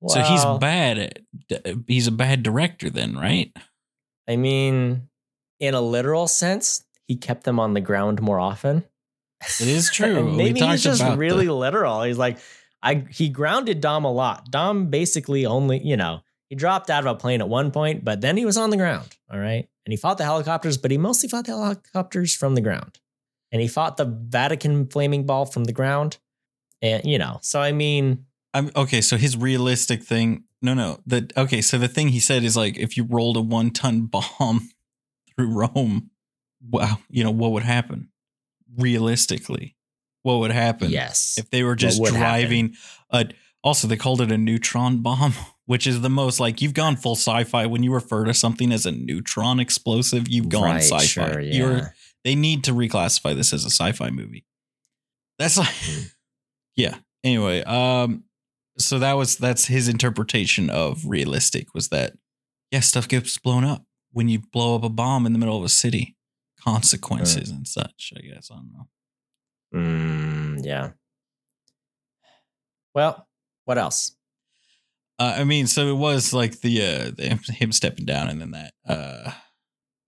[0.09, 3.53] So he's bad at he's a bad director then, right?
[4.29, 5.09] I mean,
[5.61, 8.85] in a literal sense, he kept them on the ground more often.
[9.61, 10.33] It is true.
[10.37, 12.03] Maybe he's just really the- literal.
[12.03, 12.39] He's like,
[12.83, 14.51] I he grounded Dom a lot.
[14.51, 18.20] Dom basically only, you know, he dropped out of a plane at one point, but
[18.20, 19.09] then he was on the ground.
[19.33, 19.69] All right.
[19.87, 22.99] And he fought the helicopters, but he mostly fought the helicopters from the ground.
[23.51, 26.19] And he fought the Vatican flaming ball from the ground.
[26.81, 29.01] And, you know, so I mean, I'm okay.
[29.01, 31.01] So his realistic thing, no, no.
[31.07, 31.61] The okay.
[31.62, 34.69] So the thing he said is like, if you rolled a one ton bomb
[35.35, 36.11] through Rome,
[36.70, 38.09] wow, you know what would happen?
[38.79, 39.77] Realistically,
[40.23, 40.91] what would happen?
[40.91, 41.37] yes.
[41.39, 42.74] if they were just driving
[43.11, 43.27] a.
[43.65, 45.35] Also, they called it a neutron bomb,
[45.66, 48.87] which is the most like you've gone full sci-fi when you refer to something as
[48.87, 50.27] a neutron explosive.
[50.29, 51.05] You've gone Right, sci-fi.
[51.05, 51.89] sure, You're yeah.
[52.24, 54.45] they need to reclassify this as a sci-fi movie.
[55.39, 56.03] That's like Hmm.
[56.74, 56.97] yeah.
[57.23, 58.24] Anyway, um
[58.78, 62.15] so that was that's his interpretation of realistic was that
[62.70, 65.65] yeah, stuff gets blown up when you blow up a bomb in the middle of
[65.65, 66.16] a city.
[66.59, 68.49] Consequences and such, I guess.
[68.51, 68.89] I don't know.
[69.74, 70.90] Mm, yeah.
[72.94, 73.27] Well,
[73.65, 74.16] what else?
[75.19, 78.53] Uh, I mean, so it was like the uh the, him stepping down and then
[78.53, 79.32] that uh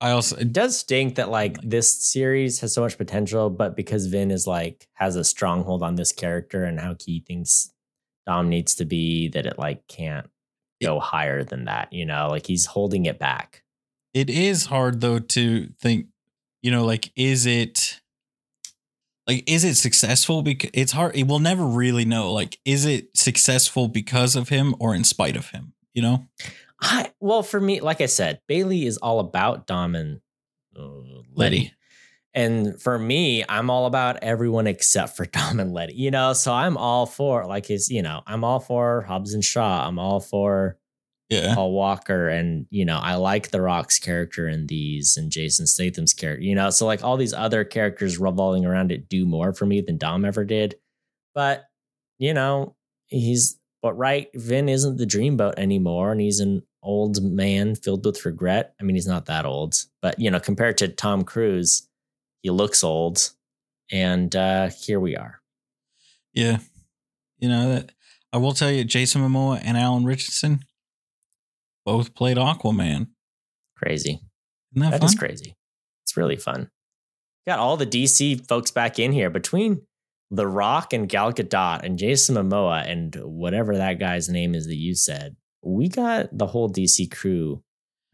[0.01, 4.07] I also It does stink that like this series has so much potential, but because
[4.07, 7.73] Vin is like has a stronghold on this character and how he thinks
[8.27, 10.29] Dom needs to be, that it like can't
[10.83, 11.93] go higher than that.
[11.93, 13.63] You know, like he's holding it back.
[14.13, 16.07] it is hard though to think
[16.63, 18.01] you know like is it
[19.27, 23.89] like is it successful because it's hard we'll never really know like is it successful
[23.89, 26.27] because of him or in spite of him you know
[26.81, 30.21] I well, for me, like I said, Bailey is all about Dom and
[30.79, 30.83] uh,
[31.35, 31.73] Letty.
[32.35, 36.32] And for me, I'm all about everyone except for Dom and Letty, you know?
[36.32, 39.86] So I'm all for like his, you know, I'm all for Hobbs and Shaw.
[39.86, 40.77] I'm all for
[41.31, 42.28] yeah Paul Walker.
[42.28, 46.55] And, you know, I like The Rock's character in these and Jason Statham's character, you
[46.55, 46.70] know?
[46.70, 50.24] So like all these other characters revolving around it do more for me than Dom
[50.24, 50.74] ever did.
[51.35, 51.65] But,
[52.19, 56.11] you know, he's, but right, Vin isn't the dreamboat anymore.
[56.11, 58.74] And he's an old man filled with regret.
[58.81, 61.89] I mean, he's not that old, but, you know, compared to Tom Cruise,
[62.45, 63.31] he looks old.
[63.91, 65.41] And uh here we are.
[66.33, 66.59] yeah
[67.39, 67.93] you know that
[68.33, 70.61] i will tell you jason momoa and alan ritchson
[71.85, 73.09] both played aquaman
[73.77, 74.21] Crazy.
[74.73, 75.57] isn't that, That fun is crazy.
[76.05, 76.71] It's really fun.
[77.47, 79.83] Got all the DC folks back in here between
[80.31, 84.77] The Rock and Gal Gadot and Jason Momoa and whatever that guy's name is that
[84.77, 85.37] you said.
[85.62, 87.62] We got the whole DC crew.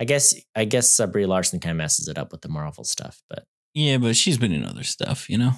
[0.00, 2.82] I guess I guess uh, Brie Larson kind of messes it up with the Marvel
[2.84, 3.44] stuff, but
[3.74, 5.52] yeah but she's been in other stuff you know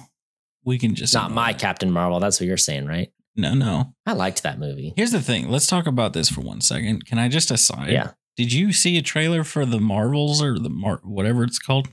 [0.65, 1.59] we can just not my that.
[1.61, 2.19] Captain Marvel.
[2.21, 3.11] That's what you're saying, right?
[3.35, 4.93] no no I liked that movie.
[4.95, 5.49] Here's the thing.
[5.49, 7.05] Let's talk about this for one second.
[7.05, 7.89] Can I just aside?
[7.91, 8.11] Yeah.
[8.37, 11.89] Did you see a trailer for the Marvels or the Mar whatever it's called?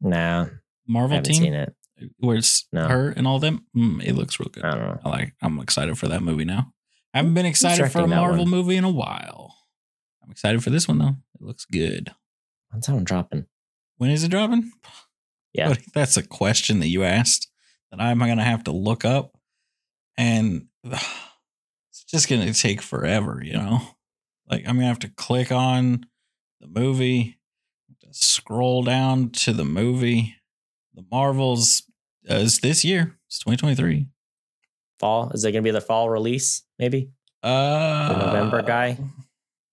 [0.00, 0.48] Nah, I
[0.86, 1.74] Marvel haven't team seen it.
[2.18, 2.88] where it's No.
[2.88, 3.66] her and all them.
[3.76, 4.64] Mm, it looks real good.
[4.64, 5.00] I don't know.
[5.04, 5.34] I like.
[5.42, 6.72] I'm excited for that movie now.
[7.14, 8.50] I haven't been excited for a Marvel one?
[8.50, 9.54] movie in a while.
[10.24, 11.16] I'm excited for this one though.
[11.36, 12.12] It looks good.
[12.70, 13.46] When's that one dropping?
[13.98, 14.72] When is it dropping?
[15.52, 15.68] Yeah.
[15.68, 17.48] But that's a question that you asked
[17.90, 19.36] that I'm gonna have to look up,
[20.16, 23.40] and it's just gonna take forever.
[23.42, 23.80] You know,
[24.48, 26.06] like I'm gonna have to click on
[26.60, 27.38] the movie,
[28.10, 30.36] scroll down to the movie.
[30.94, 31.84] The Marvels
[32.28, 33.16] uh, is this year.
[33.26, 34.08] It's 2023.
[34.98, 35.30] Fall?
[35.30, 36.62] Is it gonna be the fall release?
[36.78, 37.10] Maybe?
[37.42, 38.98] Uh, November guy?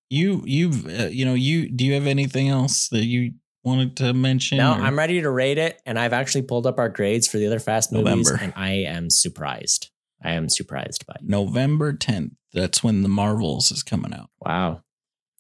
[0.10, 3.34] You you've uh, you know you do you have anything else that you
[3.66, 4.58] wanted to mention?
[4.60, 7.38] No, or- I'm ready to rate it, and I've actually pulled up our grades for
[7.38, 8.40] the other Fast movies, November.
[8.44, 9.90] and I am surprised.
[10.24, 11.28] I am surprised by it.
[11.28, 12.32] November 10th.
[12.54, 14.30] That's when the Marvels is coming out.
[14.40, 14.82] Wow,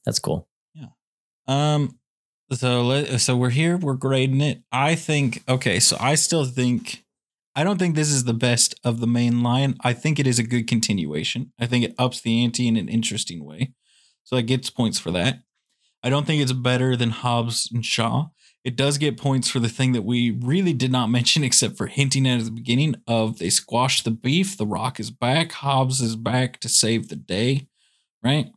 [0.06, 0.50] that's cool.
[0.74, 0.88] Yeah.
[1.48, 1.98] Um,
[2.52, 3.78] so let so we're here.
[3.78, 4.64] We're grading it.
[4.72, 5.80] I think okay.
[5.80, 7.06] So I still think
[7.56, 9.76] I don't think this is the best of the main line.
[9.82, 11.54] I think it is a good continuation.
[11.58, 13.72] I think it ups the ante in an interesting way.
[14.26, 15.40] So it gets points for that.
[16.06, 18.28] I don't think it's better than Hobbs and Shaw.
[18.64, 21.88] It does get points for the thing that we really did not mention, except for
[21.88, 24.56] hinting at at the beginning of they squashed the beef.
[24.58, 25.52] The Rock is back.
[25.52, 27.68] Hobbs is back to save the day.
[28.24, 28.52] Right.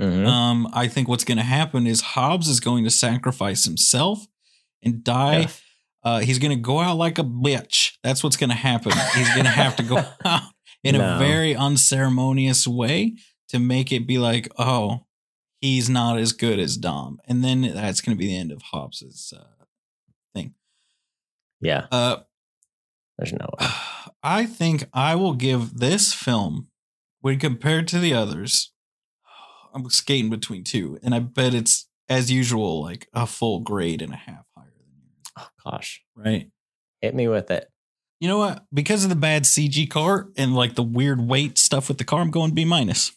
[0.00, 0.26] Mhm.
[0.26, 4.26] Um, I think what's going to happen is Hobbs is going to sacrifice himself
[4.82, 5.40] and die.
[5.40, 5.48] Yeah.
[6.02, 7.92] Uh, he's going to go out like a bitch.
[8.02, 8.92] That's what's going to happen.
[9.14, 10.42] He's going to have to go out
[10.82, 11.16] in No.
[11.16, 13.14] a very unceremonious way
[13.48, 15.03] to make it be like, oh,
[15.64, 18.62] he's not as good as Dom, and then that's going to be the end of
[18.62, 19.64] Hobbs's uh,
[20.34, 20.54] thing.
[21.60, 22.18] Yeah, Uh,
[23.18, 23.66] there's no way.
[24.22, 26.68] I think I will give this film
[27.20, 28.72] when compared to the others,
[29.74, 34.12] I'm skating between two, and I bet it's as usual, like a full grade and
[34.12, 35.32] a half higher than yours.
[35.38, 36.50] Oh gosh, Right.
[37.00, 37.70] hit me with it.
[38.20, 38.64] You know what?
[38.72, 42.20] Because of the bad CG car and like the weird weight stuff with the car,
[42.20, 43.12] I'm going B minus.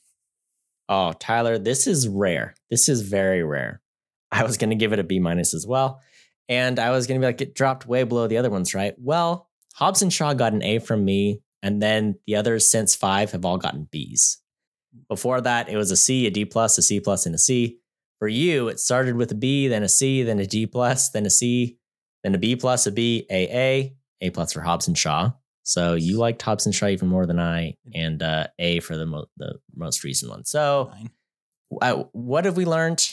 [0.90, 2.56] Oh, Tyler, this is rare.
[2.70, 3.82] This is very rare.
[4.32, 6.02] I was going to give it a B minus as well.
[6.50, 8.94] And I was going to be like, it dropped way below the other ones, right?
[8.98, 11.42] Well, Hobbs and Shaw got an A from me.
[11.64, 14.38] And then the others since five have all gotten Bs.
[15.10, 17.80] Before that, it was a C, a D plus, a C plus, and a C.
[18.20, 21.26] For you, it started with a B, then a C, then a D plus, then
[21.26, 21.78] a C,
[22.24, 25.32] then a B plus, a B, A, A, A plus for Hobbs and Shaw.
[25.68, 29.06] So you liked Hobbs and Shaw even more than I, and uh, A for the
[29.06, 30.46] mo- the most recent one.
[30.46, 30.94] So
[31.82, 33.06] I, what have we learned?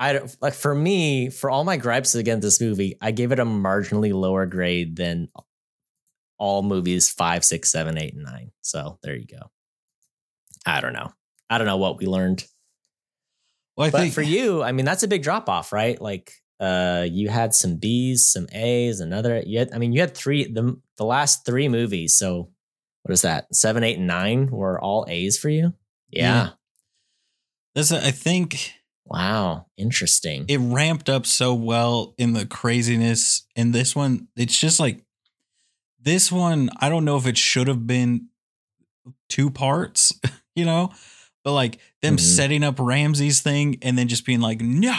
[0.00, 3.38] I don't like for me for all my gripes against this movie, I gave it
[3.38, 5.28] a marginally lower grade than
[6.38, 8.50] all movies five, six, seven, eight, and nine.
[8.62, 9.50] So there you go.
[10.66, 11.12] I don't know.
[11.48, 12.44] I don't know what we learned,
[13.76, 16.00] Well, I but think for you, I mean that's a big drop off, right?
[16.00, 19.42] Like uh, you had some B's, some A's, another.
[19.44, 22.16] You had, I mean, you had three the the last three movies.
[22.16, 22.50] So
[23.02, 23.52] what is that?
[23.54, 25.74] Seven, eight, and nine were all A's for you.
[26.08, 26.22] Yeah.
[26.44, 26.48] yeah.
[27.74, 28.74] this, I think
[29.04, 29.66] Wow.
[29.76, 30.44] Interesting.
[30.48, 33.44] it ramped up so well in the craziness.
[33.56, 35.02] And this one, it's just like
[36.00, 36.70] this one.
[36.80, 38.28] I don't know if it should have been
[39.28, 40.12] two parts,
[40.54, 40.92] you know,
[41.42, 42.20] but like them Mhm.
[42.20, 44.94] setting up Ramsey's thing and then just being like, no,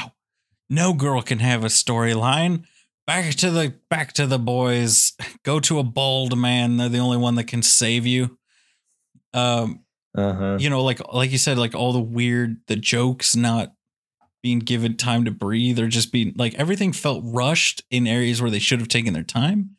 [0.70, 2.64] no girl can have a storyline.
[3.06, 5.14] Back to the back to the boys.
[5.44, 6.78] Go to a bald man.
[6.78, 8.38] They're the only one that can save you.
[9.34, 9.82] Um,
[10.16, 10.58] Uh-huh.
[10.60, 13.74] you know, like like you said, like all the weird, the jokes not
[14.42, 18.52] being given time to breathe or just being like everything felt rushed in areas where
[18.52, 19.72] they should have taken their time.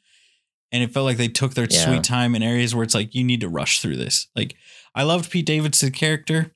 [0.73, 1.85] And it felt like they took their Yeah.
[1.85, 4.27] sweet time in areas where it's like, you need to rush through this.
[4.35, 4.56] Like,
[4.94, 6.54] I loved Pete Davidson's character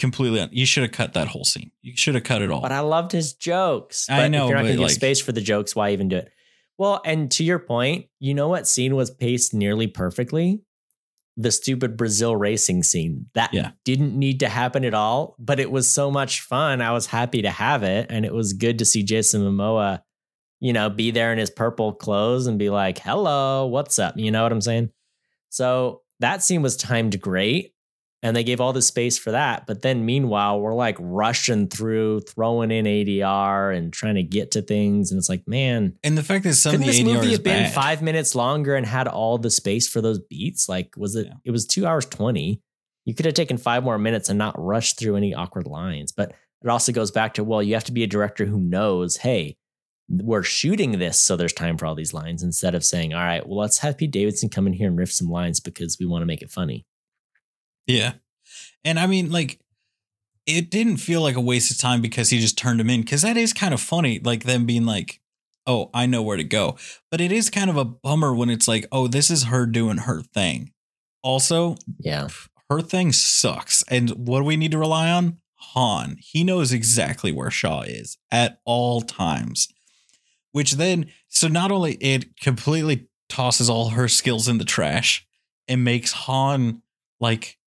[0.00, 0.48] completely.
[0.50, 1.70] You should have cut that whole scene.
[1.82, 2.60] You should have cut it all.
[2.60, 4.10] But I loved his jokes.
[4.10, 6.08] I know, If you're not but, going to give space for the jokes, why even
[6.08, 6.30] do it?
[6.78, 10.62] Well, and to your point, you know what scene was paced nearly perfectly?
[11.36, 13.26] The stupid Brazil racing scene.
[13.34, 13.70] That Yeah.
[13.84, 16.80] didn't need to happen at all, but it was so much fun.
[16.82, 18.06] I was happy to have it.
[18.10, 20.00] And it was good to see Jason Momoa,
[20.58, 24.16] you know, be there in his purple clothes and be like, hello, what's up?
[24.16, 24.90] You know what I'm saying?
[25.50, 27.74] So that scene was timed great
[28.22, 29.66] and they gave all the space for that.
[29.66, 34.62] But then meanwhile, we're like rushing through, throwing in ADR and trying to get to
[34.62, 35.10] things.
[35.10, 37.42] And it's like, man, and the fact that some of the this ADR movie have
[37.42, 37.74] been bad.
[37.74, 40.68] five minutes longer and had all the space for those beats?
[40.68, 41.26] Like, was it?
[41.26, 41.34] Yeah.
[41.44, 42.62] It was two hours twenty.
[43.06, 46.12] You could have taken five more minutes and not rushed through any awkward lines.
[46.12, 49.16] But it also goes back to well, you have to be a director who knows,
[49.16, 49.56] hey,
[50.10, 52.42] we're shooting this, so there's time for all these lines.
[52.42, 55.12] Instead of saying, all right, well, let's have Pete Davidson come in here and riff
[55.12, 56.84] some lines because we want to make it funny.
[57.86, 58.14] Yeah.
[58.84, 59.60] And I mean, like,
[60.46, 63.04] it didn't feel like a waste of time because he just turned him in.
[63.04, 65.20] Cause that is kind of funny, like them being like,
[65.66, 66.76] oh, I know where to go.
[67.10, 69.98] But it is kind of a bummer when it's like, oh, this is her doing
[69.98, 70.72] her thing.
[71.22, 72.28] Also, Yeah.
[72.70, 73.84] her thing sucks.
[73.88, 75.38] And what do we need to rely on?
[75.74, 76.16] Han.
[76.20, 79.68] He knows exactly where Shaw is at all times.
[80.52, 85.24] Which then, so not only it completely tosses all her skills in the trash
[85.68, 86.82] and makes Han
[87.20, 87.58] like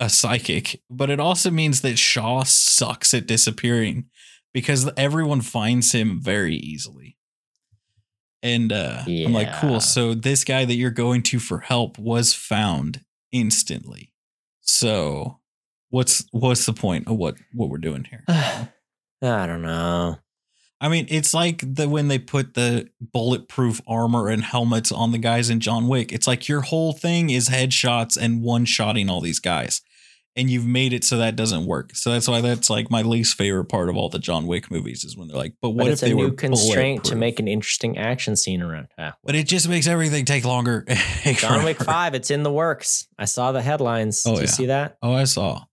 [0.00, 4.06] a psychic, but it also means that Shaw sucks at disappearing
[4.52, 7.18] because everyone finds him very easily.
[8.42, 9.80] And uh, I'm like, cool.
[9.80, 14.12] So this guy that you're going to for help was found instantly.
[14.62, 15.40] So
[15.90, 18.24] what's what's the point of what what we're doing here?
[18.28, 20.16] I don't know.
[20.80, 25.18] I mean, it's like the when they put the bulletproof armor and helmets on the
[25.18, 26.10] guys in John Wick.
[26.10, 29.82] It's like your whole thing is headshots and one shotting all these guys.
[30.36, 31.94] And you've made it so that doesn't work.
[31.96, 35.04] So that's why that's like my least favorite part of all the John Wick movies
[35.04, 37.16] is when they're like, but what But if it's a they were new constraint to
[37.16, 38.88] make an interesting action scene around.
[38.96, 40.86] Ah, But it just makes everything take longer.
[41.24, 43.08] John Wick 5, it's in the works.
[43.18, 44.22] I saw the headlines.
[44.24, 44.50] Oh, Did you yeah.
[44.52, 44.98] see that?
[45.02, 45.64] Oh, I saw.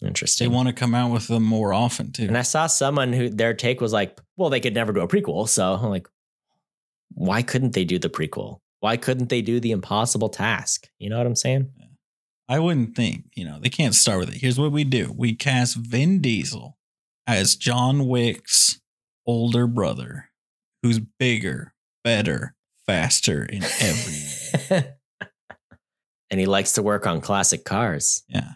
[0.00, 0.48] Interesting.
[0.48, 2.26] They want to come out with them more often too.
[2.26, 5.08] and I saw someone who their take was like, well, they could never do a
[5.08, 5.48] prequel.
[5.48, 6.06] So I'm like,
[7.10, 8.60] why couldn't they do the prequel?
[8.80, 10.86] Why couldn't they do the impossible task?
[10.98, 11.70] You know what I'm saying?
[12.48, 14.40] I wouldn't think, you know, they can't start with it.
[14.40, 16.76] Here's what we do we cast Vin Diesel
[17.26, 18.80] as John Wick's
[19.26, 20.30] older brother,
[20.82, 21.74] who's bigger,
[22.04, 22.54] better,
[22.86, 24.22] faster in every
[24.70, 24.94] way.
[26.30, 28.22] and he likes to work on classic cars.
[28.28, 28.52] Yeah.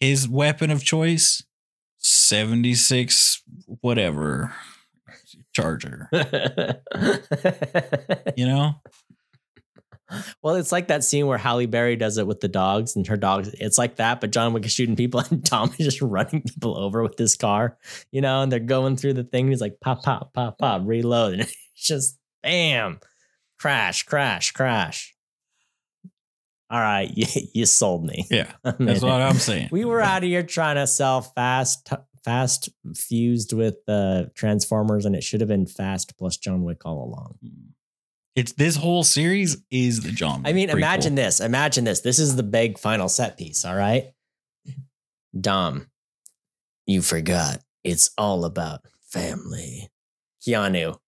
[0.00, 1.42] His weapon of choice
[1.98, 3.42] 76,
[3.80, 4.52] whatever,
[5.54, 6.10] Charger,
[8.36, 8.74] you know?
[10.42, 13.16] Well, it's like that scene where Halle Berry does it with the dogs and her
[13.16, 13.48] dogs.
[13.54, 16.76] It's like that, but John Wick is shooting people and Dom is just running people
[16.76, 17.78] over with his car,
[18.10, 19.48] you know, and they're going through the thing.
[19.48, 21.34] He's like, pop, pop, pop, pop, reload.
[21.34, 23.00] And it's just bam,
[23.58, 25.14] crash, crash, crash.
[26.70, 28.26] All right, you, you sold me.
[28.30, 29.68] Yeah, that's what I'm saying.
[29.72, 31.92] We were out of here trying to sell fast,
[32.24, 37.04] fast fused with uh, Transformers, and it should have been fast plus John Wick all
[37.04, 37.38] along.
[38.36, 40.42] It's this whole series is the John.
[40.44, 40.78] I mean, prequel.
[40.78, 41.40] imagine this.
[41.40, 42.00] Imagine this.
[42.00, 43.64] This is the big final set piece.
[43.64, 44.12] All right,
[45.38, 45.88] Dom,
[46.86, 47.60] you forgot.
[47.84, 49.90] It's all about family.
[50.44, 50.98] Keanu,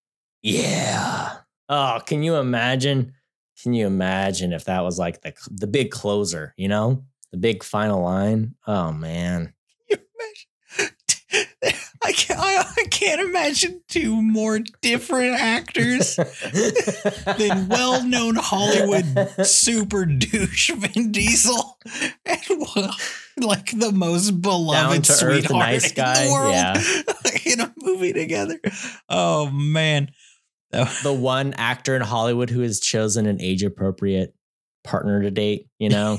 [0.42, 1.38] yeah.
[1.68, 3.12] Oh, can you imagine?
[3.60, 6.54] Can you imagine if that was like the the big closer?
[6.56, 8.54] You know, the big final line.
[8.66, 9.52] Oh man.
[12.02, 16.16] I can't, I, I can't imagine two more different actors
[17.38, 21.78] than well-known Hollywood super douche Vin Diesel
[22.24, 22.40] and
[23.38, 26.22] like the most beloved sweetheart nice guy.
[26.22, 26.82] in the world yeah.
[27.52, 28.58] in a movie together.
[29.08, 30.10] Oh man.
[30.70, 34.34] the one actor in Hollywood who has chosen an age appropriate
[34.84, 36.18] partner to date, you know?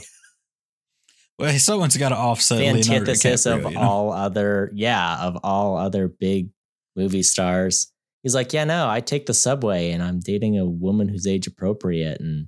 [1.39, 3.79] Well, someone's got to offset the antithesis of you know?
[3.79, 6.49] all other, yeah, of all other big
[6.95, 7.91] movie stars.
[8.23, 11.47] He's like, yeah, no, I take the subway and I'm dating a woman who's age
[11.47, 12.47] appropriate, and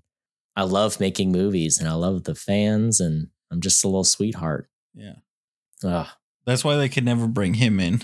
[0.56, 4.70] I love making movies and I love the fans, and I'm just a little sweetheart.
[4.96, 5.16] Yeah,
[5.84, 6.08] Ugh.
[6.46, 8.02] that's why they could never bring him in.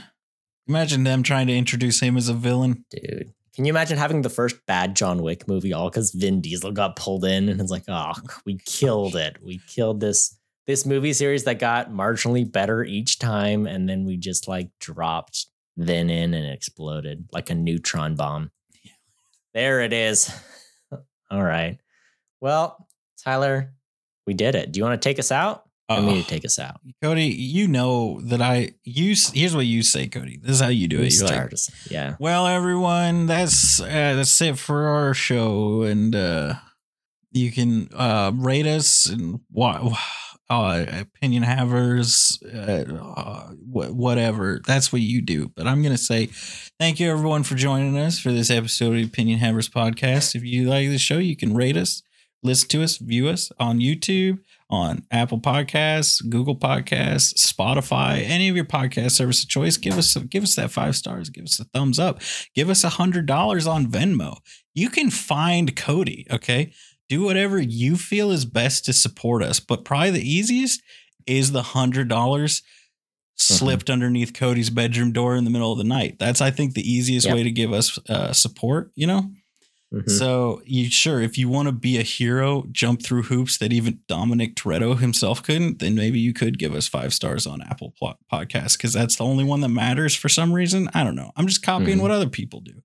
[0.68, 3.34] Imagine them trying to introduce him as a villain, dude.
[3.56, 6.98] Can you imagine having the first bad John Wick movie all because Vin Diesel got
[6.98, 8.12] pulled in and it's like, oh,
[8.46, 9.38] we killed it.
[9.42, 10.38] We killed this
[10.68, 15.48] this movie series that got marginally better each time, and then we just like dropped
[15.78, 18.52] then in and exploded like a neutron bomb.
[19.54, 20.34] There it is.
[21.32, 21.78] All right.
[22.42, 22.88] Well,
[23.24, 23.74] Tyler,
[24.26, 24.72] we did it.
[24.72, 25.64] Do you want to take us out?
[25.88, 26.82] I mean, to take us out.
[27.00, 29.30] Cody, you know that I use.
[29.30, 30.40] Here's what you say, Cody.
[30.42, 31.14] This is how you do it.
[31.14, 31.52] You're like,
[31.92, 32.16] yeah.
[32.18, 36.56] Well, everyone, that's uh, that's it for our show, and uh,
[37.32, 39.94] you can uh, rate us and what
[40.50, 44.62] uh, opinion havers, uh, uh, whatever.
[44.66, 45.52] That's what you do.
[45.56, 46.28] But I'm going to say
[46.80, 50.36] thank you, everyone, for joining us for this episode of Opinion Havers Podcast.
[50.36, 52.04] If you like the show, you can rate us,
[52.44, 54.40] listen to us, view us on YouTube,
[54.70, 59.78] on Apple Podcasts, Google Podcasts, Spotify, any of your podcast service of choice.
[59.78, 61.30] Give us give us that five stars.
[61.30, 62.22] Give us a thumbs up.
[62.54, 64.38] Give us a hundred dollars on Venmo.
[64.74, 66.28] You can find Cody.
[66.32, 66.72] Okay
[67.10, 69.60] do whatever you feel is best to support us.
[69.60, 70.82] But probably the easiest
[71.26, 72.64] is the hundred dollars
[73.36, 73.94] slipped mm-hmm.
[73.94, 76.18] underneath Cody's bedroom door in the middle of the night.
[76.20, 77.36] That's I think the easiest yep.
[77.36, 78.92] way to give us uh, support.
[78.96, 79.32] You know.
[79.94, 80.10] Mm-hmm.
[80.10, 84.00] So you sure if you want to be a hero, jump through hoops that even
[84.08, 87.94] Dominic Toretto himself couldn't, then maybe you could give us five stars on Apple
[88.32, 90.90] Podcast because that's the only one that matters for some reason.
[90.94, 91.32] I don't know.
[91.38, 92.02] I'm just copying mm-hmm.
[92.02, 92.82] what other people do.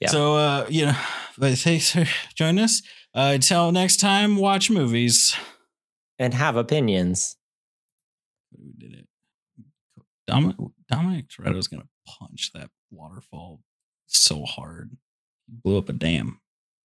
[0.00, 0.08] Yeah.
[0.08, 0.96] So uh, you know,
[1.38, 2.04] but thanks for
[2.34, 2.82] joining us.
[3.14, 5.36] Uh, until next time, watch movies
[6.18, 7.36] and have opinions.
[8.58, 9.06] We did it.
[10.26, 10.56] Dominic,
[10.88, 13.60] Dominic Toretto's gonna punch that waterfall
[14.06, 14.96] so hard.
[15.46, 16.40] He blew up a dam,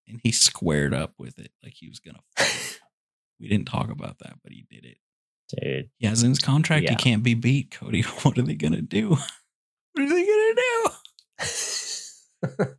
[0.08, 2.20] and he squared up with it like he was gonna.
[3.40, 4.98] we didn't talk about that, but he did it.
[5.50, 6.92] Dude, he has in his contract yeah.
[6.92, 7.72] he can't be beat.
[7.72, 9.18] Cody, what are they gonna do?
[9.94, 10.56] What are they gonna
[12.62, 12.76] do?